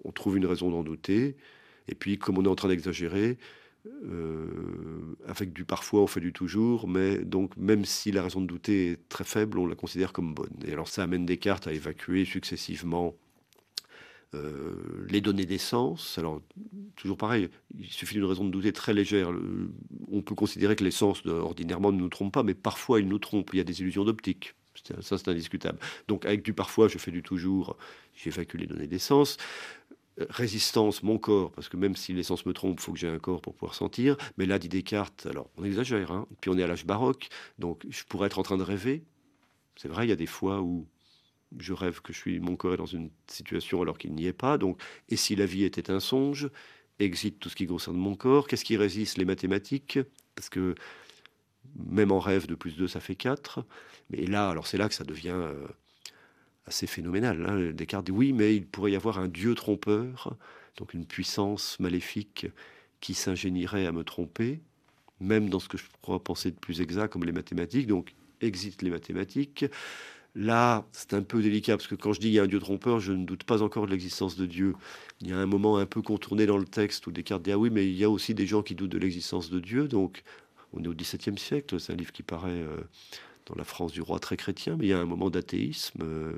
on 0.04 0.12
trouve 0.12 0.36
une 0.36 0.46
raison 0.46 0.70
d'en 0.70 0.82
douter, 0.82 1.36
et 1.88 1.94
puis 1.94 2.18
comme 2.18 2.38
on 2.38 2.44
est 2.44 2.48
en 2.48 2.54
train 2.54 2.68
d'exagérer, 2.68 3.38
euh, 3.86 5.16
avec 5.26 5.52
du 5.52 5.64
parfois, 5.64 6.02
on 6.02 6.06
fait 6.06 6.20
du 6.20 6.32
toujours, 6.32 6.86
mais 6.86 7.18
donc 7.18 7.56
même 7.56 7.84
si 7.84 8.12
la 8.12 8.22
raison 8.22 8.40
de 8.40 8.46
douter 8.46 8.92
est 8.92 9.08
très 9.08 9.24
faible, 9.24 9.58
on 9.58 9.66
la 9.66 9.74
considère 9.74 10.12
comme 10.12 10.34
bonne. 10.34 10.54
Et 10.66 10.72
alors 10.72 10.88
ça 10.88 11.02
amène 11.02 11.26
Descartes 11.26 11.66
à 11.66 11.72
évacuer 11.72 12.24
successivement 12.24 13.14
euh, 14.34 14.74
les 15.10 15.20
données 15.20 15.44
d'essence. 15.46 16.16
Alors, 16.16 16.40
toujours 16.96 17.16
pareil, 17.16 17.48
il 17.78 17.86
suffit 17.86 18.14
d'une 18.14 18.24
raison 18.24 18.44
de 18.44 18.50
douter 18.50 18.72
très 18.72 18.94
légère. 18.94 19.30
On 20.10 20.22
peut 20.22 20.34
considérer 20.34 20.76
que 20.76 20.84
l'essence, 20.84 21.26
ordinairement, 21.26 21.92
ne 21.92 21.98
nous 21.98 22.08
trompe 22.08 22.32
pas, 22.32 22.42
mais 22.42 22.54
parfois, 22.54 23.00
il 23.00 23.08
nous 23.08 23.18
trompe. 23.18 23.50
Il 23.52 23.58
y 23.58 23.60
a 23.60 23.64
des 23.64 23.80
illusions 23.80 24.04
d'optique. 24.04 24.54
Ça, 25.00 25.18
c'est 25.18 25.28
indiscutable. 25.28 25.78
Donc, 26.08 26.24
avec 26.24 26.42
du 26.42 26.54
parfois, 26.54 26.88
je 26.88 26.96
fais 26.96 27.10
du 27.10 27.22
toujours, 27.22 27.76
j'évacue 28.14 28.56
les 28.56 28.66
données 28.66 28.86
d'essence 28.86 29.36
résistance, 30.28 31.02
mon 31.02 31.18
corps, 31.18 31.52
parce 31.52 31.68
que 31.68 31.76
même 31.76 31.96
si 31.96 32.12
l'essence 32.12 32.44
me 32.46 32.52
trompe, 32.52 32.78
il 32.80 32.82
faut 32.82 32.92
que 32.92 32.98
j'ai 32.98 33.08
un 33.08 33.18
corps 33.18 33.40
pour 33.40 33.54
pouvoir 33.54 33.74
sentir. 33.74 34.16
Mais 34.36 34.46
là, 34.46 34.58
dit 34.58 34.68
Descartes, 34.68 35.26
alors 35.26 35.50
on 35.56 35.64
exagère, 35.64 36.12
hein. 36.12 36.26
puis 36.40 36.50
on 36.50 36.58
est 36.58 36.62
à 36.62 36.66
l'âge 36.66 36.84
baroque, 36.84 37.28
donc 37.58 37.84
je 37.88 38.04
pourrais 38.04 38.26
être 38.26 38.38
en 38.38 38.42
train 38.42 38.58
de 38.58 38.62
rêver. 38.62 39.04
C'est 39.76 39.88
vrai, 39.88 40.06
il 40.06 40.10
y 40.10 40.12
a 40.12 40.16
des 40.16 40.26
fois 40.26 40.60
où 40.60 40.86
je 41.58 41.72
rêve 41.72 42.00
que 42.00 42.12
je 42.12 42.18
suis, 42.18 42.40
mon 42.40 42.56
corps 42.56 42.74
est 42.74 42.78
dans 42.78 42.86
une 42.86 43.10
situation 43.26 43.82
alors 43.82 43.98
qu'il 43.98 44.14
n'y 44.14 44.26
est 44.26 44.32
pas. 44.32 44.58
Donc, 44.58 44.80
et 45.08 45.16
si 45.16 45.36
la 45.36 45.46
vie 45.46 45.64
était 45.64 45.90
un 45.90 46.00
songe, 46.00 46.50
exit 46.98 47.38
tout 47.38 47.48
ce 47.48 47.56
qui 47.56 47.66
concerne 47.66 47.96
mon 47.96 48.14
corps. 48.14 48.46
Qu'est-ce 48.46 48.64
qui 48.64 48.76
résiste? 48.76 49.18
Les 49.18 49.24
mathématiques, 49.24 49.98
parce 50.34 50.48
que 50.48 50.74
même 51.76 52.12
en 52.12 52.18
rêve, 52.18 52.46
de 52.46 52.54
plus 52.54 52.76
2, 52.76 52.88
ça 52.88 53.00
fait 53.00 53.16
4. 53.16 53.64
Mais 54.10 54.26
là, 54.26 54.50
alors 54.50 54.66
c'est 54.66 54.78
là 54.78 54.88
que 54.88 54.94
ça 54.94 55.04
devient 55.04 55.30
euh, 55.30 55.66
assez 56.66 56.86
phénoménal. 56.86 57.46
Hein. 57.46 57.72
Descartes 57.72 58.06
dit 58.06 58.12
oui, 58.12 58.32
mais 58.32 58.56
il 58.56 58.66
pourrait 58.66 58.92
y 58.92 58.96
avoir 58.96 59.18
un 59.18 59.28
Dieu 59.28 59.54
trompeur, 59.54 60.36
donc 60.76 60.94
une 60.94 61.06
puissance 61.06 61.78
maléfique 61.80 62.46
qui 63.00 63.14
s'ingénierait 63.14 63.86
à 63.86 63.92
me 63.92 64.04
tromper, 64.04 64.60
même 65.20 65.48
dans 65.48 65.60
ce 65.60 65.68
que 65.68 65.78
je 65.78 65.84
crois 66.00 66.22
penser 66.22 66.50
de 66.50 66.56
plus 66.56 66.80
exact, 66.80 67.12
comme 67.12 67.24
les 67.24 67.32
mathématiques. 67.32 67.86
Donc, 67.86 68.14
existe 68.40 68.82
les 68.82 68.90
mathématiques. 68.90 69.64
Là, 70.34 70.86
c'est 70.92 71.12
un 71.12 71.22
peu 71.22 71.42
délicat, 71.42 71.76
parce 71.76 71.86
que 71.86 71.94
quand 71.94 72.14
je 72.14 72.20
dis 72.20 72.28
il 72.28 72.32
y 72.32 72.38
a 72.38 72.44
un 72.44 72.46
Dieu 72.46 72.58
trompeur, 72.58 73.00
je 73.00 73.12
ne 73.12 73.26
doute 73.26 73.44
pas 73.44 73.62
encore 73.62 73.86
de 73.86 73.90
l'existence 73.90 74.36
de 74.36 74.46
Dieu. 74.46 74.74
Il 75.20 75.28
y 75.28 75.32
a 75.32 75.36
un 75.36 75.46
moment 75.46 75.76
un 75.76 75.84
peu 75.84 76.00
contourné 76.00 76.46
dans 76.46 76.56
le 76.56 76.64
texte 76.64 77.06
où 77.06 77.12
Descartes 77.12 77.42
dit 77.42 77.52
ah 77.52 77.58
oui, 77.58 77.68
mais 77.70 77.86
il 77.86 77.96
y 77.96 78.04
a 78.04 78.08
aussi 78.10 78.34
des 78.34 78.46
gens 78.46 78.62
qui 78.62 78.74
doutent 78.74 78.92
de 78.92 78.98
l'existence 78.98 79.50
de 79.50 79.60
Dieu. 79.60 79.88
Donc, 79.88 80.22
on 80.72 80.82
est 80.82 80.88
au 80.88 80.94
XVIIe 80.94 81.38
siècle, 81.38 81.78
c'est 81.78 81.92
un 81.92 81.96
livre 81.96 82.12
qui 82.12 82.22
paraît 82.22 82.50
euh, 82.50 82.78
dans 83.46 83.54
la 83.54 83.64
France 83.64 83.92
du 83.92 84.02
roi 84.02 84.18
très 84.18 84.36
chrétien, 84.36 84.76
mais 84.78 84.86
il 84.86 84.88
y 84.90 84.92
a 84.92 84.98
un 84.98 85.04
moment 85.04 85.30
d'athéisme 85.30 86.02
euh, 86.02 86.32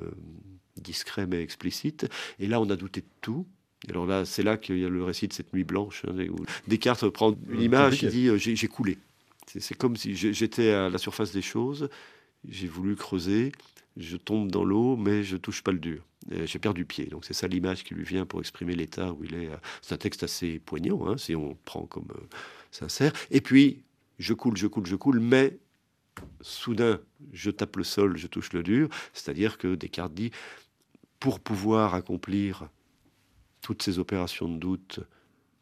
discret 0.77 1.27
mais 1.27 1.41
explicite. 1.41 2.07
Et 2.39 2.47
là, 2.47 2.59
on 2.59 2.69
a 2.69 2.75
douté 2.75 3.01
de 3.01 3.07
tout. 3.21 3.45
alors 3.89 4.05
là, 4.05 4.25
c'est 4.25 4.43
là 4.43 4.57
qu'il 4.57 4.79
y 4.79 4.85
a 4.85 4.89
le 4.89 5.03
récit 5.03 5.27
de 5.27 5.33
cette 5.33 5.53
nuit 5.53 5.63
blanche. 5.63 6.03
Hein, 6.07 6.27
où 6.29 6.45
Descartes 6.67 7.07
prend 7.09 7.35
une 7.49 7.61
image, 7.61 8.03
il 8.03 8.09
dit 8.09 8.27
euh, 8.27 8.37
j'ai 8.37 8.67
coulé. 8.67 8.97
C'est 9.47 9.77
comme 9.77 9.95
si 9.95 10.15
j'étais 10.15 10.71
à 10.71 10.89
la 10.89 10.97
surface 10.97 11.31
des 11.31 11.43
choses, 11.43 11.87
j'ai 12.49 12.67
voulu 12.67 12.95
creuser, 12.95 13.51
je 13.95 14.17
tombe 14.17 14.51
dans 14.51 14.63
l'eau, 14.63 14.97
mais 14.97 15.23
je 15.23 15.37
touche 15.37 15.61
pas 15.61 15.71
le 15.71 15.79
dur. 15.79 16.03
J'ai 16.45 16.57
perdu 16.57 16.85
pied. 16.85 17.05
Donc 17.05 17.23
c'est 17.25 17.33
ça 17.33 17.47
l'image 17.47 17.83
qui 17.83 17.93
lui 17.93 18.03
vient 18.03 18.25
pour 18.25 18.39
exprimer 18.39 18.75
l'état 18.75 19.13
où 19.13 19.23
il 19.23 19.35
est. 19.35 19.49
C'est 19.81 19.93
un 19.93 19.97
texte 19.97 20.23
assez 20.23 20.59
poignant, 20.59 21.07
hein, 21.07 21.17
si 21.17 21.35
on 21.35 21.55
prend 21.65 21.85
comme 21.85 22.07
euh, 22.15 22.27
sincère. 22.71 23.13
Et 23.29 23.41
puis, 23.41 23.83
je 24.17 24.33
coule, 24.33 24.57
je 24.57 24.67
coule, 24.67 24.87
je 24.87 24.95
coule, 24.95 25.19
mais 25.19 25.59
soudain, 26.41 26.99
je 27.33 27.51
tape 27.51 27.77
le 27.77 27.83
sol, 27.83 28.17
je 28.17 28.27
touche 28.27 28.53
le 28.53 28.63
dur. 28.63 28.89
C'est-à-dire 29.13 29.57
que 29.57 29.75
Descartes 29.75 30.13
dit, 30.13 30.31
pour 31.19 31.39
pouvoir 31.39 31.95
accomplir 31.95 32.69
toutes 33.61 33.81
ces 33.81 33.99
opérations 33.99 34.47
de 34.47 34.57
doute 34.57 34.99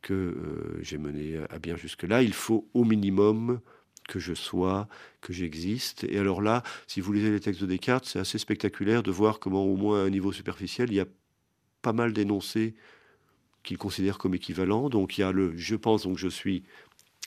que 0.01 0.13
euh, 0.13 0.79
j'ai 0.81 0.97
menées 0.97 1.39
à 1.49 1.59
bien 1.59 1.77
jusque-là, 1.77 2.21
il 2.21 2.33
faut 2.33 2.67
au 2.73 2.83
minimum 2.83 3.61
que 4.07 4.19
je 4.19 4.33
sois, 4.33 4.87
que 5.21 5.31
j'existe. 5.31 6.03
Et 6.03 6.17
alors 6.19 6.41
là, 6.41 6.63
si 6.87 6.99
vous 7.01 7.13
lisez 7.13 7.31
les 7.31 7.39
textes 7.39 7.61
de 7.61 7.67
Descartes, 7.67 8.05
c'est 8.05 8.19
assez 8.19 8.37
spectaculaire 8.37 9.03
de 9.03 9.11
voir 9.11 9.39
comment, 9.39 9.63
au 9.63 9.77
moins 9.77 10.03
à 10.03 10.05
un 10.05 10.09
niveau 10.09 10.31
superficiel, 10.31 10.91
il 10.91 10.95
y 10.95 10.99
a 10.99 11.05
pas 11.81 11.93
mal 11.93 12.13
d'énoncés 12.13 12.75
qu'il 13.63 13.77
considère 13.77 14.17
comme 14.17 14.35
équivalents. 14.35 14.89
Donc 14.89 15.17
il 15.17 15.21
y 15.21 15.23
a 15.23 15.31
le 15.31 15.55
je 15.55 15.75
pense, 15.75 16.03
donc 16.03 16.17
je 16.17 16.27
suis 16.27 16.63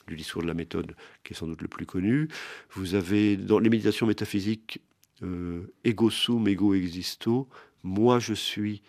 du 0.07 0.17
discours 0.17 0.43
de 0.43 0.47
la 0.47 0.55
méthode, 0.55 0.95
qui 1.25 1.33
est 1.33 1.37
sans 1.37 1.47
doute 1.47 1.63
le 1.63 1.69
plus 1.69 1.87
connu. 1.87 2.29
Vous 2.73 2.95
avez 2.95 3.37
dans 3.37 3.59
les 3.59 3.71
méditations 3.71 4.07
métaphysiques 4.07 4.81
euh, 5.23 5.73
ego 5.85 6.11
sum, 6.11 6.47
ego 6.47 6.75
existo, 6.75 7.49
moi 7.83 8.19
je 8.19 8.35
suis, 8.35 8.83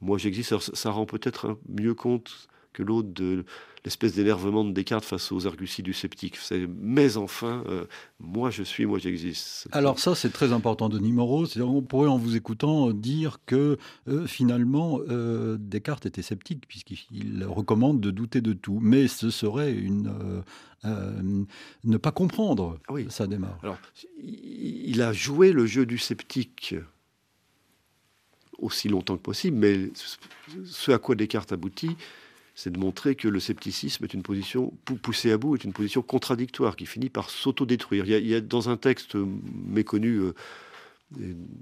moi 0.00 0.18
j'existe. 0.18 0.58
ça, 0.58 0.90
rend 0.90 1.06
peut-être 1.06 1.58
mieux 1.68 1.94
compte 1.94 2.48
que 2.72 2.82
l'autre 2.82 3.08
de 3.12 3.44
l'espèce 3.84 4.14
d'énervement 4.14 4.64
de 4.64 4.72
Descartes 4.72 5.04
face 5.04 5.32
aux 5.32 5.46
arguties 5.46 5.82
du 5.82 5.92
sceptique. 5.92 6.36
C'est 6.36 6.66
mais 6.68 7.16
enfin, 7.16 7.64
euh, 7.68 7.84
moi 8.20 8.50
je 8.50 8.62
suis, 8.62 8.86
moi 8.86 8.98
j'existe. 8.98 9.68
Alors 9.72 9.98
ça 9.98 10.14
c'est 10.14 10.30
très 10.30 10.52
important, 10.52 10.88
Denis 10.88 11.12
Moreau. 11.12 11.46
On 11.58 11.82
pourrait 11.82 12.08
en 12.08 12.18
vous 12.18 12.36
écoutant 12.36 12.92
dire 12.92 13.38
que 13.46 13.78
euh, 14.08 14.26
finalement 14.26 15.00
euh, 15.08 15.56
Descartes 15.58 16.06
était 16.06 16.22
sceptique 16.22 16.66
puisqu'il 16.68 17.44
recommande 17.44 18.00
de 18.00 18.10
douter 18.10 18.40
de 18.40 18.52
tout, 18.52 18.78
mais 18.80 19.08
ce 19.08 19.30
serait 19.30 19.72
une 19.72 20.12
ne 21.84 21.96
pas 21.96 22.10
comprendre 22.10 22.80
ah 22.88 22.92
oui. 22.92 23.06
sa 23.08 23.26
démarche. 23.26 23.62
Alors 23.62 23.78
il 24.20 25.00
a 25.00 25.12
joué 25.12 25.52
le 25.52 25.66
jeu 25.66 25.86
du 25.86 25.98
sceptique 25.98 26.74
aussi 28.62 28.88
longtemps 28.88 29.16
que 29.16 29.22
possible, 29.22 29.58
mais 29.58 29.90
ce 30.64 30.92
à 30.92 30.98
quoi 30.98 31.14
Descartes 31.14 31.52
aboutit, 31.52 31.96
c'est 32.54 32.70
de 32.70 32.78
montrer 32.78 33.14
que 33.14 33.28
le 33.28 33.40
scepticisme 33.40 34.04
est 34.04 34.14
une 34.14 34.22
position, 34.22 34.72
poussée 35.02 35.32
à 35.32 35.38
bout, 35.38 35.56
est 35.56 35.64
une 35.64 35.72
position 35.72 36.02
contradictoire 36.02 36.76
qui 36.76 36.86
finit 36.86 37.08
par 37.08 37.30
s'autodétruire. 37.30 38.04
Il, 38.06 38.12
il, 38.12 38.26
y 38.26 38.34
a 38.34 38.40
dans 38.40 38.68
un 38.68 38.76
texte 38.76 39.14
méconnu, 39.14 40.16
euh, 40.16 40.34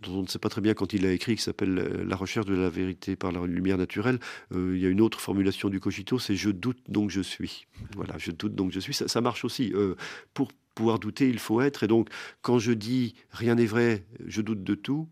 dont 0.03 0.19
on 0.19 0.23
ne 0.23 0.27
sait 0.27 0.39
pas 0.39 0.49
très 0.49 0.61
bien 0.61 0.75
quand 0.75 0.93
il 0.93 1.07
a 1.07 1.13
écrit, 1.13 1.37
qui 1.37 1.43
s'appelle 1.43 1.75
La 2.07 2.17
recherche 2.17 2.47
de 2.47 2.55
la 2.55 2.71
vérité 2.71 3.17
par 3.17 3.33
la 3.33 3.47
lumière 3.47 3.79
naturelle, 3.79 4.19
euh, 4.53 4.73
il 4.75 4.83
y 4.83 4.87
a 4.87 4.89
une 4.89 5.01
autre 5.01 5.21
formulation 5.21 5.69
du 5.69 5.81
cogito, 5.81 6.19
c'est 6.19 6.37
Je 6.37 6.51
doute 6.51 6.79
donc 6.89 7.11
je 7.11 7.21
suis. 7.21 7.67
Voilà, 7.95 8.15
je 8.19 8.31
doute 8.31 8.55
donc 8.55 8.73
je 8.73 8.81
suis. 8.81 8.95
Ça, 8.95 9.21
marche 9.21 9.45
aussi. 9.45 9.73
Euh, 9.75 9.95
pour 10.35 10.53
pouvoir 10.75 10.99
douter, 10.99 11.29
il 11.29 11.39
faut 11.39 11.61
être. 11.61 11.83
Et 11.85 11.89
donc, 11.89 12.09
quand 12.43 12.59
je 12.59 12.73
dis 12.73 13.15
rien 13.31 13.57
n'est 13.57 13.67
vrai, 13.67 14.05
je 14.27 14.41
doute 14.41 14.63
de 14.63 14.75
tout, 14.75 15.09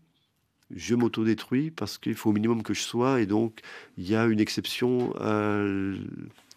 je 0.75 0.95
m'autodétruis 0.95 1.71
parce 1.71 1.97
qu'il 1.97 2.15
faut 2.15 2.29
au 2.29 2.33
minimum 2.33 2.63
que 2.63 2.73
je 2.73 2.81
sois, 2.81 3.21
et 3.21 3.25
donc 3.25 3.61
il 3.97 4.07
y 4.07 4.15
a 4.15 4.25
une 4.25 4.39
exception 4.39 5.13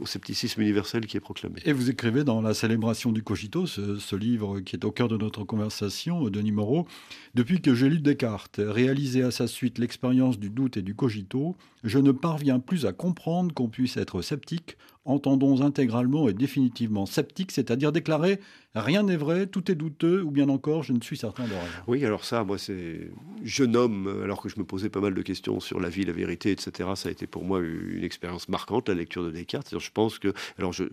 au 0.01 0.07
scepticisme 0.07 0.61
universel 0.61 1.07
qui 1.07 1.17
est 1.17 1.21
proclamé. 1.21 1.61
Et 1.65 1.73
vous 1.73 1.89
écrivez 1.89 2.25
dans 2.25 2.43
La 2.43 2.55
célébration 2.55 3.13
du 3.13 3.23
cogito, 3.23 3.67
ce, 3.67 4.17
livre 4.17 4.61
qui 4.61 4.77
est 4.77 4.85
au 4.85 4.91
cœur 4.91 5.09
de 5.09 5.17
notre 5.17 5.45
conversation, 5.45 6.29
Denis 6.29 6.53
Moreau, 6.53 6.87
depuis 7.35 7.61
que 7.63 7.75
j'ai 7.75 7.89
lu 7.89 8.01
Descartes, 8.01 8.61
réalisé 8.63 9.23
à 9.23 9.31
sa 9.31 9.47
suite 9.47 9.79
l'expérience 9.79 10.39
du 10.39 10.51
doute 10.51 10.77
et 10.77 10.83
du 10.83 10.95
cogito, 10.95 11.57
je 11.85 11.99
ne 11.99 12.13
parviens 12.13 12.59
plus 12.59 12.85
à 12.85 12.93
comprendre 12.93 13.55
qu'on 13.55 13.69
puisse 13.69 13.97
être 13.97 14.23
sceptique 14.23 14.77
entendons 15.05 15.63
intégralement 15.63 16.29
et 16.29 16.33
définitivement 16.33 17.07
sceptique, 17.07 17.53
c'est-à-dire 17.53 17.93
déclarer 17.93 18.39
rien 18.75 19.03
n'est 19.03 19.17
vrai, 19.17 19.47
tout 19.47 19.71
est 19.71 19.75
douteux, 19.75 20.23
ou 20.23 20.31
bien 20.31 20.49
encore 20.49 20.83
je 20.83 20.93
ne 20.93 21.01
suis 21.01 21.17
certain 21.17 21.45
de 21.45 21.51
rien. 21.51 21.61
Oui, 21.87 22.05
alors 22.05 22.25
ça, 22.25 22.45
moi, 22.45 22.59
c'est. 22.59 23.11
Je 23.43 23.65
nomme, 23.65 24.23
alors 24.23 24.41
que 24.41 24.49
je 24.49 24.59
me 24.59 24.65
posais 24.65 24.89
pas 24.89 25.01
mal 25.01 25.15
de 25.15 25.23
questions 25.23 25.61
sur 25.61 25.81
la 25.81 25.89
vie, 25.89 26.05
la 26.05 26.13
vérité, 26.13 26.51
etc., 26.53 26.91
ça 26.95 27.09
a 27.09 27.13
été 27.13 27.27
pour 27.27 27.45
moi 27.45 27.61
une 27.61 28.05
expérience 28.05 28.49
marquante, 28.49 28.89
la 28.89 28.95
lecture 28.95 29.25
de 29.25 29.31
Descartes. 29.31 29.79
Je 29.79 29.91
pense 29.93 30.19
que. 30.19 30.33
Alors, 30.59 30.73
je 30.73 30.85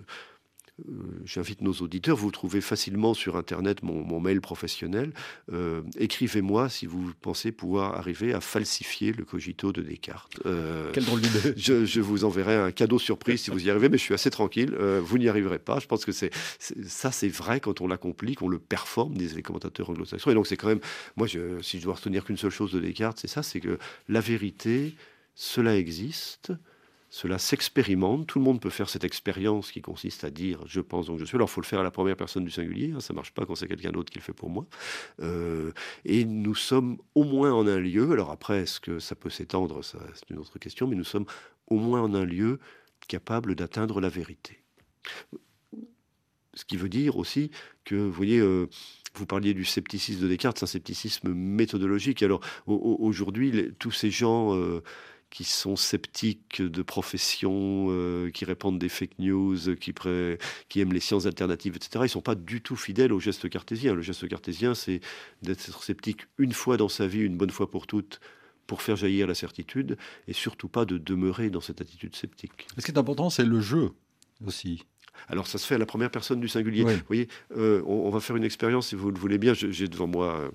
j'invite 1.25 1.61
nos 1.61 1.73
auditeurs, 1.73 2.15
vous 2.15 2.31
trouvez 2.31 2.61
facilement 2.61 3.13
sur 3.13 3.35
Internet 3.35 3.83
mon, 3.83 4.19
mail 4.19 4.41
professionnel. 4.41 5.13
Euh, 5.51 5.81
écrivez-moi 5.97 6.69
si 6.69 6.85
vous 6.85 7.11
pensez 7.21 7.51
pouvoir 7.51 7.95
arriver 7.95 8.33
à 8.33 8.41
falsifier 8.41 9.13
le 9.13 9.23
cogito 9.23 9.71
de 9.71 9.81
Descartes. 9.81 10.39
Euh, 10.45 10.91
Quelle 10.91 11.05
drôle 11.05 11.21
d'idée. 11.21 11.53
Je, 11.57 12.01
vous 12.01 12.23
enverrai 12.23 12.55
un 12.55 12.71
cadeau 12.71 12.99
surprise 12.99 13.41
si 13.41 13.51
vous 13.51 13.65
y 13.65 13.69
arrivez, 13.69 13.89
mais 13.89 13.97
je 13.97 14.03
suis 14.03 14.13
assez 14.13 14.29
tranquille. 14.29 14.75
vous 14.75 15.17
n'y 15.17 15.27
arriverez 15.27 15.59
pas. 15.59 15.79
Je 15.79 15.87
pense 15.87 16.05
que 16.05 16.11
c'est 16.11 16.31
ça, 16.59 17.11
c'est 17.11 17.29
vrai 17.29 17.59
quand 17.59 17.81
on 17.81 17.87
l'accomplit, 17.87 18.35
qu'on 18.35 18.47
le 18.47 18.59
performe, 18.59 19.15
disent 19.15 19.35
les 19.35 19.41
commentateurs 19.41 19.89
anglo-saxons. 19.89 20.31
Et 20.31 20.33
donc 20.33 20.47
c'est 20.47 20.57
quand 20.57 20.67
même, 20.67 20.81
moi, 21.15 21.27
je, 21.27 21.61
si 21.61 21.79
je 21.79 21.83
dois 21.83 21.95
retenir 21.95 22.23
qu'une 22.23 22.37
seule 22.37 22.51
chose 22.51 22.71
de 22.71 22.79
Descartes, 22.79 23.19
c'est 23.19 23.27
ça, 23.27 23.43
c'est 23.43 23.59
que 23.59 23.77
la 24.07 24.21
vérité, 24.21 24.95
cela 25.35 25.75
existe. 25.77 26.51
Cela 27.09 27.39
s'expérimente. 27.39 28.27
Tout 28.27 28.37
le 28.37 28.45
monde 28.45 28.61
peut 28.61 28.69
faire 28.69 28.89
cette 28.89 29.03
expérience 29.03 29.71
qui 29.71 29.81
consiste 29.81 30.23
à 30.23 30.29
dire 30.29 30.61
je 30.67 30.79
pense 30.79 31.07
donc 31.07 31.19
je 31.19 31.25
suis. 31.25 31.35
Alors, 31.35 31.49
il 31.49 31.51
faut 31.51 31.61
le 31.61 31.65
faire 31.65 31.79
à 31.79 31.83
la 31.83 31.91
première 31.91 32.15
personne 32.15 32.45
du 32.45 32.51
singulier. 32.51 32.93
Hein, 32.95 32.99
ça 32.99 33.13
ne 33.13 33.15
marche 33.15 33.31
pas 33.33 33.45
quand 33.45 33.55
c'est 33.55 33.67
quelqu'un 33.67 33.91
d'autre 33.91 34.11
qui 34.11 34.19
le 34.19 34.23
fait 34.23 34.33
pour 34.33 34.49
moi. 34.49 34.67
Euh, 35.21 35.71
et 36.05 36.25
nous 36.25 36.55
sommes 36.55 36.97
au 37.15 37.23
moins 37.23 37.51
en 37.51 37.65
un 37.67 37.79
lieu. 37.79 38.11
Alors, 38.11 38.29
après, 38.29 38.59
est-ce 38.59 38.79
que 38.79 38.99
ça 38.99 39.15
peut 39.15 39.31
s'étendre? 39.31 39.81
C'est 39.83 40.29
une 40.29 40.37
autre 40.37 40.59
question. 40.59 40.87
Mais 40.87 40.95
nous 40.95 41.03
sommes 41.03 41.25
au 41.67 41.77
moins 41.77 42.01
en 42.01 42.13
un 42.13 42.25
lieu 42.25 42.59
capable 43.07 43.55
d'atteindre 43.55 44.01
la 44.01 44.09
vérité. 44.09 44.59
Ce 46.53 46.65
qui 46.65 46.77
veut 46.77 46.89
dire 46.89 47.17
aussi 47.17 47.51
que, 47.85 47.95
vous 47.95 48.11
voyez, 48.11 48.39
euh, 48.39 48.67
vous 49.15 49.25
parliez 49.25 49.53
du 49.53 49.65
scepticisme 49.65 50.21
de 50.21 50.27
Descartes, 50.27 50.57
c'est 50.59 50.65
un 50.65 50.67
scepticisme 50.67 51.33
méthodologique. 51.33 52.21
Alors 52.21 52.41
aujourd'hui, 52.65 53.73
tous 53.79 53.91
ces 53.91 54.11
gens 54.11 54.55
euh, 54.55 54.83
qui 55.29 55.43
sont 55.43 55.75
sceptiques 55.75 56.61
de 56.61 56.81
profession, 56.81 57.87
euh, 57.89 58.31
qui 58.31 58.45
répandent 58.45 58.79
des 58.79 58.89
fake 58.89 59.19
news, 59.19 59.57
qui, 59.79 59.93
qui 60.69 60.81
aiment 60.81 60.93
les 60.93 60.99
sciences 60.99 61.25
alternatives, 61.25 61.75
etc., 61.75 61.91
ils 61.95 62.01
ne 62.03 62.07
sont 62.07 62.21
pas 62.21 62.35
du 62.35 62.61
tout 62.61 62.75
fidèles 62.75 63.13
au 63.13 63.19
geste 63.19 63.49
cartésien. 63.49 63.93
Le 63.93 64.01
geste 64.01 64.27
cartésien, 64.27 64.73
c'est 64.73 65.01
d'être 65.41 65.83
sceptique 65.83 66.27
une 66.37 66.53
fois 66.53 66.77
dans 66.77 66.89
sa 66.89 67.07
vie, 67.07 67.21
une 67.21 67.37
bonne 67.37 67.51
fois 67.51 67.69
pour 67.69 67.85
toutes, 67.85 68.19
pour 68.65 68.81
faire 68.81 68.95
jaillir 68.95 69.27
la 69.27 69.35
certitude, 69.35 69.97
et 70.27 70.33
surtout 70.33 70.67
pas 70.67 70.85
de 70.85 70.97
demeurer 70.97 71.49
dans 71.49 71.61
cette 71.61 71.81
attitude 71.81 72.15
sceptique. 72.15 72.67
Ce 72.77 72.85
qui 72.85 72.91
est 72.91 72.97
important, 72.97 73.29
c'est 73.29 73.45
le 73.45 73.61
jeu 73.61 73.91
aussi. 74.45 74.83
Alors 75.27 75.47
ça 75.47 75.57
se 75.57 75.67
fait 75.67 75.75
à 75.75 75.77
la 75.77 75.85
première 75.85 76.11
personne 76.11 76.39
du 76.39 76.47
singulier. 76.47 76.83
Vous 76.83 77.01
voyez, 77.07 77.27
euh, 77.57 77.83
on, 77.85 78.09
va 78.09 78.19
faire 78.19 78.35
une 78.35 78.43
expérience, 78.43 78.87
si 78.87 78.95
vous 78.95 79.11
le 79.11 79.19
voulez 79.19 79.37
bien. 79.37 79.53
J'ai 79.53 79.87
devant 79.87 80.07
moi 80.07 80.39
euh, 80.39 80.49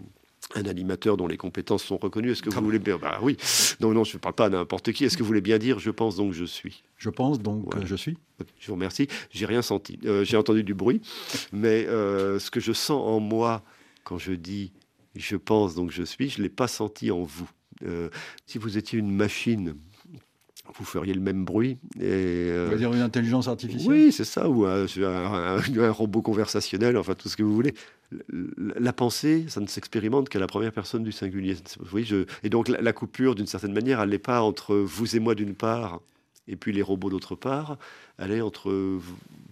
un 0.54 0.66
animateur 0.66 1.16
dont 1.16 1.26
les 1.26 1.36
compétences 1.36 1.84
sont 1.84 1.96
reconnues. 1.96 2.32
Est-ce 2.32 2.42
que 2.42 2.50
vous 2.50 2.62
voulez 2.62 2.78
bien 2.78 2.98
Bah 2.98 3.18
oui. 3.22 3.36
Non, 3.80 3.92
non, 3.92 4.04
je 4.04 4.16
ne 4.16 4.20
parle 4.20 4.34
pas 4.34 4.46
à 4.46 4.48
n'importe 4.50 4.92
qui. 4.92 5.04
Est-ce 5.04 5.16
que 5.16 5.22
vous 5.22 5.28
voulez 5.28 5.40
bien 5.40 5.58
dire 5.58 5.78
je 5.78 5.90
pense 5.90 6.16
donc 6.16 6.32
je 6.32 6.44
suis 6.44 6.82
Je 6.96 7.10
pense 7.10 7.40
donc 7.40 7.74
je 7.84 7.96
suis. 7.96 8.16
Je 8.58 8.68
vous 8.68 8.74
remercie. 8.74 9.08
J'ai 9.30 9.46
rien 9.46 9.62
senti. 9.62 9.98
Euh, 10.04 10.24
j'ai 10.24 10.36
entendu 10.36 10.62
du 10.62 10.74
bruit, 10.74 11.00
mais 11.52 11.86
euh, 11.86 12.38
ce 12.38 12.50
que 12.50 12.60
je 12.60 12.72
sens 12.72 13.02
en 13.02 13.20
moi 13.20 13.62
quand 14.04 14.18
je 14.18 14.32
dis 14.32 14.72
je 15.16 15.36
pense 15.36 15.74
donc 15.74 15.90
je 15.90 16.02
suis, 16.02 16.28
je 16.28 16.42
l'ai 16.42 16.48
pas 16.48 16.68
senti 16.68 17.10
en 17.10 17.22
vous. 17.22 17.48
Euh, 17.84 18.10
si 18.46 18.58
vous 18.58 18.78
étiez 18.78 18.98
une 18.98 19.10
machine 19.10 19.74
vous 20.72 20.84
feriez 20.84 21.14
le 21.14 21.20
même 21.20 21.44
bruit. 21.44 21.78
Et, 21.96 22.02
euh, 22.02 22.68
vous 22.70 22.78
dire 22.78 22.92
une 22.92 23.00
intelligence 23.00 23.48
artificielle 23.48 23.92
Oui, 23.92 24.12
c'est 24.12 24.24
ça, 24.24 24.48
ou 24.48 24.64
un, 24.64 25.90
robot 25.90 26.22
conversationnel, 26.22 26.96
enfin 26.96 27.14
tout 27.14 27.28
ce 27.28 27.36
que 27.36 27.42
vous 27.42 27.54
voulez. 27.54 27.74
La 28.58 28.92
pensée, 28.92 29.44
ça 29.48 29.60
ne 29.60 29.66
s'expérimente 29.66 30.28
qu'à 30.28 30.38
la 30.38 30.46
première 30.46 30.72
personne 30.72 31.04
du 31.04 31.12
singulier. 31.12 31.56
Oui, 31.92 32.04
je... 32.04 32.24
Et 32.42 32.48
donc 32.48 32.68
la, 32.68 32.92
coupure, 32.92 33.34
d'une 33.34 33.46
certaine 33.46 33.72
manière, 33.72 34.00
elle 34.00 34.10
n'est 34.10 34.18
pas 34.18 34.40
entre 34.42 34.76
vous 34.76 35.16
et 35.16 35.20
moi 35.20 35.34
d'une 35.34 35.54
part, 35.54 36.00
et 36.48 36.56
puis 36.56 36.72
les 36.72 36.82
robots 36.82 37.10
d'autre 37.10 37.34
part, 37.34 37.78
elle 38.18 38.32
est 38.32 38.40
entre 38.40 38.70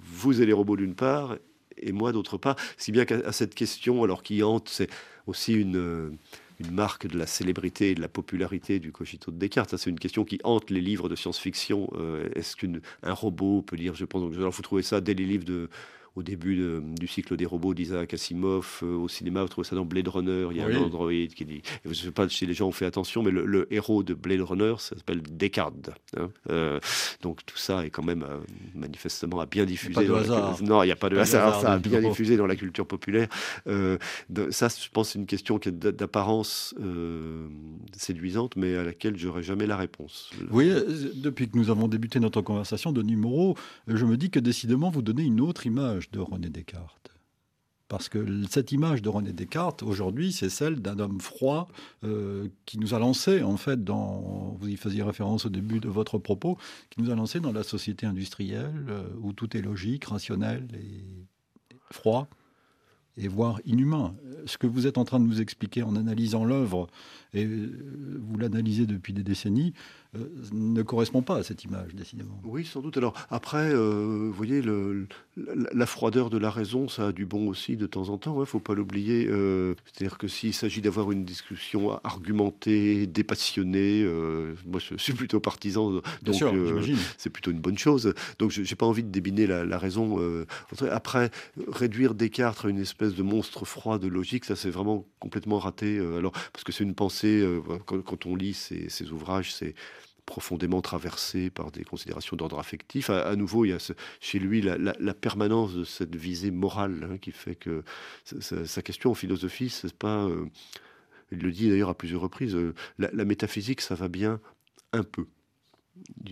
vous 0.01 0.43
et 0.43 0.47
les 0.47 0.53
robots 0.53 0.77
d'une 0.77 0.95
part, 0.95 1.37
et 1.77 1.93
moi 1.93 2.13
d'autre 2.13 2.39
part. 2.39 2.57
Si 2.77 2.93
bien 2.93 3.05
qu'à 3.05 3.33
cette 3.33 3.55
question, 3.55 4.03
alors 4.05 4.23
qui 4.23 4.43
hante, 4.43 4.69
c'est 4.69 4.89
aussi 5.27 5.55
une 5.55 6.17
une 6.63 6.75
marque 6.75 7.07
de 7.07 7.19
la 7.19 7.27
célébrité 7.27 7.91
et 7.91 7.95
de 7.95 8.01
la 8.01 8.09
popularité 8.09 8.79
du 8.79 8.93
cogito 8.93 9.31
de 9.31 9.37
Descartes. 9.37 9.77
C'est 9.77 9.91
une 9.91 9.99
question 9.99 10.25
qui 10.25 10.39
hante 10.45 10.71
les 10.71 10.81
livres 10.81 11.09
de 11.09 11.17
science-fiction. 11.17 11.91
Euh, 11.95 12.29
est-ce 12.35 12.57
qu'un 12.57 12.81
robot 13.13 13.63
peut 13.63 13.77
dire, 13.77 13.95
je 13.95 14.05
pense, 14.05 14.23
donc, 14.23 14.35
alors, 14.35 14.53
vous 14.53 14.63
trouvez 14.63 14.83
ça 14.83 15.01
dès 15.01 15.15
les 15.15 15.25
livres 15.25 15.45
de 15.45 15.69
au 16.15 16.23
début 16.23 16.81
du 16.83 17.07
cycle 17.07 17.37
des 17.37 17.47
robots 17.47 17.75
d'Isaac 17.75 18.15
Asimov. 18.15 18.81
Euh, 18.83 18.97
au 18.97 19.09
cinéma, 19.09 19.43
vous 19.43 19.49
trouvez 19.49 19.67
ça 19.67 19.77
dans 19.77 19.85
Blade 19.85 20.09
Runner. 20.09 20.47
Il 20.51 20.57
y 20.57 20.61
a 20.61 20.67
un 20.67 20.77
androïde 20.77 21.35
qui 21.35 21.45
dit. 21.45 21.63
Je 21.85 21.91
ne 21.91 21.95
sais 21.95 22.11
pas 22.11 22.29
si 22.29 22.47
les 22.47 22.55
gens 22.55 22.69
ont 22.69 22.73
fait 22.73 22.87
attention, 22.87 23.23
mais 23.23 23.31
le, 23.31 23.73
héros 23.73 24.03
de 24.03 24.15
Blade 24.15 24.41
Runner, 24.41 24.75
ça 24.79 24.97
s'appelle 24.97 25.23
Descartes. 25.23 25.91
Hein. 26.17 26.31
Euh, 26.51 26.81
donc 27.23 27.45
tout 27.47 27.57
ça 27.57 27.85
est 27.87 27.91
quand 27.91 28.03
même 28.03 28.25
euh, 28.25 28.39
manifestement 28.75 29.41
à 29.41 29.47
bien 29.47 29.65
diffuser. 29.65 30.07
Non, 30.63 30.83
il 30.83 30.87
n'y 30.87 30.93
a 30.93 30.97
pas 30.97 31.09
de 31.09 31.17
hasard. 31.17 31.61
ça 31.61 31.73
a 31.73 31.79
bien 31.79 32.01
diffusé 32.01 32.37
dans 32.37 32.47
la 32.47 32.57
culture 32.57 32.87
populaire. 32.87 33.29
ça, 33.67 34.69
je 34.69 34.89
pense, 34.93 35.11
c'est 35.11 35.19
une 35.19 35.27
question 35.27 35.59
qui 35.59 35.69
est 35.71 35.73
d'apparence 35.73 36.75
séduisante, 37.97 38.57
mais 38.57 38.77
à 38.77 38.85
laquelle 38.85 39.17
j'aurais 39.17 39.43
jamais 39.43 39.67
la 39.67 39.77
réponse. 39.77 40.31
Oui, 40.51 40.71
depuis 41.15 41.49
que 41.49 41.57
nous 41.57 41.71
avons 41.71 41.89
débuté 41.89 42.21
notre 42.21 42.43
conversation 42.43 42.93
de 42.93 43.03
numéro, 43.03 43.57
je 43.87 44.05
me 44.05 44.17
dis 44.17 44.31
que 44.31 44.41
décidément, 44.41 44.91
vous 44.91 45.03
donnez 45.03 45.23
une 45.23 45.41
autre 45.41 45.67
image 45.67 46.02
de 46.11 46.21
René 46.21 46.49
Descartes. 46.49 47.13
Parce 47.93 48.09
que 48.09 48.47
cette 48.49 48.73
image 48.73 49.03
de 49.03 49.11
René 49.11 49.35
Descartes, 49.35 49.83
aujourd'hui, 49.83 50.33
c'est 50.33 50.49
celle 50.49 50.81
d'un 50.81 50.99
homme 50.99 51.21
froid 51.21 51.69
euh, 52.05 52.49
qui 52.65 52.79
nous 52.79 52.95
a 52.95 52.99
lancé, 52.99 53.43
en 53.43 53.59
fait, 53.59 53.85
dans, 53.85 54.57
vous 54.59 54.69
y 54.69 54.77
faisiez 54.77 55.03
référence 55.03 55.45
au 55.45 55.51
début 55.51 55.79
de 55.79 55.91
votre 55.91 56.17
propos, 56.17 56.57
qui 56.89 57.03
nous 57.03 57.11
a 57.11 57.15
lancé 57.15 57.39
dans 57.39 57.53
la 57.53 57.63
société 57.63 58.07
industrielle 58.07 58.87
euh, 58.89 59.05
où 59.21 59.35
tout 59.35 59.55
est 59.59 59.61
logique, 59.61 60.07
rationnel 60.07 60.67
et 60.73 61.27
froid. 61.91 62.29
et 63.19 63.29
voire 63.29 63.61
inhumain. 63.67 64.15
Ce 64.47 64.57
que 64.57 64.67
vous 64.67 64.87
êtes 64.87 64.97
en 64.97 65.05
train 65.05 65.21
de 65.21 65.27
nous 65.27 65.43
expliquer 65.43 65.83
en 65.83 65.95
analysant 65.95 66.47
l'œuvre, 66.47 66.89
et 67.35 67.45
vous 67.45 68.39
l'analysez 68.39 68.87
depuis 68.87 69.13
des 69.13 69.23
décennies, 69.23 69.75
euh, 70.15 70.27
ne 70.53 70.83
correspond 70.83 71.23
pas 71.23 71.37
à 71.37 71.43
cette 71.43 71.65
image, 71.65 71.95
décidément. 71.95 72.39
Oui, 72.45 72.67
sans 72.67 72.83
doute. 72.83 72.99
Alors 72.99 73.15
après, 73.31 73.73
euh, 73.73 74.27
vous 74.27 74.33
voyez, 74.33 74.61
le, 74.61 75.07
la, 75.37 75.87
froideur 75.87 76.29
de 76.29 76.37
la 76.37 76.51
raison, 76.51 76.87
ça 76.87 77.07
a 77.07 77.13
du 77.13 77.25
bon 77.25 77.49
aussi 77.49 77.79
de 77.79 77.87
temps 77.87 78.11
en 78.11 78.19
temps. 78.19 78.35
Il 78.35 78.37
hein, 78.37 78.41
ne 78.41 78.45
faut 78.45 78.61
pas 78.61 78.75
l'oublier. 78.75 79.27
Euh, 79.31 79.75
c'est-à-dire 79.87 80.19
que 80.19 80.29
s'il 80.29 80.53
s'agit 80.53 80.83
d'avoir 80.83 81.13
une 81.13 81.25
discussion 81.25 81.99
argumentée, 82.05 83.07
dépassionnée, 83.07 84.05
moi 84.67 84.81
je 84.81 84.99
suis 84.99 85.15
plutôt 85.15 85.41
partisan, 85.41 86.03
donc 86.23 86.45
c'est 87.17 87.31
plutôt 87.31 87.51
une 87.51 87.61
bonne 87.61 87.79
chose. 87.79 88.13
Donc 88.39 88.51
je 88.51 88.61
n'ai 88.61 88.77
pas 88.77 88.87
envie 88.87 89.03
de 89.03 89.11
débiner 89.11 89.47
la, 89.47 89.79
raison. 89.79 90.19
après, 90.91 91.31
réduire 91.69 92.15
Descartes 92.15 92.67
à 92.67 92.69
une 92.69 92.81
espèce 92.81 93.15
de 93.15 93.23
monstre 93.23 93.65
froid 93.65 93.99
de 93.99 94.09
logique, 94.09 94.45
ça 94.45 94.57
c'est 94.57 94.71
vraiment 94.71 95.07
complètement 95.21 95.59
raté. 95.59 95.99
alors 95.99 96.33
parce 96.53 96.65
que 96.65 96.73
c'est 96.73 96.85
une 96.85 96.95
pensée. 96.95 97.43
Quand, 97.87 98.27
on 98.27 98.37
lit 98.37 98.53
ces, 98.53 98.91
ces 98.91 99.11
ouvrages, 99.11 99.55
c'est 99.55 99.75
profondément 100.33 100.81
traversé 100.81 101.51
par 101.51 101.71
des 101.71 101.85
considérations 101.85 102.39
d'ordre 102.39 102.59
affectif. 102.59 103.11
À, 103.11 103.37
nouveau, 103.37 103.67
il 103.67 103.69
y 103.69 103.73
a 103.75 103.93
chez 104.19 104.39
lui 104.39 104.63
la, 104.63 105.15
permanence 105.15 105.75
de 105.75 105.85
cette 105.85 106.17
visée 106.17 106.51
morale 106.51 107.07
hein, 107.11 107.19
qui 107.19 107.33
fait 107.33 107.55
que 107.55 107.83
sa, 108.25 108.81
question 108.81 109.11
en 109.11 109.15
philosophie, 109.15 109.69
c'est 109.69 109.93
pas. 109.93 110.25
Euh, 110.25 110.47
il 111.33 111.41
le 111.41 111.53
dit 111.53 111.69
d'ailleurs 111.69 111.91
à 111.91 111.95
plusieurs 111.95 112.23
reprises. 112.23 112.55
Euh, 112.55 112.75
la, 112.99 113.25
métaphysique, 113.27 113.83
ça 113.83 113.95
va 113.95 114.09
bien 114.09 114.41
un 114.95 115.03
peu. 115.03 115.27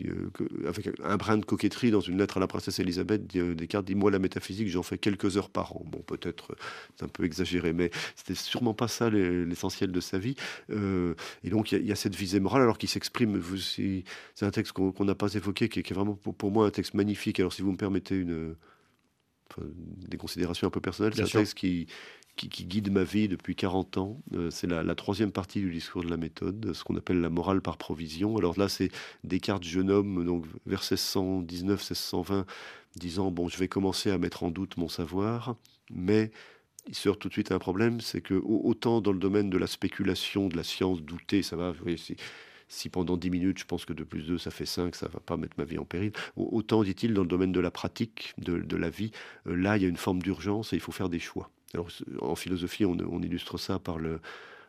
Euh, 0.07 0.31
avec 0.67 0.89
un 1.05 1.17
brin 1.19 1.37
de 1.37 1.45
coquetterie 1.45 1.91
dans 1.91 2.01
une 2.01 2.19
lettre 2.19 2.39
à 2.39 2.41
la 2.41 2.47
princesse 2.47 2.79
Elisabeth, 2.79 3.27
Descartes 3.27 3.85
dit 3.85 3.95
Moi, 3.95 4.11
la 4.11 4.19
métaphysique, 4.19 4.69
j'en 4.69 4.83
fais 4.83 4.97
quelques 4.97 5.37
heures 5.37 5.51
par 5.51 5.77
an. 5.77 5.83
Bon, 5.85 6.01
peut-être 6.01 6.57
c'est 6.97 7.05
un 7.05 7.09
peu 7.09 7.25
exagéré, 7.25 7.73
mais 7.73 7.91
c'était 8.17 8.35
sûrement 8.35 8.73
pas 8.73 8.89
ça 8.89 9.11
l'essentiel 9.11 9.93
de 9.93 10.01
sa 10.01 10.19
vie. 10.19 10.35
Euh, 10.71 11.15
et 11.45 11.51
donc, 11.51 11.73
il 11.73 11.87
y, 11.87 11.93
a 11.93 11.97
cette 11.97 12.15
visée 12.15 12.41
morale, 12.41 12.63
alors 12.63 12.79
qu'il 12.79 12.89
s'exprime. 12.89 13.41
C'est 13.67 14.05
un 14.47 14.51
texte 14.51 14.73
qu'on 14.73 15.05
n'a 15.05 15.15
pas 15.15 15.35
évoqué, 15.35 15.69
qui, 15.69 15.81
est 15.81 15.93
vraiment 15.93 16.15
pour, 16.15 16.51
moi 16.51 16.67
un 16.67 16.71
texte 16.71 16.95
magnifique. 16.95 17.39
Alors, 17.39 17.53
si 17.53 17.61
vous 17.61 17.73
me 17.73 17.77
permettez 17.77 18.17
une, 18.17 18.55
des 19.59 20.17
considérations 20.17 20.69
un 20.69 20.71
peu 20.71 20.81
personnelles, 20.81 21.13
c'est 21.15 21.23
un 21.23 21.27
texte 21.27 21.55
qui, 21.55 21.87
qui, 22.49 22.65
guide 22.65 22.91
ma 22.91 23.05
vie 23.05 23.29
depuis 23.29 23.55
40 23.55 23.99
ans. 23.99 24.21
Euh, 24.35 24.51
c'est 24.51 24.67
la, 24.67 24.95
troisième 24.95 25.33
partie 25.33 25.61
du 25.61 25.71
discours 25.71 26.03
de 26.03 26.11
la 26.11 26.17
méthode, 26.17 26.73
ce 26.73 26.85
qu'on 26.85 26.97
appelle 26.97 27.21
la 27.21 27.31
morale 27.31 27.61
par 27.61 27.77
provision. 27.77 28.37
Alors 28.37 28.59
là, 28.59 28.69
c'est 28.69 28.91
Descartes, 29.25 29.65
jeune 29.65 29.91
homme, 29.91 30.25
donc 30.25 30.47
vers 30.67 30.81
1619, 30.81 31.79
1620, 31.79 32.47
disant 32.97 33.31
Bon, 33.31 33.49
je 33.49 33.59
vais 33.59 33.69
commencer 33.69 34.11
à 34.11 34.19
mettre 34.19 34.43
en 34.43 34.51
doute 34.51 34.77
mon 34.77 34.89
savoir, 34.89 35.57
mais 35.91 36.31
il 36.89 36.95
sort 36.95 37.19
tout 37.19 37.29
de 37.29 37.33
suite 37.33 37.53
un 37.53 37.59
problème 37.59 38.01
c'est 38.01 38.23
que 38.23 38.35
autant 38.35 39.01
dans 39.01 39.13
le 39.13 39.19
domaine 39.19 39.51
de 39.51 39.59
la 39.59 39.67
spéculation, 39.67 40.49
de 40.49 40.57
la 40.57 40.65
science, 40.65 41.03
douter, 41.03 41.43
ça 41.43 41.57
va. 41.57 41.75
si, 42.69 42.89
pendant 42.89 43.17
10 43.17 43.31
minutes, 43.31 43.59
je 43.59 43.65
pense 43.65 43.85
que 43.85 43.93
de 43.93 44.05
plus 44.05 44.23
2, 44.23 44.39
ça 44.39 44.51
fait 44.51 44.67
5, 44.67 44.95
ça 44.95 45.09
va 45.09 45.21
pas 45.21 45.37
mettre 45.37 45.55
ma 45.59 45.65
vie 45.65 45.79
en 45.79 45.85
péril. 45.85 46.13
Autant, 46.37 46.83
dit-il, 46.83 47.13
dans 47.15 47.23
le 47.23 47.29
domaine 47.29 47.53
de 47.53 47.61
la 47.61 47.71
pratique, 47.71 48.35
de, 48.39 48.77
la 48.77 48.91
vie, 48.91 49.11
euh, 49.47 49.57
là, 49.57 49.77
il 49.77 49.83
y 49.83 49.87
a 49.87 49.89
une 49.89 49.97
forme 49.97 50.23
d'urgence 50.23 50.73
et 50.73 50.77
il 50.77 50.81
faut 50.81 50.93
faire 50.93 51.09
des 51.09 51.19
choix. 51.19 51.51
Alors, 51.75 51.89
en 52.21 52.35
philosophie, 52.35 52.85
on, 52.85 53.23
illustre 53.23 53.59
ça 53.59 53.79
par 53.79 53.99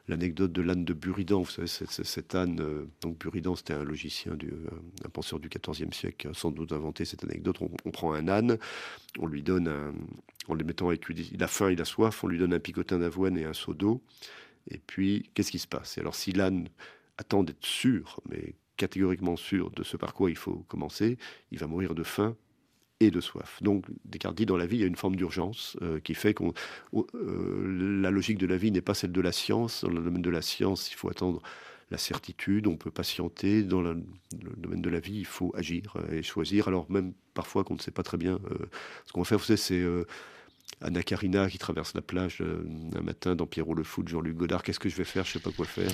l'anecdote 0.07 0.51
de 0.51 0.61
l'âne 0.61 0.85
de 0.85 0.93
Buridan. 0.93 1.41
Vous 1.41 1.49
savez, 1.49 1.67
cet 1.67 2.35
âne, 2.35 2.59
euh, 2.61 2.85
donc 3.01 3.17
Buridan, 3.17 3.55
c'était 3.55 3.73
un 3.73 3.83
logicien, 3.83 4.33
euh, 4.33 4.69
un 5.03 5.09
penseur 5.09 5.39
du 5.39 5.49
XIVe 5.49 5.93
siècle, 5.93 6.29
sans 6.33 6.51
doute 6.51 6.71
inventé 6.71 7.05
cette 7.05 7.23
anecdote. 7.23 7.57
On, 7.85 7.91
prend 7.91 8.13
un 8.13 8.27
âne, 8.27 8.57
on 9.17 9.25
lui 9.25 9.41
donne, 9.41 9.67
un, 9.67 9.93
en 10.47 10.53
le 10.53 10.63
mettant 10.63 10.87
avec 10.87 11.05
lui, 11.05 11.29
il 11.33 11.43
a 11.43 11.47
faim, 11.47 11.71
il 11.71 11.81
a 11.81 11.85
soif, 11.85 12.23
on 12.23 12.27
lui 12.27 12.37
donne 12.37 12.53
un 12.53 12.59
picotin 12.59 12.99
d'avoine 12.99 13.37
et 13.37 13.45
un 13.45 13.53
seau 13.53 13.73
d'eau. 13.73 14.03
Et 14.69 14.77
puis, 14.77 15.29
qu'est-ce 15.33 15.51
qui 15.51 15.59
se 15.59 15.67
passe? 15.67 15.97
Alors, 15.97 16.13
si 16.13 16.31
l'âne 16.33 16.67
attend 17.17 17.43
d'être 17.43 17.65
sûr, 17.65 18.19
mais 18.29 18.55
catégoriquement 18.77 19.37
sûr 19.37 19.71
de 19.71 19.83
ce 19.83 19.97
par 19.97 20.13
quoi 20.13 20.29
il 20.29 20.37
faut 20.37 20.65
commencer, 20.67 21.17
il 21.51 21.57
va 21.57 21.67
mourir 21.67 21.95
de 21.95 22.03
faim 22.03 22.35
et 23.01 23.11
de 23.11 23.19
soif. 23.19 23.57
Donc 23.61 23.85
Descartes 24.05 24.35
dit 24.35 24.45
dans 24.45 24.57
la 24.57 24.65
vie, 24.65 24.77
il 24.77 24.81
y 24.81 24.83
a 24.83 24.87
une 24.87 24.95
forme 24.95 25.15
d'urgence 25.15 25.75
euh, 25.81 25.99
qui 25.99 26.13
fait 26.13 26.33
que 26.33 26.43
euh, 26.93 28.01
la 28.01 28.11
logique 28.11 28.37
de 28.37 28.45
la 28.45 28.57
vie 28.57 28.71
n'est 28.71 28.81
pas 28.81 28.93
celle 28.93 29.11
de 29.11 29.21
la 29.21 29.31
science. 29.31 29.83
Dans 29.83 29.89
le 29.89 30.01
domaine 30.01 30.21
de 30.21 30.29
la 30.29 30.41
science, 30.41 30.91
il 30.91 30.95
faut 30.95 31.09
attendre 31.09 31.41
la 31.89 31.97
certitude, 31.97 32.67
on 32.67 32.77
peut 32.77 32.91
patienter. 32.91 33.63
Dans 33.63 33.81
le 33.81 34.03
domaine 34.55 34.81
de 34.81 34.89
la 34.89 34.99
vie, 34.99 35.17
il 35.17 35.25
faut 35.25 35.51
agir 35.55 35.95
euh, 35.95 36.19
et 36.19 36.23
choisir. 36.23 36.67
Alors 36.67 36.89
même 36.91 37.13
parfois 37.33 37.63
qu'on 37.63 37.75
ne 37.75 37.79
sait 37.79 37.91
pas 37.91 38.03
très 38.03 38.17
bien 38.17 38.39
ce 39.05 39.11
qu'on 39.11 39.21
va 39.21 39.25
faire. 39.25 39.39
Vous 39.39 39.45
savez, 39.45 39.57
c'est 39.57 39.83
Anna 40.81 41.01
Karina 41.01 41.49
qui 41.49 41.57
traverse 41.57 41.93
la 41.95 42.01
plage 42.01 42.43
un 42.95 43.01
matin 43.01 43.35
dans 43.35 43.47
Pierrot 43.47 43.73
le 43.73 43.83
de 43.83 44.07
Jean-Luc 44.07 44.35
Godard. 44.35 44.63
Qu'est-ce 44.63 44.79
que 44.79 44.89
je 44.89 44.95
vais 44.95 45.05
faire? 45.05 45.23
Je 45.23 45.29
ne 45.29 45.33
sais 45.33 45.39
pas 45.39 45.51
quoi 45.51 45.65
faire. 45.65 45.91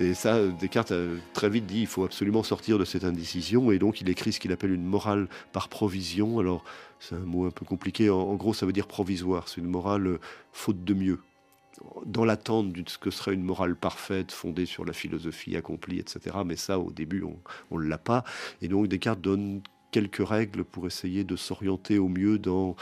Et 0.00 0.14
ça, 0.14 0.46
Descartes 0.46 0.92
a 0.92 1.02
très 1.32 1.48
vite 1.48 1.66
dit 1.66 1.80
il 1.80 1.86
faut 1.86 2.04
absolument 2.04 2.42
sortir 2.42 2.78
de 2.78 2.84
cette 2.84 3.04
indécision. 3.04 3.70
Et 3.70 3.78
donc, 3.78 4.00
il 4.00 4.08
écrit 4.08 4.32
ce 4.32 4.40
qu'il 4.40 4.52
appelle 4.52 4.72
une 4.72 4.84
morale 4.84 5.28
par 5.52 5.68
provision. 5.68 6.38
Alors, 6.38 6.64
c'est 7.00 7.14
un 7.14 7.20
mot 7.20 7.46
un 7.46 7.50
peu 7.50 7.64
compliqué. 7.64 8.10
En, 8.10 8.34
gros, 8.34 8.54
ça 8.54 8.66
veut 8.66 8.72
dire 8.72 8.86
provisoire. 8.86 9.48
C'est 9.48 9.60
une 9.60 9.68
morale 9.68 10.06
euh, 10.06 10.20
faute 10.52 10.84
de 10.84 10.94
mieux. 10.94 11.20
Dans 12.06 12.24
l'attente 12.24 12.72
de 12.72 12.88
ce 12.88 12.96
que 12.96 13.10
serait 13.10 13.34
une 13.34 13.42
morale 13.42 13.76
parfaite, 13.76 14.32
fondée 14.32 14.64
sur 14.64 14.84
la 14.86 14.94
philosophie 14.94 15.56
accomplie, 15.56 15.98
etc. 15.98 16.36
Mais 16.44 16.56
ça, 16.56 16.78
au 16.78 16.90
début, 16.90 17.22
on 17.70 17.78
ne 17.78 17.84
l'a 17.84 17.98
pas. 17.98 18.24
Et 18.62 18.68
donc, 18.68 18.88
Descartes 18.88 19.20
donne 19.20 19.60
quelques 19.90 20.26
règles 20.26 20.64
pour 20.64 20.86
essayer 20.86 21.24
de 21.24 21.36
s'orienter 21.36 21.98
au 21.98 22.08
mieux 22.08 22.38
dans 22.38 22.76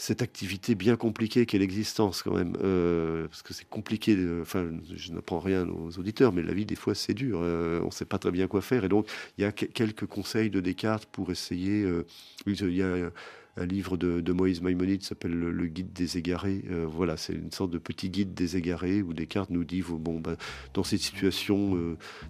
cette 0.00 0.22
activité 0.22 0.74
bien 0.74 0.96
compliquée 0.96 1.44
qu'est 1.44 1.58
l'existence 1.58 2.22
quand 2.22 2.34
même, 2.34 2.56
euh, 2.64 3.28
parce 3.28 3.42
que 3.42 3.52
c'est 3.52 3.68
compliqué. 3.68 4.16
Enfin, 4.40 4.70
je 4.94 5.12
n'apprends 5.12 5.40
rien 5.40 5.68
aux 5.68 5.98
auditeurs, 5.98 6.32
mais 6.32 6.42
la 6.42 6.54
vie 6.54 6.64
des 6.64 6.74
fois 6.74 6.94
c'est 6.94 7.12
dur. 7.12 7.40
Euh, 7.42 7.80
on 7.82 7.86
ne 7.86 7.90
sait 7.90 8.06
pas 8.06 8.18
très 8.18 8.30
bien 8.30 8.46
quoi 8.46 8.62
faire, 8.62 8.82
et 8.84 8.88
donc 8.88 9.06
il 9.36 9.42
y 9.42 9.44
a 9.44 9.52
quelques 9.52 10.06
conseils 10.06 10.48
de 10.48 10.60
Descartes 10.60 11.04
pour 11.04 11.30
essayer. 11.30 11.82
Euh, 11.82 12.06
il 12.46 12.74
y 12.74 12.82
a 12.82 13.10
un, 13.58 13.66
livre 13.66 13.98
de, 13.98 14.32
Moïse 14.32 14.62
Maïmonide 14.62 15.00
qui 15.00 15.06
s'appelle 15.06 15.38
le, 15.38 15.66
Guide 15.66 15.92
des 15.92 16.16
égarés. 16.16 16.64
voilà, 16.86 17.18
c'est 17.18 17.34
une 17.34 17.52
sorte 17.52 17.70
de 17.70 17.78
petit 17.78 18.08
guide 18.08 18.32
des 18.32 18.56
égarés 18.56 19.02
où 19.02 19.12
Descartes 19.12 19.50
nous 19.50 19.64
dit 19.64 19.82
bon, 19.82 20.18
ben, 20.18 20.36
dans 20.72 20.82
cette 20.82 21.00
situation 21.00 21.76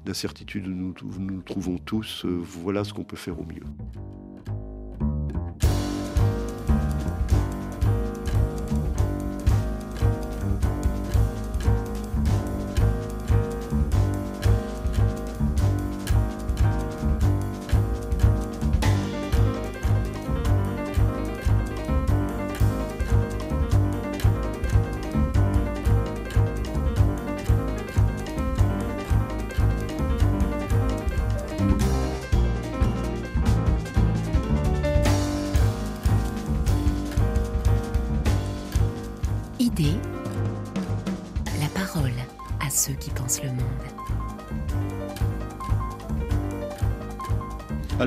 d'incertitude 0.05 0.67
où 0.67 0.71
nous 0.71 0.95
nous 1.21 1.43
trouvons 1.43 1.79
tous, 1.79 2.25
voilà 2.27 2.83
ce 2.83 2.93
qu'on 2.93 3.05
peut 3.05 3.17
faire 3.17 3.39
au 3.39 3.45
mieux. 3.45 3.63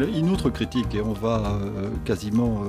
Une 0.02 0.30
autre 0.32 0.50
critique, 0.50 0.96
et 0.96 1.02
on 1.02 1.14
va 1.14 1.60
euh, 1.62 1.90
quasiment 2.06 2.64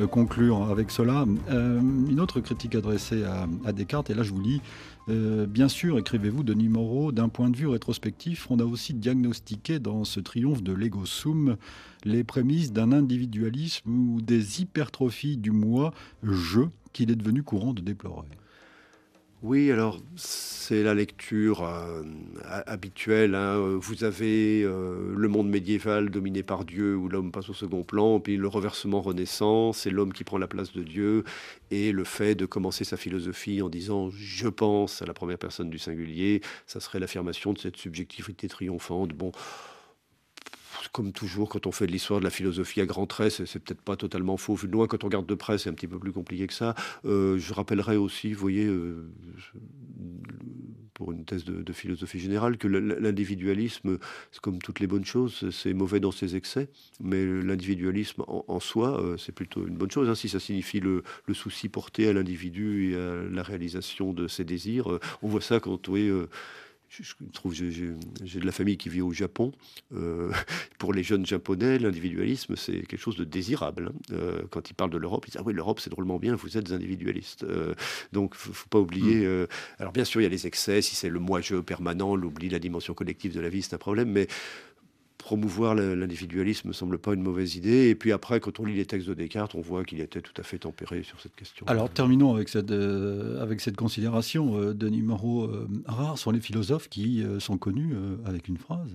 euh, 0.00 0.06
conclure 0.06 0.70
avec 0.70 0.90
cela, 0.90 1.26
euh, 1.50 1.80
une 1.80 2.18
autre 2.18 2.40
critique 2.40 2.74
adressée 2.74 3.24
à, 3.24 3.72
Descartes, 3.72 4.08
et 4.08 4.14
là 4.14 4.22
je 4.22 4.32
vous 4.32 4.40
lis, 4.40 4.60
bien 5.06 5.68
sûr, 5.68 5.98
écrivez-vous, 5.98 6.42
Denis 6.44 6.70
Moreau, 6.70 7.12
d'un 7.12 7.28
point 7.28 7.50
de 7.50 7.56
vue 7.58 7.66
rétrospectif, 7.66 8.50
on 8.50 8.58
a 8.58 8.64
aussi 8.64 8.94
diagnostiqué 8.94 9.78
dans 9.78 10.04
ce 10.04 10.18
triomphe 10.18 10.62
de 10.62 10.72
l'ego 10.72 11.04
sum 11.04 11.56
les 12.04 12.24
prémices 12.24 12.72
d'un 12.72 12.90
individualisme 12.90 13.90
ou 13.90 14.22
des 14.22 14.62
hypertrophies 14.62 15.36
du 15.36 15.50
moi, 15.50 15.92
je, 16.22 16.62
qu'il 16.94 17.10
est 17.10 17.16
devenu 17.16 17.42
courant 17.42 17.74
de 17.74 17.82
déplorer. 17.82 18.28
Oui, 19.44 19.70
alors 19.70 20.00
c'est 20.16 20.82
la 20.82 20.94
lecture 20.94 21.64
euh, 21.64 22.02
habituelle. 22.46 23.34
Hein. 23.34 23.76
Vous 23.78 24.02
avez 24.02 24.62
euh, 24.62 25.12
le 25.14 25.28
monde 25.28 25.50
médiéval 25.50 26.08
dominé 26.08 26.42
par 26.42 26.64
Dieu, 26.64 26.96
où 26.96 27.10
l'homme 27.10 27.30
passe 27.30 27.50
au 27.50 27.52
second 27.52 27.82
plan, 27.82 28.20
puis 28.20 28.38
le 28.38 28.48
reversement 28.48 29.02
renaissance, 29.02 29.80
c'est 29.80 29.90
l'homme 29.90 30.14
qui 30.14 30.24
prend 30.24 30.38
la 30.38 30.46
place 30.46 30.72
de 30.72 30.82
Dieu, 30.82 31.24
et 31.70 31.92
le 31.92 32.04
fait 32.04 32.34
de 32.34 32.46
commencer 32.46 32.84
sa 32.84 32.96
philosophie 32.96 33.60
en 33.60 33.68
disant 33.68 34.08
je 34.08 34.48
pense 34.48 35.02
à 35.02 35.04
la 35.04 35.12
première 35.12 35.36
personne 35.36 35.68
du 35.68 35.78
singulier, 35.78 36.40
ça 36.66 36.80
serait 36.80 36.98
l'affirmation 36.98 37.52
de 37.52 37.58
cette 37.58 37.76
subjectivité 37.76 38.48
triomphante. 38.48 39.10
Bon, 39.10 39.30
comme 40.92 41.12
toujours, 41.12 41.48
quand 41.48 41.66
on 41.66 41.72
fait 41.72 41.86
de 41.86 41.92
l'histoire 41.92 42.20
de 42.20 42.24
la 42.24 42.30
philosophie 42.30 42.80
à 42.80 42.86
grands 42.86 43.06
traits, 43.06 43.44
c'est, 43.46 43.58
peut-être 43.58 43.80
pas 43.80 43.96
totalement 43.96 44.36
faux. 44.36 44.54
Vu 44.54 44.68
de 44.68 44.72
loin, 44.72 44.86
quand 44.86 45.04
on 45.04 45.06
regarde 45.06 45.26
de 45.26 45.34
près, 45.34 45.58
c'est 45.58 45.68
un 45.70 45.74
petit 45.74 45.88
peu 45.88 45.98
plus 45.98 46.12
compliqué 46.12 46.46
que 46.46 46.54
ça. 46.54 46.74
Euh, 47.04 47.38
je 47.38 47.54
rappellerai 47.54 47.96
aussi, 47.96 48.32
vous 48.32 48.40
voyez, 48.40 48.66
euh, 48.66 49.10
pour 50.94 51.12
une 51.12 51.24
thèse 51.24 51.44
de, 51.44 51.72
philosophie 51.72 52.20
générale, 52.20 52.56
que 52.56 52.68
l'individualisme, 52.68 53.98
c'est 54.30 54.40
comme 54.40 54.60
toutes 54.60 54.80
les 54.80 54.86
bonnes 54.86 55.04
choses, 55.04 55.50
c'est 55.50 55.74
mauvais 55.74 56.00
dans 56.00 56.12
ses 56.12 56.36
excès, 56.36 56.68
mais 57.00 57.24
l'individualisme 57.24 58.22
en, 58.26 58.60
soi, 58.60 59.00
euh, 59.00 59.16
c'est 59.16 59.32
plutôt 59.32 59.66
une 59.66 59.76
bonne 59.76 59.90
chose. 59.90 60.08
Hein, 60.08 60.14
si 60.14 60.28
ça 60.28 60.38
signifie 60.38 60.80
le, 60.80 61.02
souci 61.32 61.68
porté 61.68 62.08
à 62.08 62.12
l'individu 62.12 62.92
et 62.92 62.96
à 62.96 63.16
la 63.30 63.42
réalisation 63.42 64.12
de 64.12 64.28
ses 64.28 64.44
désirs, 64.44 65.00
on 65.22 65.28
voit 65.28 65.40
ça 65.40 65.58
quand, 65.58 65.88
oui, 65.88 66.10
je 67.00 67.14
trouve 67.32 67.54
j'ai 67.54 68.40
de 68.40 68.46
la 68.46 68.52
famille 68.52 68.76
qui 68.76 68.88
vit 68.88 69.00
au 69.00 69.12
Japon. 69.12 69.52
Euh, 69.94 70.30
pour 70.78 70.92
les 70.92 71.02
jeunes 71.02 71.26
japonais, 71.26 71.78
l'individualisme, 71.78 72.56
c'est 72.56 72.82
quelque 72.82 73.00
chose 73.00 73.16
de 73.16 73.24
désirable. 73.24 73.92
Hein. 73.92 74.12
Euh, 74.12 74.42
quand 74.50 74.70
ils 74.70 74.74
parlent 74.74 74.90
de 74.90 74.98
l'Europe, 74.98 75.24
ils 75.26 75.30
disent 75.30 75.40
Ah 75.40 75.44
oui, 75.44 75.52
l'Europe, 75.52 75.80
c'est 75.80 75.90
drôlement 75.90 76.18
bien, 76.18 76.34
vous 76.34 76.56
êtes 76.56 76.70
individualiste. 76.72 77.44
Euh, 77.44 77.74
donc, 78.12 78.34
il 78.44 78.50
ne 78.50 78.54
faut 78.54 78.68
pas 78.68 78.78
oublier. 78.78 79.26
Hmm. 79.26 79.46
alors, 79.78 79.92
bien 79.92 80.04
sûr, 80.04 80.20
il 80.20 80.24
y 80.24 80.26
a 80.26 80.30
les 80.30 80.46
excès. 80.46 80.82
Si 80.82 80.94
c'est 80.94 81.08
le 81.08 81.20
moi-je 81.20 81.56
permanent, 81.56 82.16
l'oubli, 82.16 82.48
la 82.48 82.58
dimension 82.58 82.94
collective 82.94 83.34
de 83.34 83.40
la 83.40 83.48
vie, 83.48 83.62
c'est 83.62 83.74
un 83.74 83.78
problème. 83.78 84.10
Mais 84.10 84.26
promouvoir 85.24 85.74
l'individualisme 85.74 86.68
me 86.68 86.74
semble 86.74 86.98
pas 86.98 87.14
une 87.14 87.22
mauvaise 87.22 87.56
idée. 87.56 87.88
Et 87.88 87.94
puis 87.94 88.12
après, 88.12 88.40
quand 88.40 88.60
on 88.60 88.66
lit 88.66 88.74
les 88.74 88.84
textes 88.84 89.08
de 89.08 89.14
Descartes, 89.14 89.54
on 89.54 89.62
voit 89.62 89.82
qu'il 89.82 90.02
était 90.02 90.20
tout 90.20 90.38
à 90.38 90.42
fait 90.42 90.58
tempéré 90.58 91.02
sur 91.02 91.18
cette 91.18 91.34
question. 91.34 91.64
Alors 91.66 91.88
terminons 91.88 92.34
avec 92.34 92.50
cette, 92.50 92.70
euh, 92.70 93.42
avec 93.42 93.62
cette 93.62 93.74
considération. 93.74 94.60
Euh, 94.60 94.74
Denis 94.74 95.00
Moreau, 95.00 95.44
euh, 95.44 95.66
rares 95.86 96.18
sont 96.18 96.30
les 96.30 96.40
philosophes 96.40 96.90
qui 96.90 97.24
sont 97.38 97.56
connus 97.56 97.96
avec 98.26 98.48
une 98.48 98.58
phrase. 98.58 98.90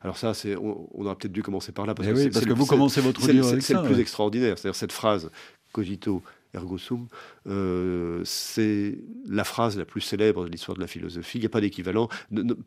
Alors 0.00 0.16
ça, 0.16 0.32
c'est, 0.32 0.54
on, 0.54 0.88
aurait 0.94 1.16
peut-être 1.16 1.32
dû 1.32 1.42
commencer 1.42 1.72
par 1.72 1.86
là. 1.86 1.94
Parce, 1.96 2.06
eh 2.08 2.30
que, 2.30 2.52
vous 2.52 2.66
commencez 2.66 3.00
votre 3.00 3.28
livre 3.28 3.48
avec 3.48 3.62
ça. 3.62 3.66
C'est 3.66 3.82
le 3.82 3.82
plus 3.82 3.98
extraordinaire. 3.98 4.56
C'est-à-dire 4.56 4.76
cette 4.76 4.92
phrase, 4.92 5.28
cogito 5.72 6.22
ergo 6.54 6.78
sum, 6.78 7.08
euh, 7.46 8.22
c'est 8.24 8.98
la 9.28 9.44
phrase 9.44 9.78
la 9.78 9.84
plus 9.84 10.00
célèbre 10.00 10.44
de 10.44 10.50
l'histoire 10.50 10.76
de 10.76 10.80
la 10.80 10.86
philosophie. 10.86 11.38
Il 11.38 11.40
n'y 11.40 11.46
a 11.46 11.50
pas 11.50 11.60
d'équivalent, 11.60 12.08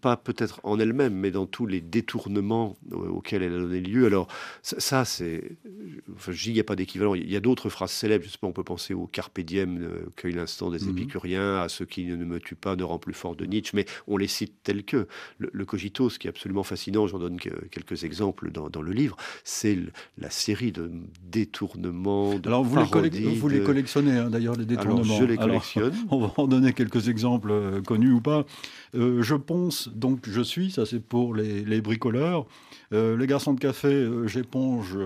pas 0.02 0.18
peut-être 0.18 0.60
en 0.64 0.80
elle-même, 0.80 1.14
mais 1.14 1.32
dans 1.32 1.46
tous 1.46 1.66
les 1.66 1.82
détournements 1.82 2.78
auxquels 2.92 3.44
elle 3.44 3.54
a 3.54 3.60
donné 3.60 3.82
lieu. 3.82 4.06
Alors 4.06 4.28
ça, 4.62 5.06
c'est, 5.06 5.58
enfin, 6.16 6.32
je 6.32 6.44
dis 6.44 6.50
il 6.52 6.54
n'y 6.54 6.60
a 6.60 6.66
pas 6.66 6.76
d'équivalent. 6.76 7.16
Il 7.16 7.30
y 7.30 7.36
a 7.36 7.40
d'autres 7.40 7.70
phrases 7.70 7.92
célèbres. 7.92 8.24
Justement, 8.24 8.50
on 8.50 8.54
peut 8.54 8.64
penser 8.64 8.94
au 8.94 9.08
carpe 9.08 9.40
diem, 9.40 9.82
euh, 9.82 10.10
cueille 10.16 10.34
l'instant 10.34 10.70
des 10.70 10.84
mhm. 10.84 10.92
épicuriens, 10.92 11.58
à 11.58 11.70
ceux 11.70 11.86
qui 11.86 12.06
ne 12.06 12.24
me 12.24 12.40
tuent 12.40 12.56
pas 12.56 12.76
ne 12.76 12.84
rend 12.84 13.00
plus 13.00 13.14
fort 13.14 13.36
de 13.36 13.46
Nietzsche, 13.46 13.72
mais 13.74 13.86
on 14.08 14.18
les 14.18 14.28
cite 14.28 14.54
tels 14.64 14.84
que. 14.84 15.08
Le, 15.38 15.66
cogito, 15.66 16.10
ce 16.10 16.20
qui 16.20 16.28
est 16.28 16.30
absolument 16.30 16.64
fascinant, 16.64 17.08
j'en 17.08 17.20
donne 17.20 17.40
quelques 17.40 18.04
exemples 18.04 18.52
dans, 18.52 18.82
le 18.82 18.92
livre, 18.92 19.16
c'est 19.44 19.78
la 20.18 20.30
série 20.30 20.72
de 20.72 20.92
détournements, 21.24 22.38
de 22.38 22.48
Alors 22.48 22.64
vous 22.64 22.78
les 23.48 23.62
collectionnez 23.72 24.18
hein, 24.18 24.30
d'ailleurs 24.30 24.56
les 24.56 24.78
alors, 24.78 25.04
je 25.04 25.24
les 25.24 25.38
collectionne. 25.38 25.94
on 26.10 26.20
va 26.20 26.34
en 26.38 26.48
donner 26.48 26.74
quelques 26.74 27.08
exemples 27.08 27.52
euh, 27.52 27.82
connus 27.82 28.12
ou 28.12 28.22
pas. 28.22 28.46
Euh, 28.96 29.22
je 29.22 29.36
pense, 29.36 29.88
donc 29.90 30.28
je 30.28 30.42
suis, 30.42 30.72
ça 30.72 30.86
c'est 30.86 31.00
pour 31.00 31.34
les, 31.34 31.82
bricoleurs. 31.82 32.46
Euh, 32.94 33.16
les 33.16 33.28
garçons 33.28 33.54
de 33.54 33.60
café, 33.60 34.08
j'éponge, 34.26 34.98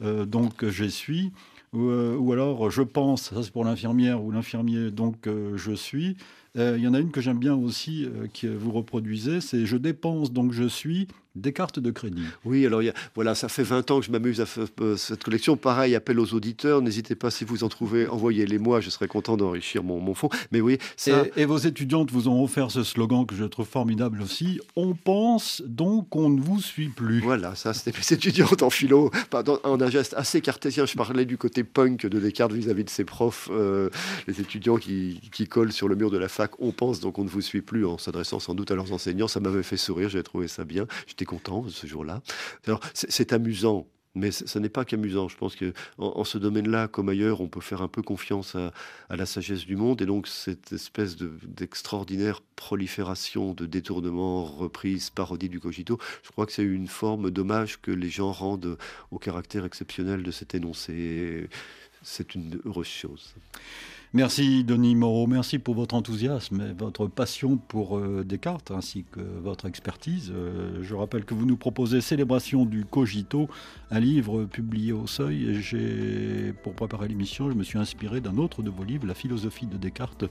donc 0.00 0.68
j'essuie. 0.68 1.32
Ou, 1.74 1.90
ou, 1.90 2.32
alors 2.32 2.70
je 2.70 2.82
pense, 2.82 3.30
ça 3.30 3.42
c'est 3.42 3.52
pour 3.52 3.64
l'infirmière 3.64 4.22
ou 4.22 4.30
l'infirmier, 4.30 4.90
donc 4.90 5.28
je 5.54 5.72
suis. 5.72 6.16
Il 6.56 6.78
y 6.78 6.88
en 6.88 6.94
a 6.94 6.98
une 6.98 7.12
que 7.12 7.20
j'aime 7.20 7.38
bien 7.38 7.54
aussi, 7.54 8.08
que 8.40 8.48
vous 8.48 8.72
reproduisez, 8.72 9.40
c'est 9.40 9.64
je 9.64 9.76
dépense, 9.76 10.32
donc 10.32 10.52
je 10.52 10.64
suis, 10.64 11.06
des 11.34 11.52
cartes 11.52 11.78
de 11.78 11.90
crédit. 11.90 12.24
Oui, 12.44 12.66
alors 12.66 12.82
voilà, 13.14 13.34
ça 13.34 13.48
fait 13.48 13.62
20 13.62 13.90
ans 13.90 14.00
que 14.00 14.06
je 14.06 14.10
m'amuse 14.10 14.40
à 14.40 14.44
euh, 14.80 14.96
cette 14.96 15.22
collection. 15.22 15.56
Pareil, 15.56 15.94
appel 15.94 16.18
aux 16.18 16.34
auditeurs. 16.34 16.82
N'hésitez 16.82 17.14
pas, 17.14 17.30
si 17.30 17.44
vous 17.44 17.64
en 17.64 17.68
trouvez, 17.68 18.06
envoyez-les 18.08 18.58
moi. 18.58 18.80
Je 18.80 18.90
serais 18.90 19.08
content 19.08 19.36
d'enrichir 19.36 19.82
mon, 19.82 20.00
mon 20.00 20.14
fonds. 20.14 20.30
Mais 20.52 20.60
oui, 20.60 20.78
ça... 20.96 21.24
et, 21.36 21.44
vos 21.44 21.58
étudiantes 21.58 22.10
vous 22.10 22.28
ont 22.28 22.42
offert 22.42 22.70
ce 22.70 22.82
slogan 22.82 23.24
que 23.26 23.34
je 23.34 23.44
trouve 23.44 23.66
formidable 23.66 24.22
aussi. 24.22 24.60
On 24.76 24.94
pense 24.94 25.62
donc 25.64 26.08
qu'on 26.08 26.28
ne 26.28 26.40
vous 26.40 26.60
suit 26.60 26.88
plus. 26.88 27.20
Voilà, 27.20 27.54
ça, 27.54 27.72
c'était 27.72 27.96
mes 27.96 28.04
étudiantes 28.14 28.62
en 28.62 28.70
philo. 28.70 29.10
Pardon, 29.30 29.60
en 29.64 29.80
un 29.80 29.90
geste 29.90 30.14
assez 30.16 30.40
cartésien, 30.40 30.86
je 30.86 30.94
parlais 30.94 31.24
du 31.24 31.38
côté 31.38 31.62
punk 31.64 32.06
de 32.06 32.18
Descartes 32.18 32.52
vis-à-vis 32.52 32.84
de 32.84 32.90
ses 32.90 33.04
profs. 33.04 33.48
Euh, 33.52 33.90
les 34.26 34.40
étudiants 34.40 34.76
qui, 34.76 35.20
qui 35.32 35.46
collent 35.46 35.72
sur 35.72 35.88
le 35.88 35.94
mur 35.94 36.10
de 36.10 36.18
la 36.18 36.28
fac, 36.28 36.52
on 36.58 36.72
pense 36.72 37.00
donc 37.00 37.18
on 37.18 37.24
ne 37.24 37.28
vous 37.28 37.42
suit 37.42 37.62
plus 37.62 37.86
en 37.86 37.98
s'adressant 37.98 38.40
sans 38.40 38.54
doute 38.54 38.70
à 38.70 38.74
leurs 38.74 38.92
enseignants. 38.92 39.28
Ça 39.28 39.40
m'avait 39.40 39.62
fait 39.62 39.76
sourire, 39.76 40.08
j'avais 40.08 40.24
trouvé 40.24 40.48
ça 40.48 40.64
bien. 40.64 40.86
J'étais 41.06 41.24
content 41.28 41.68
ce 41.68 41.86
jour-là. 41.86 42.22
Alors, 42.66 42.80
c'est 42.94 43.32
amusant. 43.32 43.86
Mais 44.14 44.32
ce 44.32 44.58
n'est 44.58 44.70
pas 44.70 44.84
qu'amusant. 44.84 45.28
Je 45.28 45.36
pense 45.36 45.54
que 45.54 45.72
en, 45.98 46.24
ce 46.24 46.38
domaine-là, 46.38 46.88
comme 46.88 47.08
ailleurs, 47.08 47.40
on 47.40 47.46
peut 47.46 47.60
faire 47.60 47.82
un 47.82 47.88
peu 47.88 48.02
confiance 48.02 48.56
à, 48.56 48.72
la 49.14 49.26
sagesse 49.26 49.64
du 49.64 49.76
monde. 49.76 50.02
Et 50.02 50.06
donc, 50.06 50.26
cette 50.26 50.72
espèce 50.72 51.16
d'extraordinaire 51.16 52.40
prolifération 52.56 53.52
de 53.52 53.66
détournements, 53.66 54.44
reprises, 54.44 55.10
parodies 55.10 55.50
du 55.50 55.60
cogito, 55.60 55.98
je 56.24 56.30
crois 56.30 56.46
que 56.46 56.52
c'est 56.52 56.64
une 56.64 56.88
forme 56.88 57.30
d'hommage 57.30 57.80
que 57.80 57.92
les 57.92 58.08
gens 58.08 58.32
rendent 58.32 58.76
au 59.12 59.18
caractère 59.18 59.64
exceptionnel 59.64 60.24
de 60.24 60.30
cet 60.32 60.54
énoncé. 60.54 61.48
C'est 62.02 62.34
une 62.34 62.60
heureuse 62.64 62.86
chose. 62.88 63.34
Merci 64.14 64.64
Denis 64.64 64.94
Moreau, 64.94 65.26
merci 65.26 65.58
pour 65.58 65.74
votre 65.74 65.94
enthousiasme 65.94 66.62
et 66.62 66.72
votre 66.72 67.08
passion 67.08 67.58
pour 67.58 67.98
euh, 67.98 68.24
Descartes 68.24 68.70
ainsi 68.70 69.04
que 69.12 69.20
votre 69.20 69.66
expertise. 69.66 70.32
Euh, 70.34 70.82
je 70.82 70.94
rappelle 70.94 71.26
que 71.26 71.34
vous 71.34 71.44
nous 71.44 71.58
proposez 71.58 72.00
Célébration 72.00 72.64
du 72.64 72.86
Cogito, 72.86 73.50
un 73.90 74.00
livre 74.00 74.44
publié 74.44 74.92
au 74.92 75.06
Seuil. 75.06 75.60
Et 75.74 76.54
pour 76.62 76.72
préparer 76.72 77.08
l'émission, 77.08 77.50
je 77.50 77.54
me 77.54 77.62
suis 77.62 77.78
inspiré 77.78 78.22
d'un 78.22 78.38
autre 78.38 78.62
de 78.62 78.70
vos 78.70 78.82
livres, 78.82 79.06
La 79.06 79.12
philosophie 79.12 79.66
de 79.66 79.76
Descartes 79.76 80.24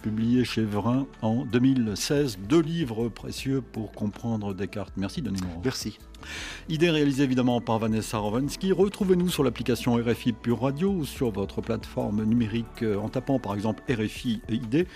publié 0.00 0.44
chez 0.44 0.62
Vrin 0.62 1.06
en 1.22 1.44
2016. 1.44 2.38
Deux 2.48 2.60
livres 2.60 3.08
précieux 3.08 3.60
pour 3.60 3.92
comprendre 3.92 4.54
Descartes. 4.54 4.92
Merci 4.96 5.22
Denis 5.22 5.40
Moreau. 5.42 5.60
Merci. 5.64 5.98
Idée 6.68 6.90
réalisée 6.90 7.24
évidemment 7.24 7.60
par 7.60 7.78
Vanessa 7.78 8.18
Rovansky. 8.18 8.72
Retrouvez-nous 8.72 9.28
sur 9.28 9.42
l'application 9.42 9.94
RFI 9.94 10.32
Pure 10.32 10.62
Radio 10.62 10.90
ou 10.90 11.04
sur 11.04 11.30
votre 11.30 11.60
plateforme 11.60 12.24
numérique 12.24 12.82
euh, 12.82 12.96
en 12.96 13.08
tapant 13.08 13.38
par 13.38 13.54
exemple 13.54 13.82
RFI 13.90 14.42
et 14.48 14.54
Idée. 14.54 14.86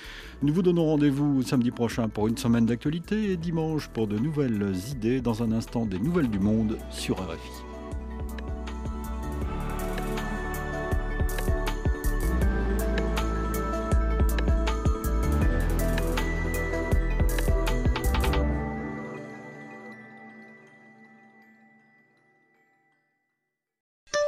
Nous 0.43 0.53
vous 0.53 0.63
donnons 0.63 0.85
rendez-vous 0.85 1.43
samedi 1.43 1.71
prochain 1.71 2.09
pour 2.09 2.29
une 2.29 2.37
semaine 2.37 2.67
d'actualité 2.67 3.31
et 3.31 3.37
dimanche 3.37 3.89
pour 3.89 4.07
de 4.07 4.19
nouvelles 4.19 4.75
idées 4.91 5.21
dans 5.21 5.43
un 5.43 5.53
instant 5.53 5.87
des 5.87 5.99
nouvelles 5.99 6.31
du 6.31 6.39
monde 6.39 6.79
sur 6.91 7.17
RFI. 7.17 7.64